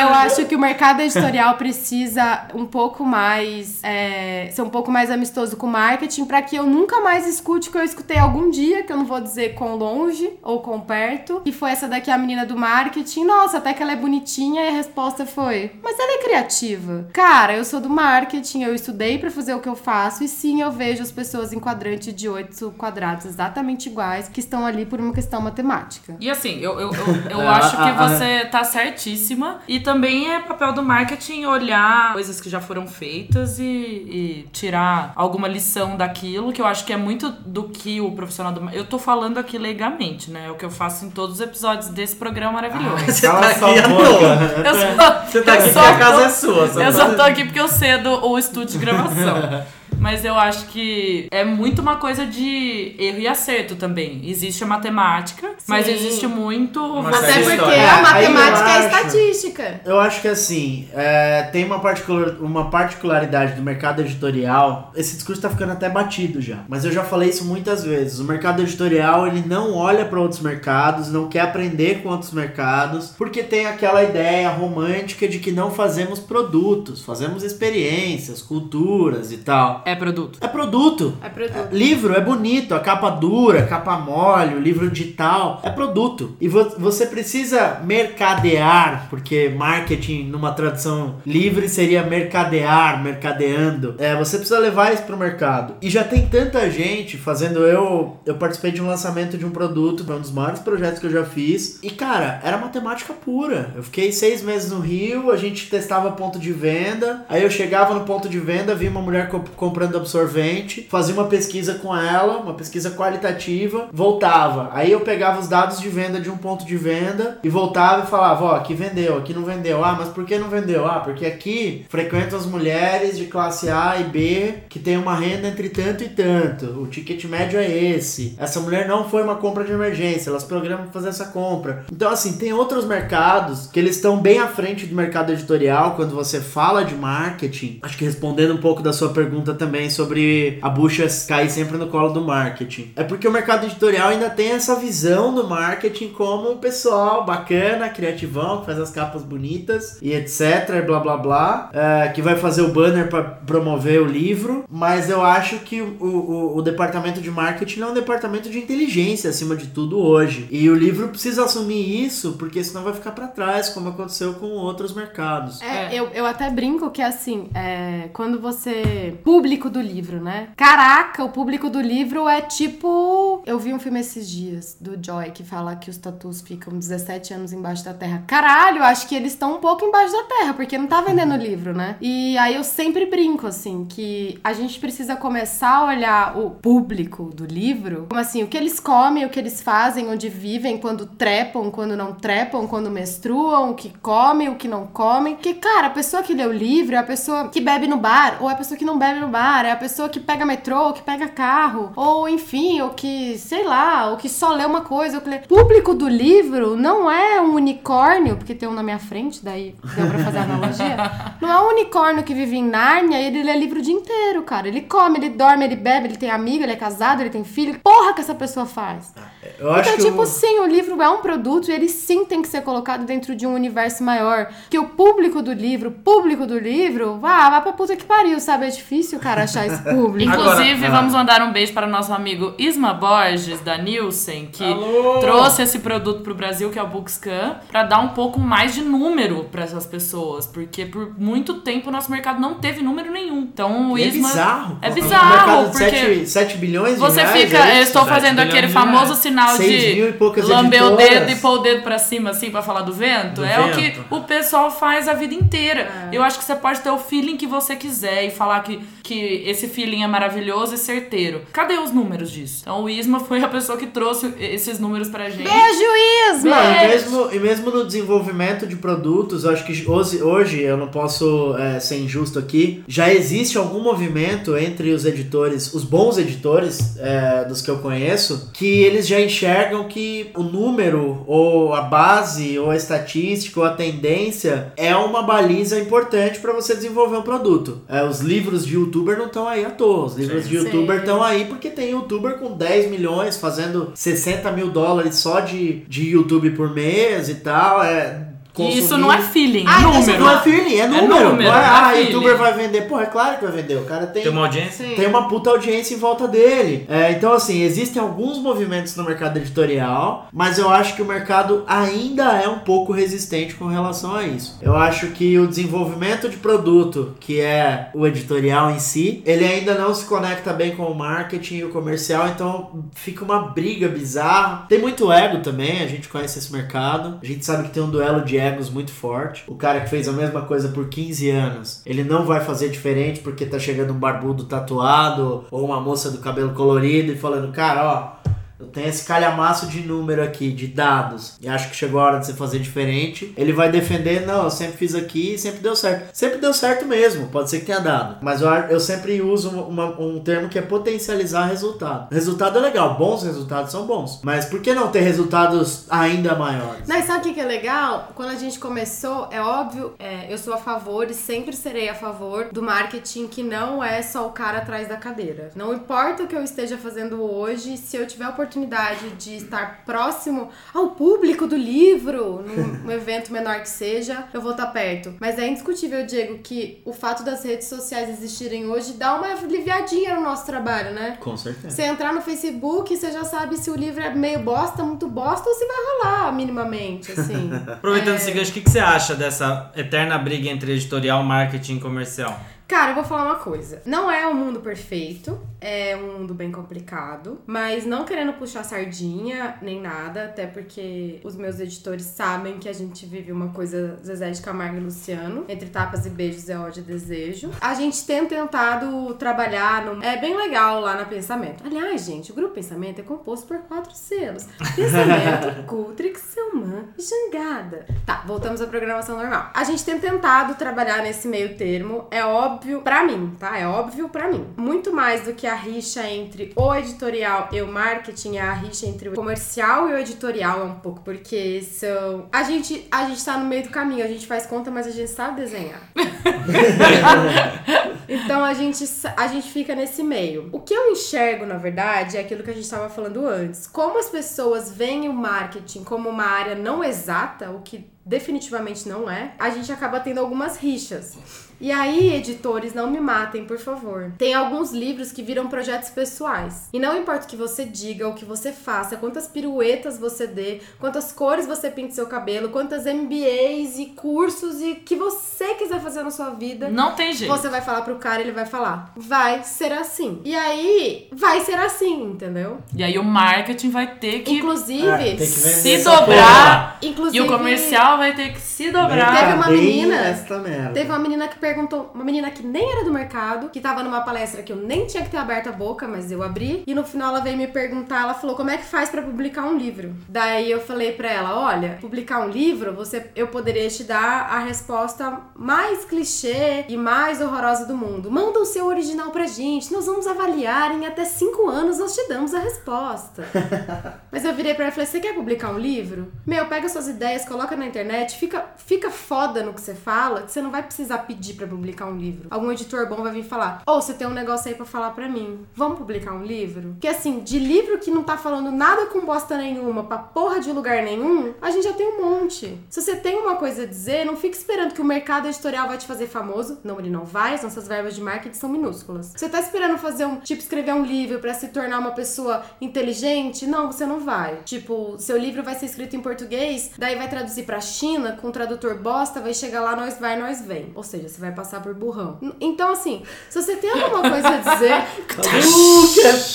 Eu 0.00 0.08
acho 0.14 0.33
que 0.44 0.56
o 0.56 0.58
mercado 0.58 1.00
editorial 1.00 1.56
precisa 1.56 2.48
um 2.54 2.66
pouco 2.66 3.04
mais 3.04 3.78
é, 3.82 4.48
ser 4.52 4.62
um 4.62 4.68
pouco 4.70 4.90
mais 4.90 5.10
amistoso 5.10 5.56
com 5.56 5.66
o 5.66 5.70
marketing 5.70 6.24
pra 6.24 6.42
que 6.42 6.56
eu 6.56 6.64
nunca 6.66 7.00
mais 7.00 7.26
escute 7.26 7.68
o 7.68 7.72
que 7.72 7.78
eu 7.78 7.82
escutei 7.84 8.18
algum 8.18 8.50
dia, 8.50 8.82
que 8.82 8.92
eu 8.92 8.96
não 8.96 9.04
vou 9.04 9.20
dizer 9.20 9.54
com 9.54 9.74
longe 9.76 10.30
ou 10.42 10.60
com 10.60 10.80
perto, 10.80 11.40
que 11.44 11.52
foi 11.52 11.70
essa 11.70 11.86
daqui 11.86 12.10
a 12.10 12.18
menina 12.18 12.44
do 12.44 12.56
marketing. 12.56 13.24
Nossa, 13.24 13.58
até 13.58 13.72
que 13.72 13.82
ela 13.82 13.92
é 13.92 13.96
bonitinha 13.96 14.64
e 14.64 14.68
a 14.68 14.72
resposta 14.72 15.24
foi: 15.26 15.72
"Mas 15.82 15.98
ela 15.98 16.18
é 16.18 16.22
criativa". 16.24 17.08
Cara, 17.12 17.54
eu 17.56 17.64
sou 17.64 17.80
do 17.80 17.90
marketing, 17.90 18.62
eu 18.62 18.74
estudei 18.74 19.18
pra 19.18 19.30
fazer 19.30 19.54
o 19.54 19.60
que 19.60 19.68
eu 19.68 19.76
faço 19.76 20.24
e 20.24 20.28
sim, 20.28 20.60
eu 20.60 20.72
vejo 20.72 21.02
as 21.02 21.12
pessoas 21.12 21.52
em 21.52 21.60
quadrante 21.60 22.12
de 22.12 22.28
oito 22.28 22.72
quadrados 22.78 23.26
exatamente 23.26 23.88
iguais 23.88 24.28
que 24.28 24.40
estão 24.40 24.64
ali 24.66 24.86
por 24.86 25.00
uma 25.00 25.12
questão 25.12 25.40
matemática. 25.40 26.16
E 26.20 26.30
assim, 26.30 26.58
eu, 26.60 26.78
eu, 26.80 26.90
eu, 26.92 27.30
eu 27.30 27.40
Ah, 27.40 27.56
acho 27.58 27.76
que 27.76 27.92
você 27.92 28.44
tá 28.46 28.64
certíssima. 28.64 29.60
E 29.66 29.80
também 29.80 30.23
é 30.26 30.40
papel 30.40 30.72
do 30.72 30.82
marketing 30.82 31.44
olhar 31.44 32.12
coisas 32.12 32.40
que 32.40 32.48
já 32.50 32.60
foram 32.60 32.86
feitas 32.86 33.58
e, 33.58 33.62
e 33.64 34.48
tirar 34.52 35.12
alguma 35.16 35.46
lição 35.48 35.96
daquilo, 35.96 36.52
que 36.52 36.60
eu 36.60 36.66
acho 36.66 36.84
que 36.84 36.92
é 36.92 36.96
muito 36.96 37.30
do 37.30 37.64
que 37.64 38.00
o 38.00 38.10
profissional 38.12 38.52
do 38.52 38.68
Eu 38.70 38.84
tô 38.84 38.98
falando 38.98 39.38
aqui 39.38 39.56
legalmente, 39.58 40.30
né? 40.30 40.46
É 40.46 40.50
o 40.50 40.54
que 40.54 40.64
eu 40.64 40.70
faço 40.70 41.04
em 41.04 41.10
todos 41.10 41.36
os 41.36 41.40
episódios 41.40 41.88
desse 41.88 42.16
programa 42.16 42.52
maravilhoso. 42.52 43.04
Você 43.06 43.26
Cala 43.26 43.40
tá 43.48 43.54
sua 43.54 43.70
aqui 43.70 43.78
à 43.80 43.88
boca. 43.88 44.04
toa. 44.04 44.64
Eu 44.64 44.74
só, 44.74 45.24
Você 45.26 45.42
tá 45.42 45.52
aqui 45.54 45.70
só 45.72 45.80
porque 45.82 45.94
a 45.94 45.98
casa 45.98 46.16
tô- 46.18 46.24
é 46.24 46.28
sua. 46.28 46.68
só 46.68 46.80
Eu 46.82 46.92
só 46.92 47.14
tô 47.14 47.22
aqui 47.22 47.44
porque 47.44 47.60
eu 47.60 47.68
cedo 47.68 48.10
o 48.26 48.38
estúdio 48.38 48.78
de 48.78 48.78
gravação. 48.78 49.64
Mas 49.98 50.24
eu 50.24 50.34
acho 50.34 50.66
que 50.66 51.26
é 51.30 51.44
muito 51.44 51.80
uma 51.80 51.96
coisa 51.96 52.26
de 52.26 52.94
erro 52.98 53.18
e 53.20 53.26
acerto 53.28 53.74
também. 53.76 54.20
Existe 54.28 54.62
a 54.62 54.66
matemática, 54.66 55.52
mas 55.66 55.86
Sim. 55.86 55.92
existe 55.92 56.26
muito. 56.26 56.80
Uma 56.84 57.10
você- 57.10 57.24
Até 57.24 57.32
porque 57.40 57.52
história. 57.54 57.82
a 57.82 57.94
É, 57.94 57.98
eu 57.98 58.02
matemática 58.30 58.70
é 58.70 58.86
estatística. 58.86 59.80
Eu 59.84 60.00
acho 60.00 60.20
que 60.20 60.28
assim, 60.28 60.88
é, 60.92 61.42
tem 61.52 61.64
uma, 61.64 61.80
particular, 61.80 62.36
uma 62.40 62.70
particularidade 62.70 63.54
do 63.54 63.62
mercado 63.62 64.00
editorial. 64.02 64.92
Esse 64.94 65.14
discurso 65.14 65.40
tá 65.40 65.48
ficando 65.48 65.72
até 65.72 65.88
batido 65.88 66.40
já. 66.40 66.58
Mas 66.68 66.84
eu 66.84 66.92
já 66.92 67.02
falei 67.04 67.30
isso 67.30 67.44
muitas 67.44 67.84
vezes. 67.84 68.18
O 68.18 68.24
mercado 68.24 68.62
editorial, 68.62 69.26
ele 69.26 69.42
não 69.46 69.74
olha 69.74 70.04
para 70.04 70.20
outros 70.20 70.40
mercados, 70.40 71.10
não 71.10 71.28
quer 71.28 71.40
aprender 71.40 72.02
com 72.02 72.08
outros 72.10 72.32
mercados, 72.32 73.08
porque 73.16 73.42
tem 73.42 73.66
aquela 73.66 74.02
ideia 74.02 74.50
romântica 74.50 75.26
de 75.26 75.38
que 75.38 75.50
não 75.50 75.70
fazemos 75.70 76.18
produtos, 76.18 77.02
fazemos 77.02 77.42
experiências, 77.42 78.42
culturas 78.42 79.32
e 79.32 79.38
tal. 79.38 79.82
É 79.84 79.94
produto. 79.94 80.38
É 80.40 80.48
produto. 80.48 81.14
É 81.22 81.28
produto. 81.28 81.68
Livro 81.72 82.14
é 82.14 82.20
bonito, 82.20 82.74
a 82.74 82.80
capa 82.80 83.10
dura, 83.10 83.60
a 83.60 83.66
capa 83.66 83.98
mole, 83.98 84.54
o 84.54 84.60
livro 84.60 84.90
digital 84.90 85.60
é 85.62 85.70
produto. 85.70 86.36
E 86.40 86.48
vo- 86.48 86.74
você 86.78 87.06
precisa 87.06 87.80
mercadear, 87.84 89.06
porque 89.10 89.48
marketing 89.56 90.24
numa 90.24 90.52
tradução 90.52 91.16
livre 91.26 91.68
seria 91.68 92.02
mercadear, 92.02 93.02
mercadeando. 93.02 93.94
É, 93.98 94.14
você 94.16 94.36
precisa 94.38 94.58
levar 94.58 94.92
isso 94.92 95.02
pro 95.02 95.16
mercado. 95.16 95.74
E 95.82 95.90
já 95.90 96.02
tem 96.04 96.26
tanta 96.26 96.68
gente 96.70 97.16
fazendo 97.16 97.60
eu, 97.66 98.16
eu 98.24 98.34
participei 98.36 98.70
de 98.72 98.80
um 98.82 98.86
lançamento 98.86 99.36
de 99.36 99.44
um 99.44 99.50
produto, 99.50 100.04
foi 100.04 100.16
um 100.16 100.20
dos 100.20 100.32
maiores 100.32 100.60
projetos 100.60 100.98
que 100.98 101.06
eu 101.06 101.10
já 101.10 101.24
fiz. 101.24 101.78
E 101.82 101.90
cara, 101.90 102.40
era 102.42 102.56
matemática 102.56 103.12
pura. 103.12 103.72
Eu 103.76 103.82
fiquei 103.82 104.12
seis 104.12 104.42
meses 104.42 104.70
no 104.70 104.80
Rio, 104.80 105.30
a 105.30 105.36
gente 105.36 105.68
testava 105.68 106.10
ponto 106.12 106.38
de 106.38 106.52
venda. 106.52 107.24
Aí 107.28 107.42
eu 107.42 107.50
chegava 107.50 107.94
no 107.94 108.00
ponto 108.04 108.28
de 108.28 108.38
venda, 108.38 108.74
vi 108.74 108.88
uma 108.88 109.00
mulher 109.02 109.28
co- 109.28 109.40
comprando 109.74 109.96
absorvente, 109.96 110.86
fazia 110.88 111.12
uma 111.12 111.24
pesquisa 111.24 111.74
com 111.74 111.94
ela, 111.96 112.38
uma 112.38 112.54
pesquisa 112.54 112.92
qualitativa, 112.92 113.88
voltava. 113.92 114.70
Aí 114.72 114.92
eu 114.92 115.00
pegava 115.00 115.40
os 115.40 115.48
dados 115.48 115.80
de 115.80 115.88
venda 115.88 116.20
de 116.20 116.30
um 116.30 116.36
ponto 116.36 116.64
de 116.64 116.76
venda 116.76 117.40
e 117.42 117.48
voltava 117.48 118.04
e 118.04 118.06
falava, 118.06 118.44
ó, 118.44 118.54
aqui 118.54 118.72
vendeu, 118.72 119.18
aqui 119.18 119.34
não 119.34 119.42
vendeu. 119.42 119.84
Ah, 119.84 119.96
mas 119.98 120.10
por 120.10 120.24
que 120.24 120.38
não 120.38 120.48
vendeu? 120.48 120.86
Ah, 120.86 121.00
porque 121.00 121.26
aqui 121.26 121.84
frequentam 121.88 122.38
as 122.38 122.46
mulheres 122.46 123.18
de 123.18 123.24
classe 123.24 123.68
A 123.68 123.96
e 123.98 124.04
B 124.04 124.54
que 124.68 124.78
tem 124.78 124.96
uma 124.96 125.16
renda 125.16 125.48
entre 125.48 125.68
tanto 125.68 126.04
e 126.04 126.08
tanto. 126.08 126.66
O 126.80 126.86
ticket 126.86 127.24
médio 127.24 127.58
é 127.58 127.68
esse. 127.68 128.36
Essa 128.38 128.60
mulher 128.60 128.86
não 128.86 129.08
foi 129.08 129.24
uma 129.24 129.34
compra 129.34 129.64
de 129.64 129.72
emergência, 129.72 130.30
elas 130.30 130.44
programam 130.44 130.86
fazer 130.92 131.08
essa 131.08 131.26
compra. 131.26 131.84
Então, 131.90 132.12
assim, 132.12 132.34
tem 132.34 132.52
outros 132.52 132.84
mercados 132.84 133.66
que 133.66 133.80
eles 133.80 133.96
estão 133.96 134.18
bem 134.18 134.38
à 134.38 134.46
frente 134.46 134.86
do 134.86 134.94
mercado 134.94 135.32
editorial 135.32 135.96
quando 135.96 136.14
você 136.14 136.40
fala 136.40 136.84
de 136.84 136.94
marketing. 136.94 137.80
Acho 137.82 137.98
que 137.98 138.04
respondendo 138.04 138.54
um 138.54 138.58
pouco 138.58 138.80
da 138.80 138.92
sua 138.92 139.08
pergunta 139.08 139.52
também 139.52 139.63
sobre 139.90 140.58
a 140.62 140.68
bucha 140.68 141.06
cair 141.26 141.50
sempre 141.50 141.76
no 141.76 141.88
colo 141.88 142.10
do 142.10 142.20
marketing. 142.20 142.92
É 142.96 143.02
porque 143.02 143.26
o 143.26 143.32
mercado 143.32 143.66
editorial 143.66 144.08
ainda 144.08 144.30
tem 144.30 144.52
essa 144.52 144.76
visão 144.76 145.34
do 145.34 145.46
marketing 145.46 146.08
como 146.08 146.52
um 146.52 146.58
pessoal 146.58 147.24
bacana, 147.24 147.88
criativão, 147.88 148.60
que 148.60 148.66
faz 148.66 148.78
as 148.78 148.90
capas 148.90 149.22
bonitas 149.22 149.98
e 150.00 150.12
etc, 150.12 150.84
blá 150.86 151.00
blá 151.00 151.16
blá, 151.16 151.70
é, 151.72 152.08
que 152.08 152.22
vai 152.22 152.36
fazer 152.36 152.62
o 152.62 152.68
banner 152.68 153.08
para 153.08 153.22
promover 153.22 154.00
o 154.00 154.06
livro, 154.06 154.64
mas 154.70 155.10
eu 155.10 155.22
acho 155.22 155.58
que 155.60 155.80
o, 155.80 155.96
o, 156.00 156.56
o 156.58 156.62
departamento 156.62 157.20
de 157.20 157.30
marketing 157.30 157.80
é 157.80 157.86
um 157.86 157.94
departamento 157.94 158.48
de 158.48 158.58
inteligência 158.58 159.30
acima 159.30 159.56
de 159.56 159.68
tudo 159.68 159.98
hoje. 159.98 160.46
E 160.50 160.68
o 160.68 160.74
livro 160.74 161.08
precisa 161.08 161.44
assumir 161.44 162.04
isso, 162.04 162.32
porque 162.38 162.62
senão 162.62 162.82
vai 162.82 162.92
ficar 162.92 163.12
para 163.12 163.26
trás, 163.26 163.68
como 163.68 163.88
aconteceu 163.88 164.34
com 164.34 164.46
outros 164.46 164.94
mercados. 164.94 165.60
É, 165.60 165.84
É. 165.84 165.94
Eu, 165.94 166.08
eu 166.14 166.26
até 166.26 166.50
brinco 166.50 166.90
que, 166.90 167.02
assim, 167.02 167.48
é, 167.54 168.08
quando 168.12 168.40
você 168.40 169.14
público 169.54 169.70
do 169.70 169.80
livro, 169.80 170.20
né? 170.20 170.48
Caraca, 170.56 171.22
o 171.22 171.28
público 171.28 171.70
do 171.70 171.80
livro 171.80 172.28
é 172.28 172.40
tipo. 172.40 173.42
Eu 173.46 173.58
vi 173.58 173.72
um 173.72 173.78
filme 173.78 174.00
esses 174.00 174.28
dias 174.28 174.76
do 174.80 174.98
Joy 175.00 175.30
que 175.30 175.44
fala 175.44 175.76
que 175.76 175.88
os 175.88 175.96
tatus 175.96 176.40
ficam 176.40 176.76
17 176.76 177.32
anos 177.34 177.52
embaixo 177.52 177.84
da 177.84 177.94
terra. 177.94 178.24
Caralho, 178.26 178.82
acho 178.82 179.06
que 179.06 179.14
eles 179.14 179.32
estão 179.32 179.56
um 179.56 179.60
pouco 179.60 179.84
embaixo 179.84 180.12
da 180.12 180.24
terra, 180.24 180.54
porque 180.54 180.76
não 180.76 180.86
tá 180.86 181.00
vendendo 181.00 181.36
livro, 181.36 181.72
né? 181.72 181.96
E 182.00 182.36
aí 182.38 182.54
eu 182.56 182.64
sempre 182.64 183.06
brinco, 183.06 183.46
assim, 183.46 183.86
que 183.88 184.38
a 184.42 184.52
gente 184.52 184.80
precisa 184.80 185.14
começar 185.14 185.76
a 185.76 185.84
olhar 185.86 186.38
o 186.38 186.50
público 186.50 187.30
do 187.34 187.44
livro, 187.44 188.06
como 188.08 188.20
assim, 188.20 188.42
o 188.42 188.48
que 188.48 188.56
eles 188.56 188.80
comem, 188.80 189.24
o 189.24 189.30
que 189.30 189.38
eles 189.38 189.62
fazem, 189.62 190.08
onde 190.08 190.28
vivem, 190.28 190.78
quando 190.78 191.06
trepam, 191.06 191.70
quando 191.70 191.96
não 191.96 192.12
trepam, 192.12 192.66
quando 192.66 192.90
menstruam, 192.90 193.70
o 193.70 193.74
que 193.74 193.90
comem, 194.02 194.48
o 194.48 194.56
que 194.56 194.66
não 194.66 194.86
comem. 194.86 195.34
Porque, 195.34 195.54
cara, 195.54 195.88
a 195.88 195.90
pessoa 195.90 196.22
que 196.22 196.34
lê 196.34 196.44
o 196.44 196.52
livro 196.52 196.96
é 196.96 196.98
a 196.98 197.04
pessoa 197.04 197.48
que 197.48 197.60
bebe 197.60 197.86
no 197.86 197.96
bar, 197.96 198.38
ou 198.40 198.50
é 198.50 198.52
a 198.52 198.56
pessoa 198.56 198.76
que 198.76 198.84
não 198.84 198.98
bebe 198.98 199.20
no 199.20 199.28
bar, 199.28 199.43
é 199.64 199.70
a 199.72 199.76
pessoa 199.76 200.08
que 200.08 200.18
pega 200.20 200.44
metrô, 200.46 200.86
ou 200.86 200.92
que 200.92 201.02
pega 201.02 201.28
carro, 201.28 201.92
ou 201.96 202.28
enfim, 202.28 202.80
ou 202.80 202.90
que, 202.90 203.36
sei 203.38 203.64
lá, 203.64 204.10
ou 204.10 204.16
que 204.16 204.28
só 204.28 204.52
lê 204.52 204.64
uma 204.64 204.80
coisa. 204.80 205.16
Ou 205.18 205.20
que 205.22 205.28
lê... 205.30 205.38
Público 205.38 205.94
do 205.94 206.08
livro 206.08 206.76
não 206.76 207.10
é 207.10 207.40
um 207.40 207.54
unicórnio, 207.54 208.36
porque 208.36 208.54
tem 208.54 208.68
um 208.68 208.72
na 208.74 208.82
minha 208.82 208.98
frente, 208.98 209.44
daí 209.44 209.74
deu 209.96 210.06
pra 210.08 210.18
fazer 210.20 210.38
a 210.38 210.42
analogia. 210.42 210.96
Não 211.40 211.50
é 211.50 211.60
um 211.60 211.68
unicórnio 211.72 212.22
que 212.22 212.32
vive 212.32 212.56
em 212.56 212.64
Nárnia 212.64 213.20
e 213.20 213.26
ele 213.26 213.42
lê 213.42 213.54
livro 213.56 213.78
o 213.78 213.82
dia 213.82 213.92
inteiro, 213.92 214.42
cara. 214.42 214.66
Ele 214.68 214.80
come, 214.82 215.18
ele 215.18 215.28
dorme, 215.30 215.64
ele 215.64 215.76
bebe, 215.76 216.06
ele 216.08 216.16
tem 216.16 216.30
amigo, 216.30 216.62
ele 216.62 216.72
é 216.72 216.76
casado, 216.76 217.20
ele 217.20 217.28
tem 217.30 217.44
filho. 217.44 217.78
Porra 217.82 218.14
que 218.14 218.20
essa 218.22 218.34
pessoa 218.34 218.64
faz. 218.64 219.12
Eu 219.58 219.70
acho 219.72 219.80
Então, 219.90 219.96
que 219.98 220.04
tipo, 220.10 220.22
o- 220.22 220.26
sim, 220.26 220.58
o 220.60 220.66
livro 220.66 221.00
é 221.02 221.08
um 221.08 221.18
produto 221.18 221.68
e 221.68 221.72
ele 221.72 221.88
sim 221.88 222.24
tem 222.24 222.40
que 222.40 222.48
ser 222.48 222.62
colocado 222.62 223.04
dentro 223.04 223.34
de 223.34 223.46
um 223.46 223.54
universo 223.54 224.02
maior. 224.02 224.48
Que 224.70 224.78
o 224.78 224.88
público 224.88 225.42
do 225.42 225.52
livro, 225.52 225.90
o 225.90 225.92
público 225.92 226.46
do 226.46 226.58
livro, 226.58 227.18
vá, 227.18 227.50
vá 227.50 227.60
pra 227.60 227.72
puta 227.72 227.94
que 227.96 228.04
pariu, 228.04 228.40
sabe? 228.40 228.66
É 228.66 228.70
difícil, 228.70 229.18
cara, 229.18 229.33
achar 229.42 229.66
esse 229.66 229.82
público. 229.82 230.30
Inclusive, 230.30 230.86
Agora- 230.86 230.90
vamos 231.00 231.12
mandar 231.12 231.42
um 231.42 231.52
beijo 231.52 231.72
para 231.72 231.86
o 231.86 231.90
nosso 231.90 232.12
amigo 232.12 232.54
Isma 232.58 232.94
Borges, 232.94 233.60
da 233.60 233.76
Nielsen, 233.76 234.48
que 234.52 234.64
Alô! 234.64 235.18
trouxe 235.20 235.62
esse 235.62 235.80
produto 235.80 236.22
pro 236.22 236.34
Brasil, 236.34 236.70
que 236.70 236.78
é 236.78 236.82
o 236.82 236.86
Bookscan, 236.86 237.56
para 237.70 237.82
dar 237.82 237.98
um 238.00 238.08
pouco 238.08 238.38
mais 238.40 238.74
de 238.74 238.82
número 238.82 239.44
para 239.50 239.64
essas 239.64 239.84
pessoas. 239.86 240.46
Porque 240.46 240.86
por 240.86 241.12
muito 241.18 241.54
tempo 241.54 241.88
o 241.88 241.92
nosso 241.92 242.10
mercado 242.10 242.40
não 242.40 242.54
teve 242.54 242.82
número 242.82 243.10
nenhum. 243.12 243.40
Então 243.40 243.92
o 243.92 243.98
E 243.98 244.02
é 244.02 244.06
Isma. 244.06 244.28
bizarro. 244.28 244.78
É 244.80 244.90
Um 244.90 244.94
bizarro, 244.94 245.28
mercado 245.30 245.64
de 245.66 245.70
porque 245.72 245.90
7, 245.90 246.26
7 246.26 246.56
bilhões 246.58 246.94
de 246.94 247.00
Você 247.00 247.20
reais, 247.22 247.40
fica. 247.42 247.58
é 247.58 247.78
eu 247.78 247.82
estou 247.82 248.04
fazendo 248.06 248.38
aquele 248.40 248.68
famoso 248.68 249.04
reais. 249.06 249.18
sinal 249.18 249.58
de 249.58 250.14
lamber 250.42 250.82
o 250.82 250.86
editoras. 250.94 251.08
dedo 251.10 251.30
e 251.32 251.36
pôr 251.36 251.50
o 251.50 251.58
dedo 251.58 251.82
pra 251.82 251.98
cima, 251.98 252.30
assim, 252.30 252.50
pra 252.50 252.62
falar 252.62 252.82
do 252.82 252.92
vento. 252.92 253.34
Do 253.36 253.44
é 253.44 253.58
o 253.60 253.64
vento. 253.74 253.76
que 253.76 254.14
o 254.14 254.20
pessoal 254.20 254.70
faz 254.70 255.08
a 255.08 255.14
vida 255.14 255.34
inteira. 255.34 256.08
Eu 256.12 256.22
acho 256.22 256.38
que 256.38 256.44
você 256.44 256.54
pode 256.54 256.80
ter 256.80 256.90
o 256.90 256.98
feeling 256.98 257.36
que 257.36 257.46
você 257.46 257.76
quiser 257.76 258.24
e 258.26 258.30
falar 258.30 258.60
que, 258.60 258.78
que 259.02 259.14
esse 259.24 259.68
feeling 259.68 260.02
é 260.02 260.06
maravilhoso 260.06 260.74
e 260.74 260.78
certeiro. 260.78 261.42
Cadê 261.52 261.74
os 261.78 261.92
números 261.92 262.30
disso? 262.30 262.60
Então 262.62 262.84
o 262.84 262.88
Isma 262.88 263.20
foi 263.20 263.42
a 263.42 263.48
pessoa 263.48 263.78
que 263.78 263.86
trouxe 263.86 264.32
esses 264.38 264.78
números 264.78 265.08
pra 265.08 265.30
gente. 265.30 265.44
Beijo, 265.44 266.36
Isma! 266.36 266.50
Não, 266.50 266.84
e 266.84 266.88
mesmo, 266.88 267.32
e 267.32 267.38
mesmo 267.38 267.70
no 267.70 267.84
desenvolvimento 267.84 268.66
de 268.66 268.76
produtos, 268.76 269.44
eu 269.44 269.50
acho 269.50 269.64
que 269.64 269.88
hoje, 269.88 270.22
hoje 270.22 270.60
eu 270.62 270.76
não 270.76 270.88
posso 270.88 271.56
é, 271.56 271.80
ser 271.80 271.98
injusto 271.98 272.38
aqui, 272.38 272.82
já 272.86 273.12
existe 273.12 273.58
algum 273.58 273.80
movimento 273.80 274.56
entre 274.56 274.92
os 274.92 275.04
editores, 275.04 275.72
os 275.74 275.84
bons 275.84 276.18
editores 276.18 276.96
é, 276.98 277.44
dos 277.44 277.62
que 277.62 277.70
eu 277.70 277.78
conheço, 277.78 278.50
que 278.52 278.82
eles 278.82 279.06
já 279.06 279.20
enxergam 279.20 279.88
que 279.88 280.30
o 280.34 280.42
número, 280.42 281.24
ou 281.26 281.74
a 281.74 281.82
base, 281.82 282.58
ou 282.58 282.70
a 282.70 282.76
estatística, 282.76 283.60
ou 283.60 283.66
a 283.66 283.70
tendência 283.70 284.72
é 284.76 284.94
uma 284.94 285.22
baliza 285.22 285.78
importante 285.78 286.38
para 286.38 286.52
você 286.52 286.74
desenvolver 286.74 287.16
um 287.16 287.22
produto. 287.22 287.82
É, 287.88 288.04
os 288.04 288.20
livros 288.20 288.66
de 288.66 288.74
youtuber 288.74 289.13
não 289.16 289.26
estão 289.26 289.48
aí 289.48 289.64
à 289.64 289.70
toa, 289.70 290.06
os 290.06 290.16
livros 290.16 290.44
Sim. 290.44 290.50
de 290.50 290.56
youtuber 290.56 290.98
estão 290.98 291.22
aí 291.22 291.44
porque 291.46 291.70
tem 291.70 291.90
youtuber 291.90 292.38
com 292.38 292.52
10 292.56 292.90
milhões 292.90 293.36
fazendo 293.36 293.92
60 293.94 294.50
mil 294.52 294.70
dólares 294.70 295.16
só 295.16 295.40
de, 295.40 295.80
de 295.88 296.10
YouTube 296.10 296.50
por 296.50 296.70
mês 296.72 297.28
e 297.28 297.36
tal. 297.36 297.82
É, 297.82 298.33
E 298.62 298.78
isso 298.78 298.96
não 298.96 299.12
é 299.12 299.20
feeling, 299.20 299.64
é 299.64 299.68
Ai, 299.68 299.82
número. 299.82 300.00
Isso 300.00 300.18
não 300.18 300.30
é 300.30 300.40
feeling, 300.40 300.76
é 300.76 300.86
número. 300.86 301.30
número, 301.30 301.42
é, 301.42 301.46
não 301.46 301.54
é 301.54 301.64
ah, 301.64 301.90
feeling. 301.90 302.06
youtuber 302.12 302.36
vai 302.36 302.52
vender. 302.54 302.82
Pô, 302.82 303.00
é 303.00 303.06
claro 303.06 303.38
que 303.38 303.44
vai 303.44 303.52
vender. 303.52 303.76
O 303.76 303.84
cara 303.84 304.06
tem, 304.06 304.22
Tem 304.22 304.32
uma 304.32 304.42
audiência? 304.42 304.86
Sim. 304.86 304.94
tem 304.94 305.06
uma 305.06 305.28
puta 305.28 305.50
audiência 305.50 305.94
em 305.94 305.98
volta 305.98 306.28
dele. 306.28 306.86
É, 306.88 307.12
então, 307.12 307.32
assim, 307.32 307.62
existem 307.62 308.00
alguns 308.00 308.38
movimentos 308.38 308.94
no 308.96 309.04
mercado 309.04 309.38
editorial, 309.38 310.28
mas 310.32 310.58
eu 310.58 310.70
acho 310.70 310.94
que 310.94 311.02
o 311.02 311.04
mercado 311.04 311.64
ainda 311.66 312.40
é 312.40 312.48
um 312.48 312.60
pouco 312.60 312.92
resistente 312.92 313.54
com 313.54 313.66
relação 313.66 314.14
a 314.14 314.24
isso. 314.24 314.58
Eu 314.62 314.76
acho 314.76 315.08
que 315.08 315.38
o 315.38 315.46
desenvolvimento 315.46 316.28
de 316.28 316.36
produto, 316.36 317.14
que 317.18 317.40
é 317.40 317.90
o 317.94 318.06
editorial 318.06 318.70
em 318.70 318.78
si, 318.78 319.22
ele 319.26 319.44
ainda 319.44 319.74
não 319.74 319.94
se 319.94 320.04
conecta 320.04 320.52
bem 320.52 320.76
com 320.76 320.84
o 320.84 320.94
marketing 320.94 321.56
e 321.56 321.64
o 321.64 321.70
comercial, 321.70 322.28
então 322.28 322.84
fica 322.94 323.24
uma 323.24 323.40
briga 323.40 323.88
bizarra. 323.88 324.66
Tem 324.68 324.78
muito 324.78 325.10
ego 325.10 325.38
também, 325.38 325.82
a 325.82 325.86
gente 325.86 326.08
conhece 326.08 326.38
esse 326.38 326.52
mercado. 326.52 327.18
A 327.22 327.26
gente 327.26 327.44
sabe 327.44 327.64
que 327.64 327.70
tem 327.70 327.82
um 327.82 327.90
duelo 327.90 328.24
de 328.24 328.36
egos 328.44 328.70
muito 328.70 328.92
forte. 328.92 329.44
O 329.46 329.54
cara 329.54 329.80
que 329.80 329.90
fez 329.90 330.08
a 330.08 330.12
mesma 330.12 330.42
coisa 330.42 330.68
por 330.68 330.88
15 330.88 331.30
anos, 331.30 331.82
ele 331.84 332.04
não 332.04 332.24
vai 332.24 332.40
fazer 332.40 332.68
diferente 332.68 333.20
porque 333.20 333.46
tá 333.46 333.58
chegando 333.58 333.92
um 333.92 333.98
barbudo 333.98 334.44
tatuado 334.44 335.44
ou 335.50 335.64
uma 335.64 335.80
moça 335.80 336.10
do 336.10 336.18
cabelo 336.18 336.52
colorido 336.52 337.12
e 337.12 337.16
falando, 337.16 337.52
cara, 337.52 337.84
ó, 337.84 338.23
eu 338.58 338.66
tenho 338.66 338.88
esse 338.88 339.04
calhamaço 339.04 339.66
de 339.66 339.80
número 339.80 340.22
aqui, 340.22 340.52
de 340.52 340.66
dados, 340.66 341.36
e 341.40 341.48
acho 341.48 341.70
que 341.70 341.76
chegou 341.76 342.00
a 342.00 342.04
hora 342.04 342.18
de 342.20 342.26
você 342.26 342.34
fazer 342.34 342.58
diferente. 342.58 343.32
Ele 343.36 343.52
vai 343.52 343.70
defender, 343.70 344.26
não, 344.26 344.44
eu 344.44 344.50
sempre 344.50 344.76
fiz 344.76 344.94
aqui 344.94 345.34
e 345.34 345.38
sempre 345.38 345.60
deu 345.60 345.74
certo. 345.76 346.10
Sempre 346.12 346.38
deu 346.38 346.52
certo 346.54 346.84
mesmo, 346.86 347.28
pode 347.28 347.50
ser 347.50 347.60
que 347.60 347.66
tenha 347.66 347.80
dado. 347.80 348.18
Mas 348.22 348.40
eu, 348.40 348.48
eu 348.48 348.80
sempre 348.80 349.20
uso 349.20 349.50
uma- 349.50 349.98
um 350.00 350.20
termo 350.20 350.48
que 350.48 350.58
é 350.58 350.62
potencializar 350.62 351.46
resultado. 351.46 352.12
Resultado 352.12 352.58
é 352.58 352.62
legal, 352.62 352.96
bons 352.96 353.22
resultados 353.22 353.72
são 353.72 353.86
bons. 353.86 354.20
Mas 354.22 354.44
por 354.46 354.60
que 354.60 354.72
não 354.74 354.88
ter 354.90 355.00
resultados 355.00 355.86
ainda 355.90 356.34
maiores? 356.34 356.86
Não, 356.86 357.02
sabe 357.02 357.30
o 357.30 357.34
que 357.34 357.40
é 357.40 357.44
legal? 357.44 358.10
Quando 358.14 358.30
a 358.30 358.34
gente 358.36 358.58
começou, 358.58 359.28
é 359.30 359.40
óbvio, 359.40 359.94
é, 359.98 360.32
eu 360.32 360.38
sou 360.38 360.54
a 360.54 360.58
favor 360.58 361.10
e 361.10 361.14
sempre 361.14 361.54
serei 361.56 361.88
a 361.88 361.94
favor 361.94 362.48
do 362.52 362.62
marketing 362.62 363.26
que 363.26 363.42
não 363.42 363.82
é 363.82 364.02
só 364.02 364.26
o 364.26 364.30
cara 364.30 364.58
atrás 364.58 364.88
da 364.88 364.96
cadeira. 364.96 365.50
Não 365.54 365.72
importa 365.74 366.22
o 366.22 366.26
que 366.26 366.36
eu 366.36 366.42
esteja 366.42 366.76
fazendo 366.76 367.22
hoje, 367.22 367.76
se 367.76 367.96
eu 367.96 368.06
tiver 368.06 368.24
a 368.24 368.32
oportunidade 368.58 369.10
de 369.18 369.36
estar 369.36 369.82
próximo 369.84 370.48
ao 370.72 370.90
público 370.90 371.46
do 371.46 371.56
livro, 371.56 372.42
num 372.42 372.86
um 372.86 372.90
evento 372.92 373.32
menor 373.32 373.60
que 373.60 373.68
seja, 373.68 374.24
eu 374.32 374.40
vou 374.40 374.52
estar 374.52 374.66
perto. 374.66 375.14
Mas 375.20 375.38
é 375.38 375.48
indiscutível, 375.48 376.06
Diego, 376.06 376.38
que 376.38 376.80
o 376.84 376.92
fato 376.92 377.24
das 377.24 377.44
redes 377.44 377.68
sociais 377.68 378.08
existirem 378.08 378.66
hoje 378.66 378.92
dá 378.94 379.16
uma 379.16 379.26
aliviadinha 379.26 380.14
no 380.16 380.22
nosso 380.22 380.46
trabalho, 380.46 380.92
né? 380.92 381.16
Com 381.20 381.36
certeza. 381.36 381.70
Você 381.70 381.82
entrar 381.82 382.12
no 382.12 382.20
Facebook, 382.20 382.96
você 382.96 383.10
já 383.10 383.24
sabe 383.24 383.56
se 383.56 383.70
o 383.70 383.76
livro 383.76 384.02
é 384.02 384.14
meio 384.14 384.38
bosta, 384.40 384.82
muito 384.82 385.08
bosta, 385.08 385.48
ou 385.48 385.54
se 385.54 385.66
vai 385.66 385.76
rolar 385.76 386.32
minimamente, 386.32 387.12
assim. 387.12 387.50
Aproveitando 387.66 388.14
É. 388.14 388.16
esse 388.16 388.30
gancho, 388.30 388.50
o 388.50 388.54
que, 388.54 388.60
que 388.60 388.70
você 388.70 388.78
acha 388.78 389.14
dessa 389.14 389.70
eterna 389.76 390.16
briga 390.18 390.48
entre 390.48 390.72
editorial, 390.72 391.22
marketing 391.22 391.76
e 391.76 391.80
comercial? 391.80 392.38
Cara, 392.66 392.92
eu 392.92 392.94
vou 392.94 393.04
falar 393.04 393.26
uma 393.26 393.38
coisa. 393.38 393.82
Não 393.84 394.10
é 394.10 394.26
um 394.26 394.34
mundo 394.34 394.60
perfeito, 394.60 395.38
é 395.60 395.96
um 395.96 396.18
mundo 396.18 396.32
bem 396.32 396.50
complicado, 396.50 397.40
mas 397.46 397.84
não 397.84 398.04
querendo 398.04 398.32
puxar 398.34 398.64
sardinha 398.64 399.56
nem 399.60 399.80
nada, 399.80 400.24
até 400.24 400.46
porque 400.46 401.20
os 401.22 401.36
meus 401.36 401.60
editores 401.60 402.04
sabem 402.04 402.58
que 402.58 402.68
a 402.68 402.72
gente 402.72 403.04
vive 403.04 403.30
uma 403.30 403.48
coisa 403.48 403.98
Zezé 404.02 404.30
de 404.30 404.40
Camargo 404.40 404.78
e 404.78 404.80
Luciano, 404.80 405.44
entre 405.46 405.68
tapas 405.68 406.06
e 406.06 406.10
beijos 406.10 406.48
é 406.48 406.58
ódio 406.58 406.80
e 406.80 406.84
desejo. 406.84 407.50
A 407.60 407.74
gente 407.74 408.04
tem 408.06 408.26
tentado 408.26 409.12
trabalhar 409.14 409.84
no... 409.84 410.02
É 410.02 410.16
bem 410.16 410.34
legal 410.34 410.80
lá 410.80 410.94
na 410.94 411.04
Pensamento. 411.04 411.62
Aliás, 411.64 412.06
gente, 412.06 412.32
o 412.32 412.34
grupo 412.34 412.54
Pensamento 412.54 413.00
é 413.00 413.04
composto 413.04 413.46
por 413.46 413.58
quatro 413.58 413.94
selos. 413.94 414.46
Pensamento, 414.74 415.64
Cultrix, 415.68 416.20
Selman 416.20 416.88
e 416.98 417.02
Jangada. 417.02 417.86
Tá, 418.06 418.24
voltamos 418.26 418.62
à 418.62 418.66
programação 418.66 419.18
normal. 419.18 419.50
A 419.52 419.64
gente 419.64 419.84
tem 419.84 419.98
tentado 419.98 420.54
trabalhar 420.54 421.02
nesse 421.02 421.28
meio 421.28 421.56
termo, 421.56 422.06
é 422.10 422.24
óbvio 422.24 422.53
pra 422.82 423.04
mim, 423.04 423.34
tá? 423.38 423.58
É 423.58 423.66
óbvio 423.66 424.08
pra 424.08 424.30
mim. 424.30 424.46
Muito 424.56 424.92
mais 424.92 425.22
do 425.22 425.34
que 425.34 425.46
a 425.46 425.54
rixa 425.54 426.08
entre 426.08 426.52
o 426.56 426.74
editorial 426.74 427.48
e 427.52 427.62
o 427.62 427.66
marketing, 427.66 428.36
é 428.36 428.42
a 428.42 428.52
rixa 428.52 428.86
entre 428.86 429.08
o 429.08 429.14
comercial 429.14 429.88
e 429.88 429.92
o 429.92 429.98
editorial 429.98 430.60
é 430.60 430.64
um 430.64 430.74
pouco, 430.76 431.00
porque 431.02 431.62
são... 431.62 432.28
A 432.32 432.42
gente, 432.42 432.86
a 432.90 433.08
gente 433.08 433.24
tá 433.24 433.38
no 433.38 433.46
meio 433.46 433.64
do 433.64 433.70
caminho, 433.70 434.04
a 434.04 434.08
gente 434.08 434.26
faz 434.26 434.46
conta, 434.46 434.70
mas 434.70 434.86
a 434.86 434.90
gente 434.90 435.10
sabe 435.10 435.40
desenhar. 435.40 435.80
Então 438.08 438.44
a 438.44 438.54
gente, 438.54 438.84
a 439.16 439.26
gente 439.26 439.50
fica 439.50 439.74
nesse 439.74 440.02
meio. 440.02 440.48
O 440.52 440.60
que 440.60 440.74
eu 440.74 440.90
enxergo, 440.90 441.46
na 441.46 441.56
verdade, 441.56 442.16
é 442.16 442.20
aquilo 442.20 442.42
que 442.42 442.50
a 442.50 442.54
gente 442.54 442.64
estava 442.64 442.88
falando 442.88 443.26
antes. 443.26 443.66
Como 443.66 443.98
as 443.98 444.08
pessoas 444.08 444.70
veem 444.70 445.08
o 445.08 445.12
marketing 445.12 445.84
como 445.84 446.08
uma 446.08 446.24
área 446.24 446.54
não 446.54 446.82
exata, 446.82 447.50
o 447.50 447.62
que 447.62 447.86
definitivamente 448.04 448.88
não 448.88 449.10
é, 449.10 449.32
a 449.38 449.50
gente 449.50 449.72
acaba 449.72 450.00
tendo 450.00 450.18
algumas 450.18 450.58
rixas. 450.58 451.16
E 451.60 451.70
aí, 451.70 452.14
editores, 452.14 452.74
não 452.74 452.90
me 452.90 453.00
matem, 453.00 453.44
por 453.44 453.58
favor. 453.58 454.12
Tem 454.18 454.34
alguns 454.34 454.72
livros 454.72 455.12
que 455.12 455.22
viram 455.22 455.46
projetos 455.48 455.88
pessoais. 455.90 456.68
E 456.72 456.78
não 456.78 456.96
importa 456.96 457.24
o 457.24 457.28
que 457.28 457.36
você 457.36 457.64
diga, 457.64 458.08
o 458.08 458.14
que 458.14 458.24
você 458.24 458.52
faça, 458.52 458.96
quantas 458.96 459.26
piruetas 459.26 459.98
você 459.98 460.26
dê, 460.26 460.60
quantas 460.78 461.12
cores 461.12 461.46
você 461.46 461.70
pinte 461.70 461.94
seu 461.94 462.06
cabelo, 462.06 462.48
quantas 462.50 462.84
MBAs 462.84 463.78
e 463.78 463.92
cursos 463.96 464.60
e 464.60 464.74
que 464.74 464.96
você 464.96 465.54
quiser 465.54 465.80
fazer 465.80 466.02
na 466.02 466.10
sua 466.10 466.30
vida. 466.30 466.68
Não 466.68 466.92
tem 466.94 467.12
jeito. 467.12 467.30
Você 467.32 467.48
vai 467.48 467.60
falar 467.60 467.82
pro 467.82 467.96
cara, 467.96 468.20
ele 468.20 468.32
vai 468.32 468.46
falar. 468.46 468.92
Vai 468.96 469.42
ser 469.44 469.72
assim. 469.72 470.20
E 470.24 470.34
aí, 470.34 471.08
vai 471.12 471.40
ser 471.40 471.54
assim, 471.54 472.02
entendeu? 472.04 472.58
E 472.76 472.82
aí 472.82 472.98
o 472.98 473.04
marketing 473.04 473.70
vai 473.70 473.86
ter 473.96 474.20
que 474.20 474.34
Inclusive, 474.34 474.88
Ah, 474.88 474.98
tem 474.98 475.16
que 475.16 475.26
se 475.26 475.82
dobrar. 475.84 476.78
inclusive 476.82 477.16
E 477.16 477.20
o 477.20 477.26
comercial 477.26 477.98
vai 477.98 478.14
ter 478.14 478.32
que 478.32 478.40
se 478.40 478.70
dobrar. 478.70 479.18
Teve 479.18 479.32
uma 479.34 479.48
menina-. 479.50 480.24
Teve 480.72 480.88
uma 480.90 480.98
menina 480.98 481.28
que 481.28 481.38
perguntou, 481.44 481.90
uma 481.92 482.02
menina 482.02 482.30
que 482.30 482.42
nem 482.42 482.72
era 482.72 482.84
do 482.84 482.90
mercado, 482.90 483.50
que 483.50 483.60
tava 483.60 483.82
numa 483.82 484.00
palestra 484.00 484.42
que 484.42 484.50
eu 484.50 484.56
nem 484.56 484.86
tinha 484.86 485.02
que 485.04 485.10
ter 485.10 485.18
aberto 485.18 485.48
a 485.50 485.52
boca, 485.52 485.86
mas 485.86 486.10
eu 486.10 486.22
abri. 486.22 486.64
E 486.66 486.74
no 486.74 486.82
final 486.82 487.10
ela 487.10 487.20
veio 487.20 487.36
me 487.36 487.46
perguntar, 487.46 488.00
ela 488.00 488.14
falou: 488.14 488.34
"Como 488.34 488.48
é 488.48 488.56
que 488.56 488.64
faz 488.64 488.88
pra 488.88 489.02
publicar 489.02 489.44
um 489.44 489.58
livro?". 489.58 489.94
Daí 490.08 490.50
eu 490.50 490.58
falei 490.58 490.92
pra 490.92 491.10
ela: 491.10 491.38
"Olha, 491.38 491.76
publicar 491.82 492.20
um 492.20 492.30
livro, 492.30 492.72
você 492.72 493.10
eu 493.14 493.28
poderia 493.28 493.68
te 493.68 493.84
dar 493.84 494.30
a 494.30 494.38
resposta 494.38 495.20
mais 495.36 495.84
clichê 495.84 496.64
e 496.66 496.78
mais 496.78 497.20
horrorosa 497.20 497.66
do 497.66 497.76
mundo. 497.76 498.10
Manda 498.10 498.38
o 498.38 498.46
seu 498.46 498.64
original 498.64 499.10
pra 499.10 499.26
gente, 499.26 499.70
nós 499.70 499.84
vamos 499.84 500.06
avaliar 500.06 500.74
em 500.74 500.86
até 500.86 501.04
cinco 501.04 501.46
anos 501.50 501.78
nós 501.78 501.94
te 501.94 502.08
damos 502.08 502.32
a 502.32 502.38
resposta". 502.38 503.22
Mas 504.10 504.24
eu 504.24 504.32
virei 504.32 504.54
pra 504.54 504.64
ela 504.64 504.72
e 504.72 504.74
falei: 504.74 504.86
"Você 504.86 504.98
quer 504.98 505.14
publicar 505.14 505.50
um 505.50 505.58
livro? 505.58 506.10
Meu, 506.26 506.46
pega 506.46 506.70
suas 506.70 506.88
ideias, 506.88 507.28
coloca 507.28 507.54
na 507.54 507.66
internet, 507.66 508.16
fica, 508.16 508.46
fica 508.56 508.90
foda 508.90 509.42
no 509.42 509.52
que 509.52 509.60
você 509.60 509.74
fala, 509.74 510.22
que 510.22 510.32
você 510.32 510.40
não 510.40 510.50
vai 510.50 510.62
precisar 510.62 510.98
pedir 511.00 511.33
pra 511.34 511.46
publicar 511.46 511.86
um 511.86 511.96
livro. 511.96 512.28
Algum 512.30 512.50
editor 512.52 512.88
bom 512.88 513.02
vai 513.02 513.12
vir 513.12 513.24
falar: 513.24 513.62
"Ou 513.66 513.80
você 513.80 513.94
tem 513.94 514.06
um 514.06 514.10
negócio 514.12 514.48
aí 514.48 514.54
pra 514.54 514.64
falar 514.64 514.90
pra 514.90 515.08
mim. 515.08 515.40
Vamos 515.54 515.78
publicar 515.78 516.12
um 516.12 516.22
livro?" 516.22 516.70
Porque 516.72 516.88
assim, 516.88 517.20
de 517.20 517.38
livro 517.38 517.78
que 517.78 517.90
não 517.90 518.02
tá 518.02 518.16
falando 518.16 518.50
nada 518.50 518.86
com 518.86 519.00
bosta 519.00 519.36
nenhuma, 519.36 519.84
pra 519.84 519.98
porra 519.98 520.40
de 520.40 520.52
lugar 520.52 520.82
nenhum, 520.82 521.34
a 521.40 521.50
gente 521.50 521.64
já 521.64 521.72
tem 521.72 521.88
um 521.88 522.04
monte. 522.04 522.58
Se 522.68 522.80
você 522.80 522.96
tem 522.96 523.18
uma 523.18 523.36
coisa 523.36 523.62
a 523.62 523.66
dizer, 523.66 524.04
não 524.04 524.16
fique 524.16 524.36
esperando 524.36 524.74
que 524.74 524.80
o 524.80 524.84
mercado 524.84 525.28
editorial 525.28 525.68
vai 525.68 525.78
te 525.78 525.86
fazer 525.86 526.06
famoso. 526.06 526.58
Não, 526.64 526.78
ele 526.78 526.90
não 526.90 527.04
vai, 527.04 527.34
as 527.34 527.42
nossas 527.42 527.66
verbas 527.66 527.94
de 527.94 528.00
marketing 528.00 528.36
são 528.36 528.48
minúsculas. 528.48 529.12
Você 529.16 529.28
tá 529.28 529.40
esperando 529.40 529.78
fazer 529.78 530.04
um, 530.04 530.16
tipo, 530.16 530.42
escrever 530.42 530.74
um 530.74 530.84
livro 530.84 531.18
pra 531.18 531.34
se 531.34 531.48
tornar 531.48 531.78
uma 531.78 531.92
pessoa 531.92 532.42
inteligente? 532.60 533.46
Não, 533.46 533.70
você 533.70 533.86
não 533.86 534.00
vai. 534.00 534.40
Tipo, 534.44 534.96
seu 534.98 535.16
livro 535.16 535.42
vai 535.42 535.54
ser 535.54 535.66
escrito 535.66 535.96
em 535.96 536.00
português, 536.00 536.72
daí 536.78 536.96
vai 536.96 537.08
traduzir 537.08 537.44
pra 537.44 537.60
China 537.60 538.18
com 538.20 538.28
um 538.28 538.32
tradutor 538.32 538.76
bosta, 538.76 539.20
vai 539.20 539.34
chegar 539.34 539.60
lá, 539.60 539.76
nós 539.76 539.98
vai, 539.98 540.18
nós 540.18 540.42
vem. 540.42 540.72
Ou 540.74 540.82
seja, 540.82 541.08
você 541.08 541.20
vai 541.20 541.23
passar 541.32 541.60
por 541.60 541.74
burrão. 541.74 542.18
Então, 542.40 542.72
assim, 542.72 543.02
se 543.28 543.40
você 543.40 543.56
tem 543.56 543.70
alguma 543.70 544.10
coisa 544.10 544.28
a 544.28 544.36
dizer. 544.38 544.84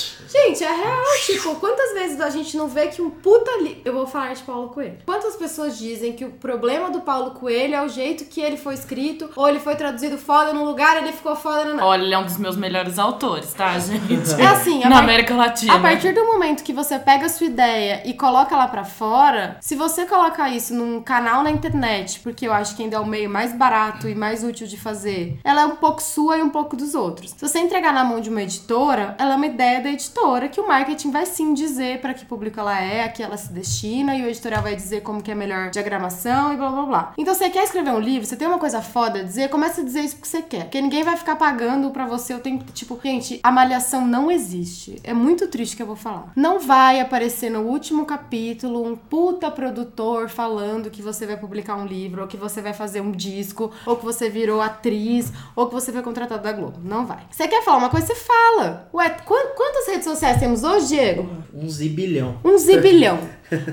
Gente, 0.31 0.63
é 0.63 0.71
real, 0.71 1.03
tipo, 1.25 1.55
quantas 1.55 1.91
vezes 1.93 2.21
a 2.21 2.29
gente 2.29 2.55
não 2.55 2.67
vê 2.67 2.85
que 2.85 3.01
um 3.01 3.09
puta 3.09 3.49
li... 3.63 3.81
Eu 3.83 3.93
vou 3.93 4.05
falar 4.05 4.35
de 4.35 4.43
Paulo 4.43 4.69
Coelho. 4.69 4.99
Quantas 5.03 5.35
pessoas 5.35 5.75
dizem 5.75 6.13
que 6.13 6.23
o 6.23 6.29
problema 6.29 6.91
do 6.91 7.01
Paulo 7.01 7.31
Coelho 7.31 7.73
é 7.73 7.81
o 7.83 7.87
jeito 7.89 8.25
que 8.25 8.39
ele 8.39 8.55
foi 8.55 8.75
escrito, 8.75 9.27
ou 9.35 9.49
ele 9.49 9.59
foi 9.59 9.75
traduzido 9.75 10.19
foda 10.19 10.53
num 10.53 10.65
lugar 10.65 10.97
e 10.97 10.99
ele 11.05 11.13
ficou 11.13 11.35
foda 11.35 11.73
na... 11.73 11.83
Olha, 11.83 12.03
ele 12.03 12.13
é 12.13 12.17
um 12.19 12.25
dos 12.25 12.37
meus 12.37 12.55
melhores 12.55 12.99
autores, 12.99 13.51
tá, 13.53 13.79
gente? 13.79 13.99
É 14.39 14.45
assim, 14.45 14.81
Na 14.81 14.91
par- 14.91 15.03
América 15.03 15.35
Latina. 15.35 15.73
A 15.73 15.79
partir 15.79 16.13
do 16.13 16.23
momento 16.23 16.63
que 16.63 16.73
você 16.73 16.99
pega 16.99 17.25
a 17.25 17.29
sua 17.29 17.47
ideia 17.47 18.03
e 18.05 18.13
coloca 18.13 18.53
ela 18.53 18.67
pra 18.67 18.83
fora, 18.85 19.57
se 19.61 19.73
você 19.73 20.05
colocar 20.05 20.47
isso 20.49 20.75
num 20.75 21.01
canal 21.01 21.41
na 21.41 21.49
internet, 21.49 22.19
porque 22.19 22.47
eu 22.47 22.53
acho 22.53 22.75
que 22.75 22.83
ainda 22.83 22.97
é 22.97 22.99
o 22.99 23.05
meio 23.05 23.29
mais 23.31 23.51
barato 23.51 24.07
e 24.07 24.13
mais 24.13 24.43
útil 24.43 24.67
de 24.67 24.77
fazer, 24.79 25.39
ela 25.43 25.61
é 25.61 25.65
um 25.65 25.75
pouco 25.75 26.01
sua 26.01 26.37
e 26.37 26.43
um 26.43 26.49
pouco 26.49 26.75
dos 26.75 26.95
outros. 26.95 27.31
Se 27.31 27.47
você 27.47 27.59
entregar 27.59 27.93
na 27.93 28.03
mão 28.03 28.19
de 28.19 28.29
uma 28.29 28.41
editora, 28.41 29.15
ela 29.19 29.33
é 29.33 29.35
uma 29.35 29.47
ideia 29.47 29.81
da 29.81 29.89
editora 29.89 30.49
que 30.49 30.59
o 30.59 30.67
marketing 30.67 31.11
vai 31.11 31.25
sim 31.25 31.53
dizer 31.53 32.01
pra 32.01 32.13
que 32.13 32.25
público 32.25 32.59
ela 32.59 32.79
é, 32.79 33.03
a 33.03 33.09
que 33.09 33.21
ela 33.23 33.37
se 33.37 33.51
destina 33.51 34.15
e 34.15 34.23
o 34.23 34.27
editorial 34.27 34.63
vai 34.63 34.75
dizer 34.75 35.01
como 35.01 35.21
que 35.21 35.31
é 35.31 35.33
a 35.33 35.37
melhor 35.37 35.69
diagramação 35.69 36.53
e 36.53 36.57
blá 36.57 36.69
blá 36.69 36.83
blá. 36.83 37.13
Então 37.17 37.33
você 37.33 37.49
quer 37.49 37.63
escrever 37.63 37.91
um 37.91 37.99
livro, 37.99 38.27
você 38.27 38.35
tem 38.35 38.47
uma 38.47 38.59
coisa 38.59 38.81
foda 38.81 39.19
a 39.19 39.23
dizer, 39.23 39.49
começa 39.49 39.81
a 39.81 39.83
dizer 39.83 40.01
isso 40.01 40.15
porque 40.15 40.29
você 40.29 40.41
quer. 40.41 40.63
Porque 40.63 40.81
ninguém 40.81 41.03
vai 41.03 41.17
ficar 41.17 41.35
pagando 41.35 41.89
pra 41.91 42.05
você 42.05 42.33
o 42.33 42.39
tempo, 42.39 42.65
tipo, 42.71 42.99
gente, 43.03 43.39
a 43.43 43.51
malhação 43.51 44.05
não 44.05 44.31
existe. 44.31 44.99
É 45.03 45.13
muito 45.13 45.47
triste 45.47 45.75
que 45.75 45.81
eu 45.81 45.87
vou 45.87 45.95
falar. 45.95 46.31
Não 46.35 46.59
vai 46.59 46.99
aparecer 46.99 47.49
no 47.49 47.61
último 47.61 48.05
capítulo 48.05 48.85
um 48.85 48.95
puta 48.95 49.49
produtor 49.51 50.29
falando 50.29 50.89
que 50.89 51.01
você 51.01 51.25
vai 51.25 51.37
publicar 51.37 51.75
um 51.75 51.85
livro, 51.85 52.21
ou 52.21 52.27
que 52.27 52.37
você 52.37 52.61
vai 52.61 52.73
fazer 52.73 53.01
um 53.01 53.11
disco, 53.11 53.71
ou 53.85 53.95
que 53.95 54.05
você 54.05 54.29
virou 54.29 54.61
atriz, 54.69 55.31
ou 55.55 55.67
que 55.67 55.73
você 55.73 55.91
foi 55.91 56.01
contratado 56.01 56.41
da 56.43 56.51
Globo. 56.51 56.79
Não 56.83 57.05
vai. 57.05 57.19
Você 57.29 57.47
quer 57.47 57.63
falar 57.63 57.77
uma 57.77 57.89
coisa, 57.89 58.07
você 58.07 58.15
fala. 58.15 58.89
Ué, 58.93 59.09
quan- 59.25 59.47
quantas 59.55 59.87
redes 59.87 60.05
sociais 60.05 60.39
temos 60.39 60.63
hoje, 60.63 60.87
Diego? 60.87 61.29
Um 61.53 61.67
zibilhão. 61.69 62.37
Um 62.43 62.57
zibilhão. 62.57 63.19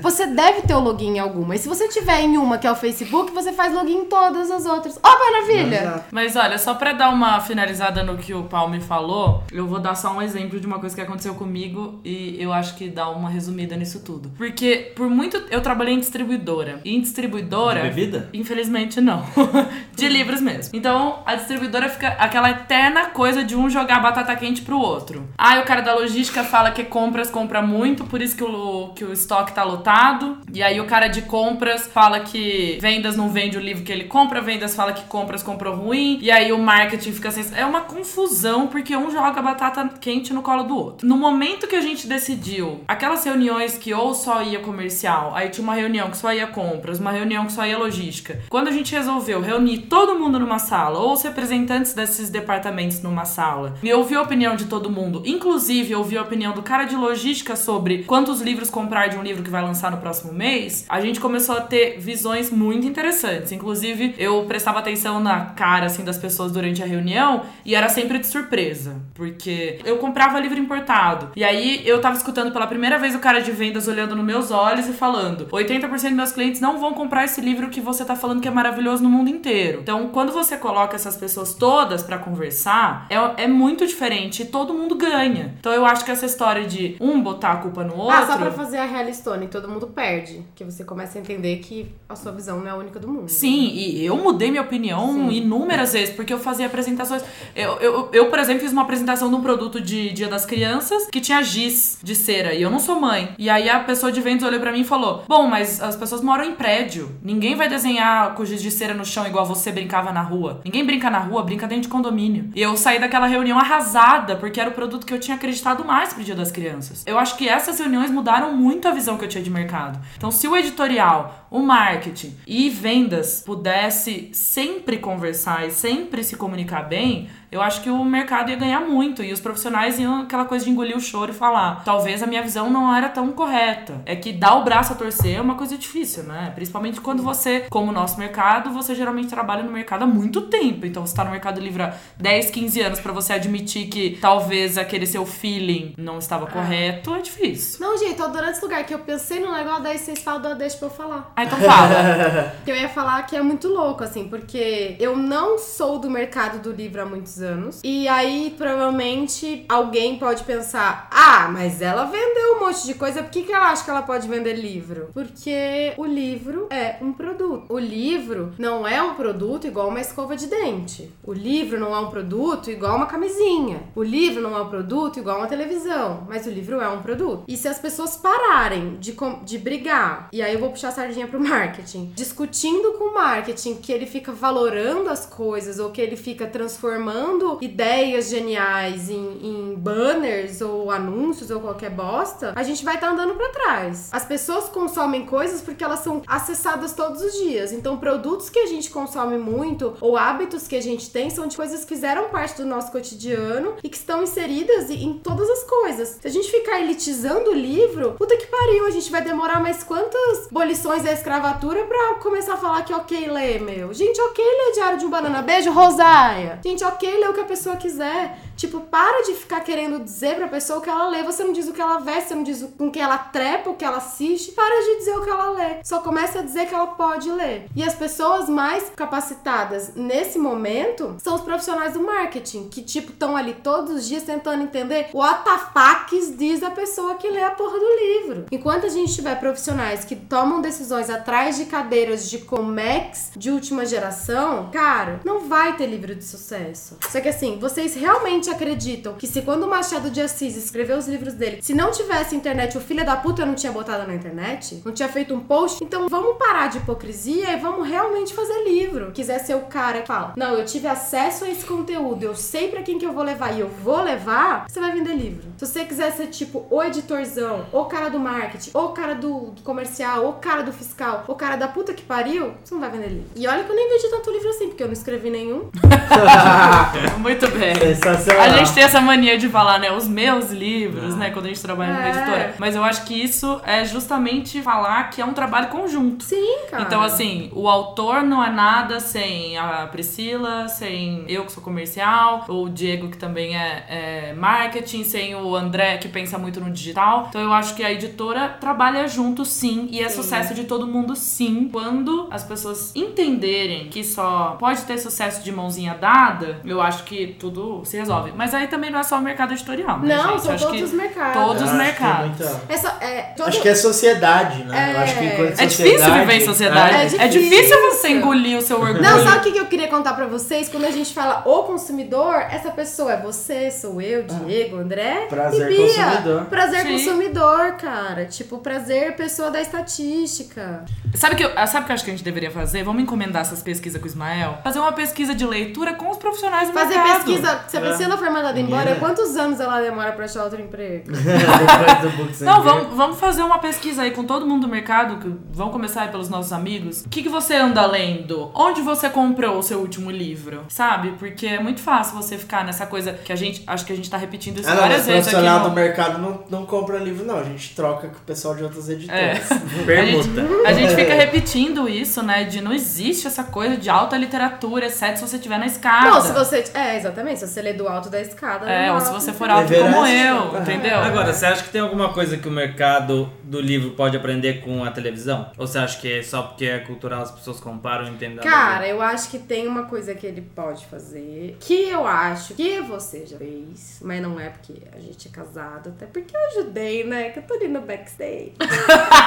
Você 0.01 0.25
deve 0.25 0.63
ter 0.63 0.73
o 0.73 0.79
login 0.79 1.17
em 1.17 1.19
alguma. 1.19 1.55
E 1.55 1.59
se 1.59 1.67
você 1.69 1.87
tiver 1.87 2.19
em 2.21 2.35
uma, 2.37 2.57
que 2.57 2.65
é 2.65 2.71
o 2.71 2.75
Facebook, 2.75 3.31
você 3.31 3.53
faz 3.53 3.71
login 3.73 3.97
em 3.99 4.05
todas 4.05 4.49
as 4.49 4.65
outras. 4.65 4.99
Ó, 5.03 5.09
maravilha! 5.19 5.81
Exato. 5.81 6.05
Mas 6.11 6.35
olha, 6.35 6.57
só 6.57 6.73
pra 6.73 6.93
dar 6.93 7.09
uma 7.09 7.39
finalizada 7.41 8.01
no 8.03 8.17
que 8.17 8.33
o 8.33 8.45
Paulo 8.45 8.71
me 8.71 8.81
falou, 8.81 9.43
eu 9.51 9.67
vou 9.67 9.79
dar 9.79 9.93
só 9.93 10.11
um 10.11 10.21
exemplo 10.21 10.59
de 10.59 10.65
uma 10.65 10.79
coisa 10.79 10.95
que 10.95 11.01
aconteceu 11.01 11.35
comigo 11.35 11.99
e 12.03 12.35
eu 12.41 12.51
acho 12.51 12.75
que 12.75 12.89
dá 12.89 13.07
uma 13.09 13.29
resumida 13.29 13.75
nisso 13.75 13.99
tudo. 14.03 14.31
Porque 14.35 14.91
por 14.95 15.07
muito 15.09 15.37
eu 15.51 15.61
trabalhei 15.61 15.93
em 15.93 15.99
distribuidora. 15.99 16.81
E 16.83 16.95
em 16.95 17.01
distribuidora. 17.01 17.81
De 17.81 17.89
bebida? 17.89 18.29
Infelizmente 18.33 18.99
não. 18.99 19.23
de 19.95 20.07
livros 20.09 20.41
mesmo. 20.41 20.75
Então 20.75 20.86
a 21.25 21.35
distribuidora 21.35 21.89
fica 21.89 22.09
aquela 22.19 22.49
eterna 22.51 23.05
coisa 23.07 23.43
de 23.43 23.55
um 23.55 23.69
jogar 23.69 23.99
batata 23.99 24.35
quente 24.35 24.61
pro 24.61 24.79
outro. 24.79 25.27
Aí 25.37 25.59
o 25.59 25.65
cara 25.65 25.81
da 25.81 25.95
logística 25.95 26.43
fala 26.43 26.71
que 26.71 26.83
compras 26.83 27.29
compra 27.29 27.61
muito, 27.61 28.05
por 28.05 28.21
isso 28.21 28.35
que 28.35 28.43
o, 28.43 28.89
que 28.95 29.03
o 29.03 29.13
estoque 29.13 29.53
tá 29.53 29.63
lotado. 29.63 30.37
E 30.53 30.63
aí 30.63 30.79
o 30.79 30.85
cara 30.85 31.07
de 31.07 31.23
compras 31.23 31.87
fala 31.87 32.21
que 32.21 32.77
vendas 32.81 33.15
não 33.15 33.29
vende 33.29 33.57
o 33.57 33.61
livro 33.61 33.83
que 33.83 33.91
ele 33.91 34.05
compra, 34.05 34.41
vendas 34.41 34.75
fala 34.75 34.93
que 34.93 35.03
compras 35.05 35.43
comprou 35.43 35.75
ruim. 35.75 36.19
E 36.21 36.31
aí 36.31 36.51
o 36.51 36.57
marketing 36.57 37.11
fica 37.11 37.29
assim. 37.29 37.45
É 37.55 37.65
uma 37.65 37.81
confusão 37.81 38.67
porque 38.67 38.95
um 38.95 39.11
joga 39.11 39.41
batata 39.41 39.89
quente 39.99 40.33
no 40.33 40.41
colo 40.41 40.63
do 40.63 40.75
outro. 40.75 41.07
No 41.07 41.17
momento 41.17 41.67
que 41.67 41.75
a 41.75 41.81
gente 41.81 42.07
decidiu 42.07 42.81
aquelas 42.87 43.23
reuniões 43.23 43.77
que 43.77 43.93
ou 43.93 44.13
só 44.13 44.41
ia 44.41 44.59
comercial, 44.59 45.33
aí 45.35 45.49
tinha 45.49 45.63
uma 45.63 45.75
reunião 45.75 46.09
que 46.09 46.17
só 46.17 46.33
ia 46.33 46.47
compras, 46.47 46.99
uma 46.99 47.11
reunião 47.11 47.45
que 47.45 47.51
só 47.51 47.65
ia 47.65 47.77
logística. 47.77 48.39
Quando 48.49 48.67
a 48.67 48.71
gente 48.71 48.93
resolveu 48.93 49.41
reunir 49.41 49.79
todo 49.79 50.17
mundo 50.17 50.39
numa 50.39 50.59
sala, 50.59 50.76
ou 50.85 51.13
os 51.13 51.21
representantes 51.23 51.93
desses 51.93 52.29
departamentos 52.29 53.01
numa 53.01 53.25
sala, 53.25 53.75
e 53.81 53.91
ouvir 53.91 54.15
a 54.15 54.21
opinião 54.21 54.55
de 54.55 54.65
todo 54.65 54.91
mundo, 54.91 55.23
inclusive 55.25 55.95
ouvir 55.95 56.17
a 56.17 56.21
opinião 56.21 56.53
do 56.53 56.61
cara 56.61 56.85
de 56.85 56.95
logística 56.95 57.55
sobre 57.55 58.03
quantos 58.03 58.41
livros 58.41 58.69
comprar 58.69 59.07
de 59.07 59.17
um 59.17 59.23
livro 59.23 59.43
que 59.43 59.49
vai 59.49 59.61
lançar 59.61 59.91
no 59.91 59.97
próximo 59.97 60.31
mês, 60.31 60.85
a 60.87 61.01
gente 61.01 61.19
começou 61.19 61.57
a 61.57 61.61
ter 61.61 61.99
visões 61.99 62.51
muito 62.51 62.87
interessantes. 62.87 63.51
Inclusive, 63.51 64.15
eu 64.17 64.45
prestava 64.45 64.79
atenção 64.79 65.19
na 65.19 65.45
cara 65.47 65.87
assim 65.87 66.03
das 66.03 66.17
pessoas 66.17 66.51
durante 66.51 66.83
a 66.83 66.85
reunião 66.85 67.43
e 67.65 67.75
era 67.75 67.89
sempre 67.89 68.19
de 68.19 68.27
surpresa, 68.27 69.01
porque 69.13 69.79
eu 69.83 69.97
comprava 69.97 70.39
livro 70.39 70.59
importado. 70.59 71.31
E 71.35 71.43
aí 71.43 71.81
eu 71.85 71.99
tava 71.99 72.15
escutando 72.15 72.51
pela 72.51 72.67
primeira 72.67 72.97
vez 72.97 73.15
o 73.15 73.19
cara 73.19 73.39
de 73.41 73.51
vendas 73.51 73.87
olhando 73.87 74.15
nos 74.15 74.25
meus 74.25 74.51
olhos 74.51 74.87
e 74.87 74.93
falando: 74.93 75.47
80% 75.47 75.89
dos 75.89 76.11
meus 76.11 76.31
clientes 76.31 76.61
não 76.61 76.79
vão 76.79 76.93
comprar 76.93 77.25
esse 77.25 77.41
livro 77.41 77.69
que 77.69 77.81
você 77.81 78.03
tá 78.05 78.15
falando 78.15 78.41
que 78.41 78.47
é 78.47 78.51
maravilhoso 78.51 79.03
no 79.03 79.09
mundo 79.09 79.29
inteiro. 79.29 79.79
Então, 79.81 80.09
quando 80.09 80.31
você 80.31 80.57
coloca 80.67 80.97
essas 80.97 81.15
pessoas 81.15 81.53
todas 81.53 82.03
pra 82.03 82.17
conversar, 82.17 83.07
é, 83.09 83.43
é 83.43 83.47
muito 83.47 83.87
diferente 83.87 84.41
e 84.41 84.45
todo 84.45 84.73
mundo 84.73 84.95
ganha. 84.95 85.55
Então, 85.57 85.71
eu 85.71 85.85
acho 85.85 86.03
que 86.03 86.11
essa 86.11 86.25
história 86.25 86.65
de 86.65 86.97
um 86.99 87.21
botar 87.21 87.53
a 87.53 87.57
culpa 87.57 87.85
no 87.85 87.95
outro. 87.95 88.17
Ah, 88.17 88.27
só 88.27 88.37
pra 88.37 88.51
fazer 88.51 88.77
a 88.77 88.85
real 88.85 89.13
Stone, 89.13 89.47
todo 89.47 89.69
mundo 89.69 89.87
perde. 89.87 90.43
Que 90.53 90.65
você 90.65 90.83
começa 90.83 91.17
a 91.17 91.21
entender 91.21 91.57
que 91.59 91.89
a 92.09 92.17
sua 92.17 92.33
visão 92.33 92.59
não 92.59 92.67
é 92.67 92.71
a 92.71 92.75
única 92.75 92.99
do 92.99 93.07
mundo. 93.07 93.29
Sim, 93.29 93.69
e 93.69 94.05
eu 94.05 94.17
mudei 94.17 94.51
minha 94.51 94.61
opinião 94.61 95.13
Sim. 95.13 95.29
inúmeras 95.29 95.93
vezes, 95.93 96.13
porque 96.13 96.33
eu 96.33 96.39
fazia 96.39 96.65
apresentações. 96.65 97.23
Eu, 97.55 97.77
eu, 97.77 98.09
eu, 98.11 98.29
por 98.29 98.39
exemplo, 98.39 98.61
fiz 98.61 98.73
uma 98.73 98.81
apresentação 98.81 99.29
de 99.29 99.35
um 99.35 99.41
produto 99.41 99.79
de 99.79 100.09
Dia 100.11 100.27
das 100.27 100.45
Crianças 100.45 101.07
que 101.09 101.21
tinha 101.21 101.41
giz 101.41 101.97
de 102.03 102.13
cera, 102.13 102.53
e 102.53 102.61
eu 102.61 102.69
não 102.69 102.79
sou 102.79 102.99
mãe. 102.99 103.33
E 103.37 103.49
aí 103.49 103.69
a 103.69 103.79
pessoa 103.79 104.11
de 104.11 104.19
vendas 104.19 104.43
olhou 104.43 104.59
pra 104.59 104.73
mim 104.73 104.81
e 104.81 104.83
falou: 104.85 105.23
Bom, 105.29 105.47
mas 105.47 105.81
as 105.81 105.95
pessoas 105.95 106.21
moram 106.21 106.43
em 106.43 106.55
prédio. 106.55 107.09
Ninguém 107.23 107.55
vai 107.55 107.69
desenhar 107.69 108.33
com 108.35 108.43
giz 108.43 108.61
de 108.61 108.69
cera 108.69 108.93
no 108.93 109.05
chão 109.05 109.25
igual 109.25 109.45
você 109.45 109.71
brincava 109.71 110.11
na 110.11 110.21
rua. 110.21 110.46
Ninguém 110.63 110.85
brinca 110.85 111.09
na 111.09 111.19
rua, 111.19 111.43
brinca 111.43 111.67
dentro 111.67 111.83
de 111.83 111.87
condomínio. 111.89 112.49
E 112.55 112.61
eu 112.61 112.75
saí 112.77 112.99
daquela 112.99 113.27
reunião 113.27 113.57
arrasada, 113.57 114.35
porque 114.35 114.59
era 114.59 114.69
o 114.69 114.73
produto 114.73 115.05
que 115.05 115.13
eu 115.13 115.19
tinha 115.19 115.35
acreditado 115.35 115.83
mais 115.85 116.13
pro 116.13 116.23
Dia 116.23 116.35
das 116.35 116.51
Crianças. 116.51 117.03
Eu 117.05 117.17
acho 117.17 117.37
que 117.37 117.47
essas 117.47 117.79
reuniões 117.79 118.11
mudaram 118.11 118.53
muito 118.53 118.87
a 118.87 118.91
visão 118.91 119.17
que 119.17 119.25
eu 119.25 119.29
tinha 119.29 119.43
de 119.43 119.49
mercado. 119.49 119.99
Então, 120.17 120.31
se 120.31 120.47
o 120.47 120.55
editorial 120.55 121.46
o 121.49 121.59
marketing 121.59 122.37
e 122.45 122.69
vendas 122.69 123.41
pudesse 123.45 124.29
sempre 124.33 124.97
conversar 124.97 125.67
e 125.67 125.71
sempre 125.71 126.23
se 126.23 126.35
comunicar 126.35 126.83
bem, 126.83 127.29
eu 127.49 127.61
acho 127.61 127.81
que 127.81 127.89
o 127.89 128.03
mercado 128.03 128.49
ia 128.49 128.57
ganhar 128.57 128.81
muito 128.81 129.23
e 129.23 129.31
os 129.31 129.39
profissionais 129.39 129.97
iam 129.97 130.21
aquela 130.23 130.43
coisa 130.45 130.65
de 130.65 130.71
engolir 130.71 130.97
o 130.97 130.99
choro 130.99 131.31
e 131.31 131.33
falar: 131.35 131.83
talvez 131.85 132.21
a 132.21 132.27
minha 132.27 132.41
visão 132.41 132.69
não 132.69 132.93
era 132.93 133.07
tão 133.07 133.31
correta. 133.31 134.01
É 134.05 134.15
que 134.15 134.33
dar 134.33 134.55
o 134.55 134.63
braço 134.63 134.93
a 134.93 134.95
torcer 134.95 135.37
é 135.37 135.41
uma 135.41 135.55
coisa 135.55 135.77
difícil, 135.77 136.23
né? 136.23 136.51
Principalmente 136.53 136.99
quando 136.99 137.23
você, 137.23 137.65
como 137.69 137.89
o 137.89 137.93
nosso 137.93 138.19
mercado, 138.19 138.71
você 138.71 138.93
geralmente 138.93 139.29
trabalha 139.29 139.63
no 139.63 139.71
mercado 139.71 140.03
há 140.03 140.07
muito 140.07 140.41
tempo. 140.41 140.85
Então 140.85 141.05
você 141.05 141.15
tá 141.15 141.23
no 141.23 141.31
mercado 141.31 141.61
livre 141.61 141.83
há 141.83 141.93
10, 142.17 142.51
15 142.51 142.81
anos 142.81 142.99
para 142.99 143.13
você 143.13 143.33
admitir 143.33 143.87
que 143.87 144.17
talvez 144.21 144.77
aquele 144.77 145.05
seu 145.05 145.25
feeling 145.25 145.93
não 145.97 146.19
estava 146.19 146.47
correto, 146.47 147.15
é 147.15 147.21
difícil. 147.21 147.79
Não, 147.79 147.97
gente, 147.97 148.15
tô 148.15 148.23
adorando 148.23 148.51
esse 148.51 148.61
lugar 148.61 148.85
que 148.85 148.93
eu 148.93 148.99
pensei 148.99 149.39
no 149.39 149.53
negócio, 149.53 149.83
daí 149.83 149.97
vocês 149.97 150.19
falam, 150.19 150.41
"Dó, 150.41 150.53
deixa 150.53 150.77
pra 150.77 150.87
eu 150.87 150.91
falar. 150.91 151.31
Ah, 151.37 151.43
então 151.43 151.59
fala. 151.59 152.55
Eu 152.65 152.75
ia 152.75 152.89
falar 152.89 153.21
que 153.27 153.35
é 153.35 153.41
muito 153.43 153.67
louco, 153.67 154.03
assim, 154.03 154.27
porque 154.27 154.95
eu 154.99 155.15
não 155.15 155.57
sou 155.57 155.99
do 155.99 156.09
mercado 156.09 156.61
do 156.61 156.71
livro 156.71 157.01
há 157.01 157.05
muitos 157.05 157.39
anos. 157.41 157.79
E 157.83 158.07
aí, 158.07 158.55
provavelmente, 158.57 159.63
alguém 159.69 160.17
pode 160.17 160.43
pensar: 160.43 161.07
ah, 161.11 161.47
mas 161.47 161.79
ela 161.81 162.05
vendeu 162.05 162.55
um 162.55 162.65
monte 162.65 162.85
de 162.85 162.95
coisa, 162.95 163.21
por 163.21 163.29
que, 163.29 163.43
que 163.43 163.53
ela 163.53 163.69
acha 163.69 163.83
que 163.83 163.89
ela 163.89 164.01
pode 164.01 164.27
vender 164.27 164.53
livro? 164.53 165.11
Porque 165.13 165.93
o 165.95 166.05
livro 166.05 166.67
é 166.71 166.95
um 167.01 167.13
produto. 167.13 167.65
O 167.69 167.77
livro 167.77 168.53
não 168.57 168.87
é 168.87 169.01
um 169.01 169.13
produto 169.13 169.67
igual 169.67 169.89
uma 169.89 170.01
escova 170.01 170.35
de 170.35 170.47
dente. 170.47 171.13
O 171.23 171.33
livro 171.33 171.79
não 171.79 171.95
é 171.95 171.99
um 171.99 172.09
produto 172.09 172.71
igual 172.71 172.95
uma 172.95 173.05
camisinha. 173.05 173.83
O 173.95 174.01
livro 174.01 174.41
não 174.41 174.57
é 174.57 174.61
um 174.61 174.69
produto 174.69 175.19
igual 175.19 175.37
uma 175.37 175.47
televisão. 175.47 176.25
Mas 176.27 176.47
o 176.47 176.49
livro 176.49 176.81
é 176.81 176.89
um 176.89 177.01
produto. 177.03 177.43
E 177.47 177.55
se 177.55 177.67
as 177.67 177.79
pessoas 177.79 178.17
pararem 178.17 178.97
de, 178.99 179.15
de 179.43 179.57
brigar, 179.59 180.29
e 180.33 180.41
aí 180.41 180.53
eu 180.53 180.59
vou 180.59 180.71
puxar 180.71 180.89
a 180.89 180.91
sardinha 180.91 181.26
pro 181.27 181.39
marketing, 181.39 182.11
discutindo 182.15 182.93
com 182.93 183.05
o 183.05 183.13
marketing 183.13 183.75
que 183.75 183.91
ele 183.91 184.05
fica 184.05 184.31
valorando 184.31 185.09
as 185.09 185.25
coisas 185.25 185.79
ou 185.79 185.91
que 185.91 186.01
ele 186.01 186.15
fica 186.15 186.47
transformando 186.47 187.57
ideias 187.61 188.29
geniais 188.29 189.09
em, 189.09 189.39
em 189.43 189.75
banners 189.75 190.61
ou 190.61 190.91
anúncios 190.91 191.51
ou 191.51 191.59
qualquer 191.59 191.89
bosta, 191.89 192.53
a 192.55 192.63
gente 192.63 192.83
vai 192.83 192.95
estar 192.95 193.09
andando 193.09 193.35
pra 193.35 193.49
trás. 193.49 194.09
As 194.11 194.25
pessoas 194.25 194.65
consomem 194.65 195.25
coisas 195.25 195.61
porque 195.61 195.83
elas 195.83 195.99
são 195.99 196.21
acessadas 196.27 196.93
todos 196.93 197.21
os 197.21 197.33
dias. 197.33 197.71
Então, 197.71 197.97
produtos 197.97 198.49
que 198.49 198.59
a 198.59 198.65
gente 198.65 198.89
consome 198.89 199.37
muito 199.37 199.95
ou 200.01 200.17
hábitos 200.17 200.67
que 200.67 200.75
a 200.75 200.81
gente 200.81 201.09
tem 201.09 201.29
são 201.29 201.47
de 201.47 201.55
coisas 201.55 201.83
que 201.83 201.95
fizeram 201.95 202.29
parte 202.29 202.57
do 202.57 202.65
nosso 202.65 202.91
cotidiano 202.91 203.75
e 203.83 203.89
que 203.89 203.97
estão 203.97 204.23
inseridas 204.23 204.89
em 204.89 205.13
todas 205.13 205.49
as 205.49 205.63
coisas. 205.63 206.17
Se 206.21 206.27
a 206.27 206.31
gente 206.31 206.51
ficar 206.51 206.79
elitizando 206.79 207.49
o 207.49 207.53
livro, 207.53 208.13
puta 208.13 208.37
que 208.37 208.45
pariu, 208.45 208.85
a 208.85 208.91
gente 208.91 209.11
vai 209.11 209.23
demorar 209.23 209.59
mais 209.59 209.83
quantas 209.83 210.47
abolições 210.47 211.03
da 211.03 211.11
escravatura 211.17 211.83
pra 211.85 212.15
começar 212.15 212.53
a 212.53 212.57
falar 212.57 212.83
que 212.83 212.93
ok 212.93 213.27
ler, 213.29 213.61
meu? 213.61 213.93
Gente, 213.93 214.19
ok 214.21 214.43
ler 214.43 214.73
Diário 214.73 214.99
de 214.99 215.05
um 215.05 215.09
Banana. 215.09 215.41
Beijo, 215.41 215.71
Rosaia. 215.71 216.59
Gente, 216.63 216.83
ok 216.83 217.17
ler 217.19 217.29
o 217.29 217.33
que 217.33 217.41
a 217.41 217.45
pessoa 217.45 217.75
quiser. 217.75 218.37
Tipo, 218.57 218.81
para 218.81 219.21
de 219.23 219.33
ficar 219.35 219.61
querendo 219.61 220.03
dizer 220.03 220.35
pra 220.35 220.47
pessoa 220.47 220.79
o 220.79 220.81
que 220.81 220.89
ela 220.89 221.07
lê. 221.09 221.23
Você 221.23 221.43
não 221.43 221.53
diz 221.53 221.67
o 221.67 221.73
que 221.73 221.81
ela 221.81 221.99
veste, 221.99 222.29
você 222.29 222.35
não 222.35 222.43
diz 222.43 222.61
o- 222.61 222.67
com 222.69 222.91
que 222.91 222.99
ela 222.99 223.17
trepa, 223.17 223.69
o 223.69 223.75
que 223.75 223.85
ela 223.85 223.97
assiste. 223.97 224.51
Para 224.51 224.83
de 224.83 224.97
dizer 224.97 225.15
o 225.17 225.23
que 225.23 225.29
ela 225.29 225.51
lê. 225.51 225.77
Só 225.83 225.99
começa 225.99 226.39
a 226.39 226.41
dizer 226.41 226.67
que 226.67 226.73
ela 226.75 226.87
pode 226.87 227.31
ler. 227.31 227.67
E 227.75 227.83
as 227.83 227.95
pessoas 227.95 228.49
mais 228.49 228.91
capacitadas 228.95 229.93
nesse 229.95 230.37
momento 230.39 231.15
são 231.19 231.35
os 231.35 231.41
profissionais 231.41 231.93
do 231.93 232.01
marketing, 232.01 232.67
que, 232.69 232.81
tipo, 232.81 233.11
estão 233.11 233.35
ali 233.37 233.53
todos 233.53 233.93
os 233.93 234.07
dias 234.07 234.23
tentando 234.23 234.63
entender 234.63 235.09
the 235.11 235.57
fuck 235.73 236.17
diz 236.37 236.63
a 236.63 236.71
pessoa 236.71 237.15
que 237.15 237.29
lê 237.29 237.43
a 237.43 237.51
porra 237.51 237.77
do 237.79 237.95
livro. 237.99 238.45
Enquanto 238.51 238.85
a 238.85 238.89
gente 238.89 239.13
tiver 239.13 239.35
profissionais 239.39 240.03
que 240.03 240.15
tomam 240.15 240.61
decisões 240.61 241.09
atrás 241.09 241.57
de 241.57 241.65
cadeiras 241.65 242.29
de 242.29 242.39
Comex 242.39 243.31
de 243.35 243.51
última 243.51 243.85
geração, 243.85 244.69
cara, 244.71 245.19
não 245.23 245.41
vai 245.47 245.75
ter 245.75 245.85
livro 245.87 246.15
de 246.15 246.23
sucesso. 246.23 246.97
Só 247.09 247.19
que 247.21 247.29
assim, 247.29 247.59
vocês 247.59 247.93
realmente 247.95 248.46
acreditam 248.49 249.13
que 249.13 249.27
se 249.27 249.41
quando 249.41 249.63
o 249.63 249.69
Machado 249.69 250.09
de 250.09 250.21
Assis 250.21 250.55
escreveu 250.55 250.97
os 250.97 251.07
livros 251.07 251.33
dele, 251.33 251.59
se 251.61 251.73
não 251.73 251.91
tivesse 251.91 252.35
internet, 252.35 252.77
o 252.77 252.81
filho 252.81 253.05
da 253.05 253.15
puta 253.15 253.45
não 253.45 253.55
tinha 253.55 253.71
botado 253.71 254.07
na 254.07 254.15
internet, 254.15 254.81
não 254.85 254.91
tinha 254.91 255.09
feito 255.09 255.33
um 255.33 255.39
post, 255.39 255.83
então 255.83 256.07
vamos 256.07 256.37
parar 256.37 256.67
de 256.67 256.77
hipocrisia 256.77 257.51
e 257.53 257.57
vamos 257.57 257.87
realmente 257.87 258.33
fazer 258.33 258.63
livro. 258.63 259.11
Quiser 259.11 259.39
ser 259.39 259.55
o 259.55 259.61
cara 259.61 260.01
que 260.01 260.07
fala, 260.07 260.33
não, 260.35 260.53
eu 260.53 260.65
tive 260.65 260.87
acesso 260.87 261.45
a 261.45 261.49
esse 261.49 261.65
conteúdo, 261.65 262.23
eu 262.23 262.35
sei 262.35 262.69
pra 262.69 262.81
quem 262.81 262.97
que 262.97 263.05
eu 263.05 263.13
vou 263.13 263.23
levar 263.23 263.55
e 263.55 263.59
eu 263.59 263.67
vou 263.67 264.01
levar, 264.01 264.65
você 264.67 264.79
vai 264.79 264.91
vender 264.91 265.15
livro. 265.15 265.47
Se 265.57 265.65
você 265.65 265.85
quiser 265.85 266.11
ser 266.11 266.27
tipo 266.27 266.65
o 266.69 266.83
editorzão, 266.83 267.65
o 267.71 267.85
cara 267.85 268.09
do 268.09 268.19
marketing, 268.19 268.71
o 268.73 268.89
cara 268.89 269.13
do, 269.15 269.51
do 269.51 269.61
comercial, 269.61 270.27
o 270.27 270.33
cara 270.33 270.63
do 270.63 270.71
fiscal, 270.71 271.25
o 271.27 271.35
cara 271.35 271.55
da 271.55 271.67
puta 271.67 271.93
que 271.93 272.03
pariu, 272.03 272.53
você 272.63 272.73
não 272.73 272.81
vai 272.81 272.91
vender 272.91 273.07
livro. 273.07 273.29
E 273.35 273.47
olha 273.47 273.63
que 273.63 273.71
eu 273.71 273.75
nem 273.75 273.89
vendi 273.89 274.09
tanto 274.09 274.31
livro 274.31 274.49
assim, 274.49 274.67
porque 274.67 274.83
eu 274.83 274.87
não 274.87 274.93
escrevi 274.93 275.29
nenhum. 275.29 275.69
Muito 277.19 277.47
bem. 277.51 277.75
Sensacional. 277.75 278.36
A 278.39 278.49
gente 278.57 278.73
tem 278.73 278.83
essa 278.83 279.01
mania 279.01 279.37
de 279.37 279.49
falar, 279.49 279.79
né, 279.79 279.91
os 279.91 280.07
meus 280.07 280.51
livros, 280.51 281.15
né, 281.15 281.29
quando 281.31 281.45
a 281.45 281.49
gente 281.49 281.61
trabalha 281.61 281.93
numa 281.93 282.07
É. 282.07 282.09
editora. 282.11 282.55
Mas 282.57 282.75
eu 282.75 282.83
acho 282.83 283.03
que 283.05 283.13
isso 283.13 283.59
é 283.65 283.83
justamente 283.85 284.61
falar 284.61 285.09
que 285.09 285.21
é 285.21 285.25
um 285.25 285.33
trabalho 285.33 285.67
conjunto. 285.67 286.23
Sim, 286.23 286.65
cara. 286.69 286.83
Então, 286.83 287.01
assim, 287.01 287.49
o 287.53 287.67
autor 287.67 288.23
não 288.23 288.43
é 288.43 288.49
nada 288.49 288.99
sem 288.99 289.57
a 289.57 289.87
Priscila, 289.91 290.67
sem 290.67 291.25
eu 291.27 291.45
que 291.45 291.51
sou 291.51 291.63
comercial, 291.63 292.45
ou 292.47 292.65
o 292.65 292.69
Diego 292.69 293.09
que 293.09 293.17
também 293.17 293.55
é, 293.57 293.85
é 294.29 294.33
marketing, 294.33 295.03
sem 295.03 295.35
o 295.35 295.55
André 295.55 295.97
que 295.97 296.07
pensa 296.07 296.37
muito 296.37 296.59
no 296.59 296.69
digital. 296.71 297.25
Então, 297.29 297.41
eu 297.41 297.53
acho 297.53 297.75
que 297.75 297.83
a 297.83 297.91
editora 297.91 298.49
trabalha 298.59 299.07
junto, 299.07 299.43
sim, 299.45 299.87
e 299.91 300.01
é 300.01 300.09
Sim. 300.09 300.21
sucesso 300.21 300.53
de 300.53 300.63
todo 300.65 300.85
mundo, 300.87 301.15
sim. 301.15 301.69
Quando 301.71 302.27
as 302.31 302.43
pessoas 302.43 302.95
entenderem 302.95 303.87
que 303.89 304.03
só 304.03 304.55
pode 304.59 304.81
ter 304.83 304.97
sucesso 304.97 305.43
de 305.43 305.51
mãozinha 305.51 305.95
dada, 305.99 306.61
eu 306.65 306.81
acho 306.81 307.03
que 307.03 307.35
tudo 307.39 307.81
se 307.83 307.97
resolve. 307.97 308.26
Mas 308.35 308.53
aí 308.53 308.67
também 308.67 308.89
não 308.91 308.99
é 308.99 309.03
só 309.03 309.17
o 309.17 309.21
mercado 309.21 309.53
editorial, 309.53 309.99
né, 309.99 310.15
Não, 310.15 310.29
gente? 310.31 310.41
são 310.43 310.53
acho 310.55 310.65
todos 310.67 310.81
os 310.83 310.93
mercados. 310.93 311.33
Todos 311.43 311.61
os 311.63 311.69
que 311.69 311.75
é 311.75 311.77
mercados. 311.77 312.27
muita- 312.39 312.61
É 312.69 312.77
só, 312.77 312.87
é, 313.01 313.21
todo- 313.35 313.47
Acho 313.47 313.61
que 313.61 313.69
é 313.69 313.75
sociedade, 313.75 314.63
né? 314.63 314.93
Eu 314.93 314.99
É. 314.99 315.03
acho 315.03 315.17
que 315.17 315.25
enquanto 315.25 315.39
É 315.59 315.65
difícil 315.65 315.85
sociedade- 315.91 316.19
viver 316.19 316.33
em 316.33 316.45
sociedade. 316.45 316.95
É 316.95 317.23
É 317.25 317.27
difícil. 317.27 317.49
difícil 317.57 317.81
você 317.91 318.09
engolir 318.09 318.57
o 318.57 318.61
seu 318.61 318.79
orgulho. 318.79 319.01
Não, 319.01 319.23
sabe 319.23 319.49
o 319.49 319.53
que 319.53 319.57
eu 319.59 319.65
queria 319.65 319.87
contar 319.87 320.13
pra 320.13 320.25
vocês? 320.25 320.69
Quando 320.69 320.85
a 320.85 320.91
gente 320.91 321.13
fala 321.13 321.43
o 321.45 321.63
consumidor, 321.63 322.35
essa 322.49 322.71
pessoa 322.71 323.13
é 323.13 323.21
você, 323.21 323.71
sou 323.71 324.01
eu, 324.01 324.23
Diego, 324.23 324.77
André 324.77 325.25
Prazer 325.29 325.71
e 325.71 325.75
Bia. 325.75 325.87
consumidor. 326.03 326.45
Prazer 326.45 326.81
Sim. 326.81 326.91
consumidor, 326.93 327.71
cara. 327.73 328.25
Tipo, 328.25 328.57
prazer 328.59 329.15
pessoa 329.15 329.49
da 329.51 329.61
estatística. 329.61 330.85
Sabe 331.15 331.33
o 331.33 331.37
que, 331.37 331.43
eu- 331.45 331.67
sabe 331.67 331.83
o 331.83 331.85
que 331.85 331.91
eu 331.91 331.93
acho 331.95 332.03
que 332.03 332.11
a 332.11 332.13
gente 332.13 332.23
deveria 332.23 332.51
fazer? 332.51 332.83
Vamos 332.83 333.01
encomendar 333.01 333.41
essas 333.41 333.61
pesquisas 333.61 333.99
com 333.99 334.05
o 334.05 334.09
Ismael? 334.09 334.57
Fazer 334.63 334.79
uma 334.79 334.91
pesquisa 334.91 335.33
de 335.33 335.45
leitura 335.45 335.93
com 335.93 336.09
os 336.09 336.17
profissionais 336.17 336.67
do 336.69 336.73
Fazer 336.73 336.95
mercado. 336.95 337.23
pesquisa. 337.25 337.59
Se 337.67 337.77
a 337.77 337.79
É. 337.79 337.83
For 338.17 338.29
mandada 338.31 338.59
embora, 338.59 338.91
É. 338.91 338.95
quantos 338.95 339.35
anos 339.35 339.59
ela 339.59 339.81
demora 339.81 340.11
pra 340.11 340.25
achar 340.25 340.43
outro 340.43 340.59
emprego? 340.61 341.11
Não, 342.41 342.63
vamos, 342.63 342.95
vamos 342.95 343.19
fazer 343.19 343.41
uma 343.41 343.59
pesquisa 343.59 344.03
aí 344.03 344.11
com 344.11 344.23
todo 344.23 344.45
mundo 344.45 344.61
do 344.61 344.67
mercado, 344.67 345.17
que 345.17 345.31
vamos 345.51 345.73
começar 345.73 346.03
aí 346.03 346.09
pelos 346.09 346.29
nossos 346.29 346.51
amigos. 346.53 347.01
O 347.01 347.09
que, 347.09 347.23
que 347.23 347.29
você 347.29 347.55
anda 347.55 347.85
lendo? 347.85 348.51
Onde 348.53 348.81
você 348.81 349.09
comprou 349.09 349.57
o 349.57 349.63
seu 349.63 349.79
último 349.79 350.09
livro? 350.11 350.65
Sabe? 350.69 351.11
Porque 351.19 351.45
é 351.47 351.59
muito 351.59 351.81
fácil 351.81 352.15
você 352.15 352.37
ficar 352.37 352.63
nessa 352.65 352.85
coisa 352.85 353.13
que 353.13 353.31
a 353.31 353.35
gente, 353.35 353.63
acho 353.67 353.85
que 353.85 353.93
a 353.93 353.95
gente 353.95 354.09
tá 354.09 354.17
repetindo 354.17 354.59
isso 354.59 354.69
Ah, 354.69 354.73
não, 354.73 354.81
várias 354.81 355.05
vezes 355.05 355.27
aqui 355.27 355.35
profissional 355.37 355.69
do 355.69 355.75
mercado 355.75 356.17
não, 356.19 356.43
não 356.49 356.65
compra 356.65 356.97
livro, 356.97 357.25
não. 357.25 357.37
A 357.39 357.43
gente 357.43 357.75
troca 357.75 358.07
com 358.07 358.15
o 358.17 358.21
pessoal 358.21 358.55
de 358.55 358.63
outras 358.63 358.89
editoras. 358.89 359.47
Permuta. 359.85 360.41
A 360.65 360.73
gente 360.73 360.95
fica 360.95 361.13
repetindo 361.13 361.87
isso, 361.87 362.21
né? 362.23 362.43
De 362.43 362.61
não 362.61 362.73
existe 362.73 363.27
essa 363.27 363.43
coisa 363.43 363.77
de 363.77 363.89
alta 363.89 364.17
literatura, 364.17 364.85
exceto 364.87 365.19
se 365.19 365.27
você 365.27 365.35
estiver 365.37 365.57
na 365.59 365.65
escada. 365.65 366.09
Não, 366.09 366.21
se 366.21 366.31
você. 366.31 366.63
É, 366.73 366.97
exatamente. 366.97 367.39
Se 367.39 367.47
você 367.47 367.61
lê 367.61 367.73
do 367.73 367.87
alto 367.87 368.06
da 368.09 368.19
escada. 368.21 368.69
É, 368.69 368.91
ou 368.91 368.99
se 369.01 369.11
você 369.11 369.31
for 369.33 369.49
alto 369.49 369.71
Everest, 369.73 369.93
como 369.93 370.05
eu, 370.07 370.57
entendeu? 370.61 370.99
Agora, 370.99 371.33
você 371.33 371.45
acha 371.45 371.63
que 371.63 371.69
tem 371.69 371.81
alguma 371.81 372.09
coisa 372.09 372.37
que 372.37 372.47
o 372.47 372.51
mercado 372.51 373.31
do 373.43 373.59
livro 373.61 373.91
pode 373.91 374.15
aprender 374.17 374.61
com 374.61 374.83
a 374.83 374.91
televisão? 374.91 375.51
Ou 375.57 375.65
você 375.67 375.77
acha 375.79 375.99
que 375.99 376.11
é 376.19 376.21
só 376.23 376.41
porque 376.43 376.65
é 376.65 376.79
cultural 376.79 377.21
as 377.21 377.31
pessoas 377.31 377.59
comparam 377.59 378.05
e 378.05 378.09
entendem? 378.09 378.37
Cara, 378.37 378.87
eu 378.87 379.01
acho 379.01 379.29
que 379.29 379.39
tem 379.39 379.67
uma 379.67 379.83
coisa 379.83 380.13
que 380.15 380.25
ele 380.25 380.41
pode 380.41 380.85
fazer 380.87 381.57
que 381.59 381.89
eu 381.89 382.05
acho 382.07 382.53
que 382.53 382.81
você 382.81 383.25
já 383.25 383.37
fez, 383.37 383.99
mas 384.01 384.21
não 384.21 384.39
é 384.39 384.49
porque 384.49 384.73
a 384.95 384.99
gente 384.99 385.27
é 385.27 385.31
casado, 385.31 385.89
até 385.89 386.05
porque 386.05 386.35
eu 386.35 386.61
ajudei, 386.61 387.03
né? 387.03 387.29
Que 387.29 387.39
eu 387.39 387.43
tô 387.43 387.53
ali 387.55 387.67
no 387.67 387.81
backstage. 387.81 388.53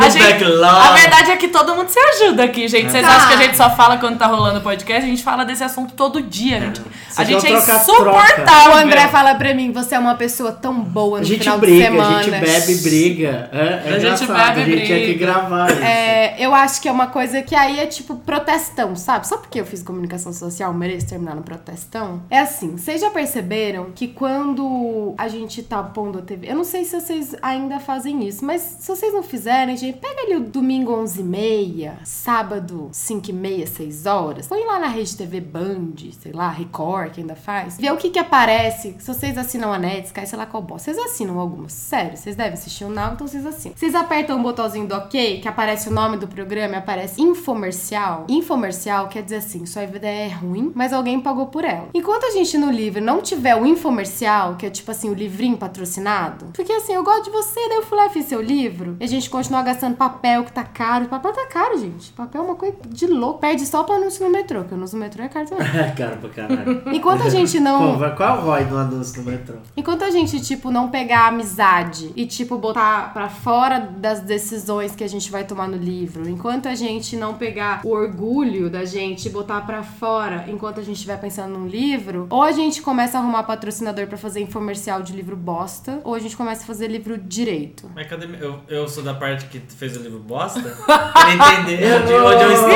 A, 0.00 0.08
gente, 0.08 0.22
backlog. 0.24 0.64
a 0.88 0.92
verdade 0.92 1.30
é 1.32 1.36
que 1.36 1.48
todo 1.48 1.74
mundo 1.74 1.88
se 1.88 1.98
ajuda 1.98 2.44
aqui, 2.44 2.66
gente. 2.68 2.90
Vocês 2.90 3.04
Tá. 3.06 3.16
acham 3.16 3.28
que 3.28 3.34
a 3.34 3.36
gente 3.46 3.56
só 3.56 3.70
fala 3.74 3.98
quando 3.98 4.18
tá 4.18 4.26
rolando 4.26 4.58
o 4.58 4.62
podcast? 4.62 5.02
A 5.04 5.06
gente 5.08 5.22
fala 5.22 5.44
desse 5.44 5.62
assunto 5.62 5.94
todo 5.94 6.20
dia. 6.22 6.58
A 6.58 6.60
gente, 6.60 6.82
a 7.16 7.24
gente 7.24 7.41
gente 7.48 7.70
é 7.70 7.74
insuportável. 7.76 8.72
O 8.72 8.76
André 8.76 9.08
fala 9.08 9.34
pra 9.34 9.54
mim, 9.54 9.72
você 9.72 9.94
é 9.94 9.98
uma 9.98 10.14
pessoa 10.14 10.52
tão 10.52 10.80
boa 10.80 11.18
no 11.18 11.24
A 11.24 11.28
gente 11.28 11.40
final 11.40 11.58
briga, 11.58 11.76
de 11.76 11.82
semana. 11.84 12.16
a 12.18 12.22
gente 12.22 12.40
bebe 12.40 12.72
e 12.72 12.76
briga. 12.76 13.50
É, 13.52 13.82
é 13.90 13.94
A 13.94 13.98
gente 13.98 14.26
bebe 14.26 14.60
e 14.60 14.62
a 14.62 14.66
gente 14.66 14.86
tinha 14.86 14.98
que 14.98 15.04
briga. 15.06 15.26
gravar 15.26 15.70
isso. 15.70 15.82
É, 15.82 16.36
eu 16.38 16.54
acho 16.54 16.80
que 16.80 16.88
é 16.88 16.92
uma 16.92 17.06
coisa 17.08 17.42
que 17.42 17.54
aí 17.54 17.78
é 17.80 17.86
tipo 17.86 18.16
protestão, 18.16 18.94
sabe? 18.96 19.26
Só 19.26 19.36
porque 19.36 19.60
eu 19.60 19.66
fiz 19.66 19.82
comunicação 19.82 20.32
social, 20.32 20.72
mereço 20.72 21.08
terminar 21.08 21.34
no 21.34 21.42
protestão? 21.42 22.22
É 22.30 22.38
assim, 22.38 22.76
vocês 22.76 23.00
já 23.00 23.10
perceberam 23.10 23.86
que 23.94 24.08
quando 24.08 25.14
a 25.18 25.28
gente 25.28 25.62
tá 25.62 25.82
pondo 25.82 26.18
a 26.18 26.22
TV, 26.22 26.50
eu 26.50 26.56
não 26.56 26.64
sei 26.64 26.84
se 26.84 27.00
vocês 27.00 27.34
ainda 27.42 27.78
fazem 27.80 28.26
isso, 28.26 28.44
mas 28.44 28.60
se 28.80 28.88
vocês 28.88 29.12
não 29.12 29.22
fizerem, 29.22 29.76
gente, 29.76 29.98
pega 29.98 30.22
ali 30.22 30.36
o 30.36 30.40
domingo 30.40 30.92
11h30, 30.92 31.92
sábado 32.04 32.90
5h30, 32.92 33.66
6 33.66 34.06
horas, 34.06 34.46
põe 34.46 34.64
lá 34.64 34.78
na 34.78 34.88
rede 34.88 35.16
TV 35.16 35.40
Band, 35.40 35.92
sei 36.20 36.32
lá, 36.32 36.48
Record, 36.50 37.12
que 37.12 37.20
ainda 37.20 37.31
faz, 37.36 37.76
vê 37.78 37.90
o 37.90 37.96
que 37.96 38.10
que 38.10 38.18
aparece, 38.18 38.96
se 38.98 39.06
vocês 39.06 39.36
assinam 39.36 39.72
a 39.72 39.78
Netsky, 39.78 40.26
sei 40.26 40.38
lá 40.38 40.46
qual 40.46 40.62
bosta, 40.62 40.92
vocês 40.92 40.98
assinam 41.06 41.38
algumas, 41.38 41.72
sério, 41.72 42.16
vocês 42.16 42.36
devem 42.36 42.52
assistir 42.52 42.84
o 42.84 42.90
Now, 42.90 43.12
então 43.12 43.26
vocês 43.26 43.44
assinam. 43.44 43.76
Vocês 43.76 43.94
apertam 43.94 44.38
o 44.38 44.42
botãozinho 44.42 44.86
do 44.86 44.94
OK, 44.94 45.40
que 45.40 45.48
aparece 45.48 45.88
o 45.88 45.92
nome 45.92 46.16
do 46.16 46.28
programa 46.28 46.74
e 46.74 46.78
aparece 46.78 47.20
infomercial. 47.22 48.26
Infomercial 48.28 49.08
quer 49.08 49.22
dizer 49.22 49.36
assim, 49.36 49.64
sua 49.66 49.84
ideia 49.84 50.26
é 50.26 50.28
ruim, 50.28 50.72
mas 50.74 50.92
alguém 50.92 51.20
pagou 51.20 51.46
por 51.46 51.64
ela. 51.64 51.88
Enquanto 51.94 52.24
a 52.24 52.30
gente 52.30 52.56
no 52.58 52.70
livro 52.70 53.00
não 53.00 53.20
tiver 53.20 53.54
o 53.56 53.66
infomercial, 53.66 54.56
que 54.56 54.66
é 54.66 54.70
tipo 54.70 54.90
assim, 54.90 55.10
o 55.10 55.14
livrinho 55.14 55.56
patrocinado, 55.56 56.46
porque 56.52 56.72
assim, 56.72 56.92
eu 56.94 57.02
gosto 57.02 57.24
de 57.24 57.30
você, 57.30 57.68
daí 57.68 57.78
eu 57.78 57.82
fui 57.82 57.96
lá 57.96 58.06
e 58.06 58.10
fiz 58.10 58.26
seu 58.26 58.40
livro, 58.40 58.96
e 59.00 59.04
a 59.04 59.08
gente 59.08 59.28
continua 59.28 59.62
gastando 59.62 59.96
papel 59.96 60.44
que 60.44 60.52
tá 60.52 60.64
caro. 60.64 61.06
Papel 61.06 61.32
tá 61.32 61.46
caro, 61.46 61.78
gente. 61.78 62.12
Papel 62.12 62.42
é 62.42 62.44
uma 62.44 62.54
coisa 62.54 62.76
de 62.88 63.06
louco. 63.06 63.40
Perde 63.40 63.64
só 63.66 63.82
pra 63.82 63.96
anúncio 63.96 64.24
no 64.24 64.30
metrô, 64.30 64.64
que 64.64 64.72
o 64.72 64.76
anúncio 64.76 64.96
no 64.96 65.04
metrô 65.04 65.22
é 65.24 65.28
caro 65.28 65.48
também. 65.48 65.66
É 65.82 65.90
caro 65.90 66.16
pra 66.18 66.30
caralho. 66.30 66.82
Enquanto 66.92 67.21
a 67.26 67.30
gente 67.30 67.58
Pô, 67.58 67.64
não. 67.64 67.98
vai- 67.98 68.14
qual 68.14 68.36
é 68.36 68.38
o 68.40 68.44
ROI 68.44 68.64
do 68.64 68.76
anúncio 68.78 69.22
no 69.22 69.30
metrô? 69.30 69.56
Enquanto 69.76 70.02
a 70.04 70.10
gente, 70.10 70.40
tipo, 70.40 70.70
não 70.70 70.88
pegar 70.88 71.20
a 71.20 71.26
amizade 71.28 72.12
e, 72.16 72.26
tipo, 72.26 72.56
botar 72.58 73.12
pra 73.12 73.28
fora 73.28 73.78
das 73.96 74.20
decisões 74.20 74.94
que 74.94 75.04
a 75.04 75.08
gente 75.08 75.30
vai 75.30 75.44
tomar 75.44 75.68
no 75.68 75.76
livro, 75.76 76.28
enquanto 76.28 76.68
a 76.68 76.74
gente 76.74 77.16
não 77.16 77.34
pegar 77.34 77.80
o 77.84 77.90
orgulho 77.90 78.68
da 78.70 78.84
gente 78.84 79.26
e 79.26 79.30
botar 79.30 79.60
pra 79.62 79.82
fora 79.82 80.44
enquanto 80.48 80.80
a 80.80 80.82
gente 80.82 80.96
estiver 80.96 81.18
pensando 81.20 81.58
num 81.58 81.66
livro, 81.66 82.26
ou 82.30 82.42
a 82.42 82.52
gente 82.52 82.82
começa 82.82 83.18
a 83.18 83.20
arrumar 83.20 83.42
patrocinador 83.44 84.06
pra 84.06 84.16
fazer 84.18 84.40
infomercial 84.40 85.02
de 85.02 85.12
livro 85.12 85.36
bosta, 85.36 86.00
ou 86.04 86.14
a 86.14 86.18
gente 86.18 86.36
começa 86.36 86.62
a 86.62 86.66
fazer 86.66 86.88
livro 86.88 87.16
direito. 87.18 87.90
Mas 87.94 88.06
cadê. 88.08 88.26
Eu, 88.40 88.60
eu 88.68 88.88
sou 88.88 89.02
da 89.02 89.14
parte 89.14 89.46
que 89.46 89.60
fez 89.76 89.96
o 89.96 90.00
livro 90.00 90.18
bosta? 90.20 90.60
Pra 90.62 91.34
entender 91.34 92.02
onde, 92.02 92.12
onde 92.12 92.42
eu 92.44 92.52
estou. 92.52 92.68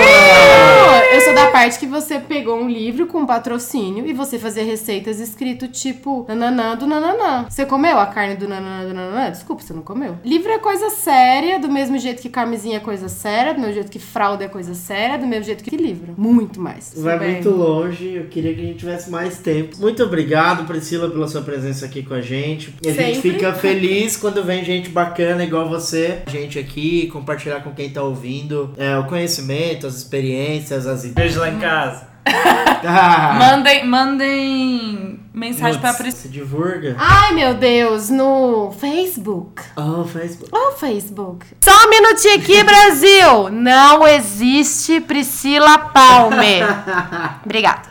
Eu 1.17 1.23
sou 1.23 1.35
da 1.35 1.51
parte 1.51 1.79
que 1.79 1.87
você 1.87 2.21
pegou 2.21 2.61
um 2.61 2.69
livro 2.69 3.07
com 3.07 3.25
patrocínio 3.25 4.07
e 4.07 4.13
você 4.13 4.39
fazia 4.39 4.63
receitas 4.63 5.19
escrito 5.19 5.67
tipo 5.67 6.27
nananã 6.29 6.77
do 6.77 6.87
nananã. 6.87 7.47
Você 7.49 7.65
comeu 7.65 7.99
a 7.99 8.05
carne 8.05 8.37
do 8.37 8.47
nananã 8.47 8.87
do 8.87 8.93
nananã? 8.93 9.31
Desculpa, 9.31 9.63
você 9.63 9.73
não 9.73 9.81
comeu. 9.81 10.19
Livro 10.23 10.53
é 10.53 10.59
coisa 10.59 10.91
séria, 10.91 11.59
do 11.59 11.71
mesmo 11.71 11.97
jeito 11.99 12.21
que 12.21 12.29
carmezinha 12.29 12.77
é 12.77 12.81
coisa 12.81 13.09
séria, 13.09 13.55
do 13.55 13.61
mesmo 13.61 13.73
jeito 13.73 13.91
que 13.91 13.99
fralda 13.99 14.45
é 14.45 14.49
coisa 14.49 14.75
séria, 14.75 15.17
do 15.17 15.27
mesmo 15.27 15.45
jeito 15.45 15.65
que 15.65 15.75
livro. 15.75 16.13
Muito 16.19 16.61
mais. 16.61 16.93
Vai 16.95 17.19
Bem. 17.19 17.33
muito 17.33 17.49
longe, 17.49 18.13
eu 18.13 18.27
queria 18.27 18.53
que 18.53 18.61
a 18.61 18.65
gente 18.65 18.79
tivesse 18.81 19.09
mais 19.09 19.39
tempo. 19.39 19.79
Muito 19.79 20.03
obrigado, 20.03 20.67
Priscila, 20.67 21.09
pela 21.09 21.27
sua 21.27 21.41
presença 21.41 21.87
aqui 21.87 22.03
com 22.03 22.13
a 22.13 22.21
gente. 22.21 22.75
E 22.83 22.91
a 22.91 22.93
gente 22.93 23.23
Sempre. 23.23 23.31
fica 23.31 23.55
feliz 23.55 24.19
quando 24.19 24.45
vem 24.45 24.63
gente 24.63 24.91
bacana 24.91 25.43
igual 25.43 25.67
você, 25.67 26.19
gente 26.29 26.59
aqui, 26.59 27.07
compartilhar 27.07 27.63
com 27.63 27.73
quem 27.73 27.89
tá 27.89 28.03
ouvindo 28.03 28.75
é, 28.77 28.99
o 28.99 29.05
conhecimento, 29.05 29.87
as 29.87 29.97
experiências, 29.97 30.87
as 30.87 31.06
ideias. 31.07 31.35
Beijo 31.35 31.41
lá 31.41 31.49
em 31.51 31.59
casa. 31.59 32.09
Ah, 32.29 33.37
Mandem, 33.39 33.87
mandem 33.87 35.21
mensagem 35.33 35.81
pra 35.81 35.91
Nudes. 35.91 36.03
Priscila. 36.03 36.23
se 36.23 36.29
divulga. 36.29 36.97
Ai, 36.99 37.33
meu 37.35 37.55
Deus, 37.55 38.11
no 38.11 38.73
Facebook. 38.73 39.63
Oh, 39.77 40.05
Facebook. 40.05 40.51
Ô, 40.53 40.73
Facebook. 40.73 41.47
Só 41.61 41.87
um 41.87 41.91
minutinho 41.91 42.37
aqui, 42.37 42.63
Brasil. 42.65 43.51
Não 43.51 44.07
existe 44.09 45.01
Priscila 45.01 45.79
Palmer. 45.79 46.65
Obrigada. 47.45 47.83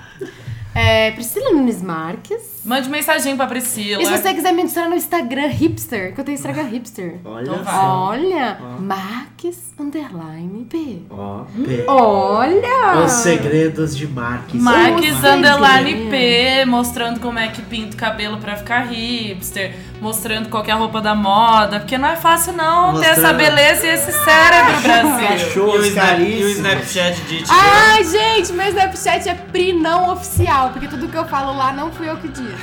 É, 0.73 1.11
Priscila 1.11 1.51
Nunes 1.51 1.81
Marques. 1.81 2.54
Mande 2.65 2.89
mensagem 2.89 3.37
pra 3.37 3.45
Priscila. 3.47 4.01
E 4.01 4.05
se 4.05 4.11
você 4.11 4.33
quiser 4.33 4.51
me 4.51 4.63
adicionar 4.63 4.89
no 4.89 4.95
Instagram 4.95 5.47
hipster, 5.47 6.13
que 6.13 6.19
eu 6.21 6.25
tenho 6.25 6.35
Instagram 6.35 6.63
hipster. 6.63 7.19
Olha 7.23 7.51
Então. 7.51 7.99
Olha, 8.01 8.57
Marques 8.79 9.73
underline 9.79 10.65
P. 10.65 11.01
Ó, 11.09 11.43
P. 11.63 11.85
Olha! 11.87 13.03
Os 13.05 13.11
segredos 13.11 13.95
de 13.95 14.07
Marques. 14.07 14.61
Marques 14.61 15.23
Underline. 15.23 16.09
P, 16.09 16.65
mostrando 16.65 17.19
como 17.19 17.37
é 17.39 17.47
que 17.49 17.61
pinta 17.61 17.95
o 17.95 17.97
cabelo 17.97 18.37
pra 18.37 18.55
ficar 18.55 18.81
hipster, 18.87 19.75
mostrando 20.01 20.49
qual 20.49 20.63
que 20.63 20.71
é 20.71 20.73
a 20.73 20.77
roupa 20.77 21.01
da 21.01 21.13
moda, 21.13 21.79
porque 21.79 21.97
não 21.97 22.07
é 22.07 22.15
fácil 22.15 22.53
não 22.53 22.93
ter 22.99 23.07
essa 23.07 23.21
Mostrando- 23.33 23.37
beleza 23.37 23.85
e 23.85 23.89
esse 23.89 24.11
cérebro, 24.11 24.81
Brasil. 24.81 25.11
E 25.19 25.25
o, 25.25 25.27
Cachorros 25.27 25.85
Snap, 25.87 26.19
e 26.19 26.43
o. 26.43 26.47
Snapchat 26.49 27.21
de 27.21 27.43
Ai, 27.49 28.03
gente, 28.03 28.53
meu 28.53 28.67
Snapchat 28.67 29.29
é 29.29 29.35
Pri 29.35 29.73
não 29.73 30.11
oficial, 30.13 30.69
porque 30.71 30.87
tudo 30.87 31.07
que 31.07 31.17
eu 31.17 31.25
falo 31.25 31.55
lá 31.57 31.71
não 31.73 31.91
fui 31.91 32.09
eu 32.09 32.17
que 32.17 32.27
disse. 32.27 32.54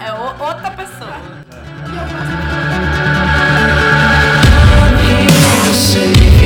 É 0.00 0.12
outra 0.12 0.70
pessoa. 0.70 1.14
Since 5.72 6.37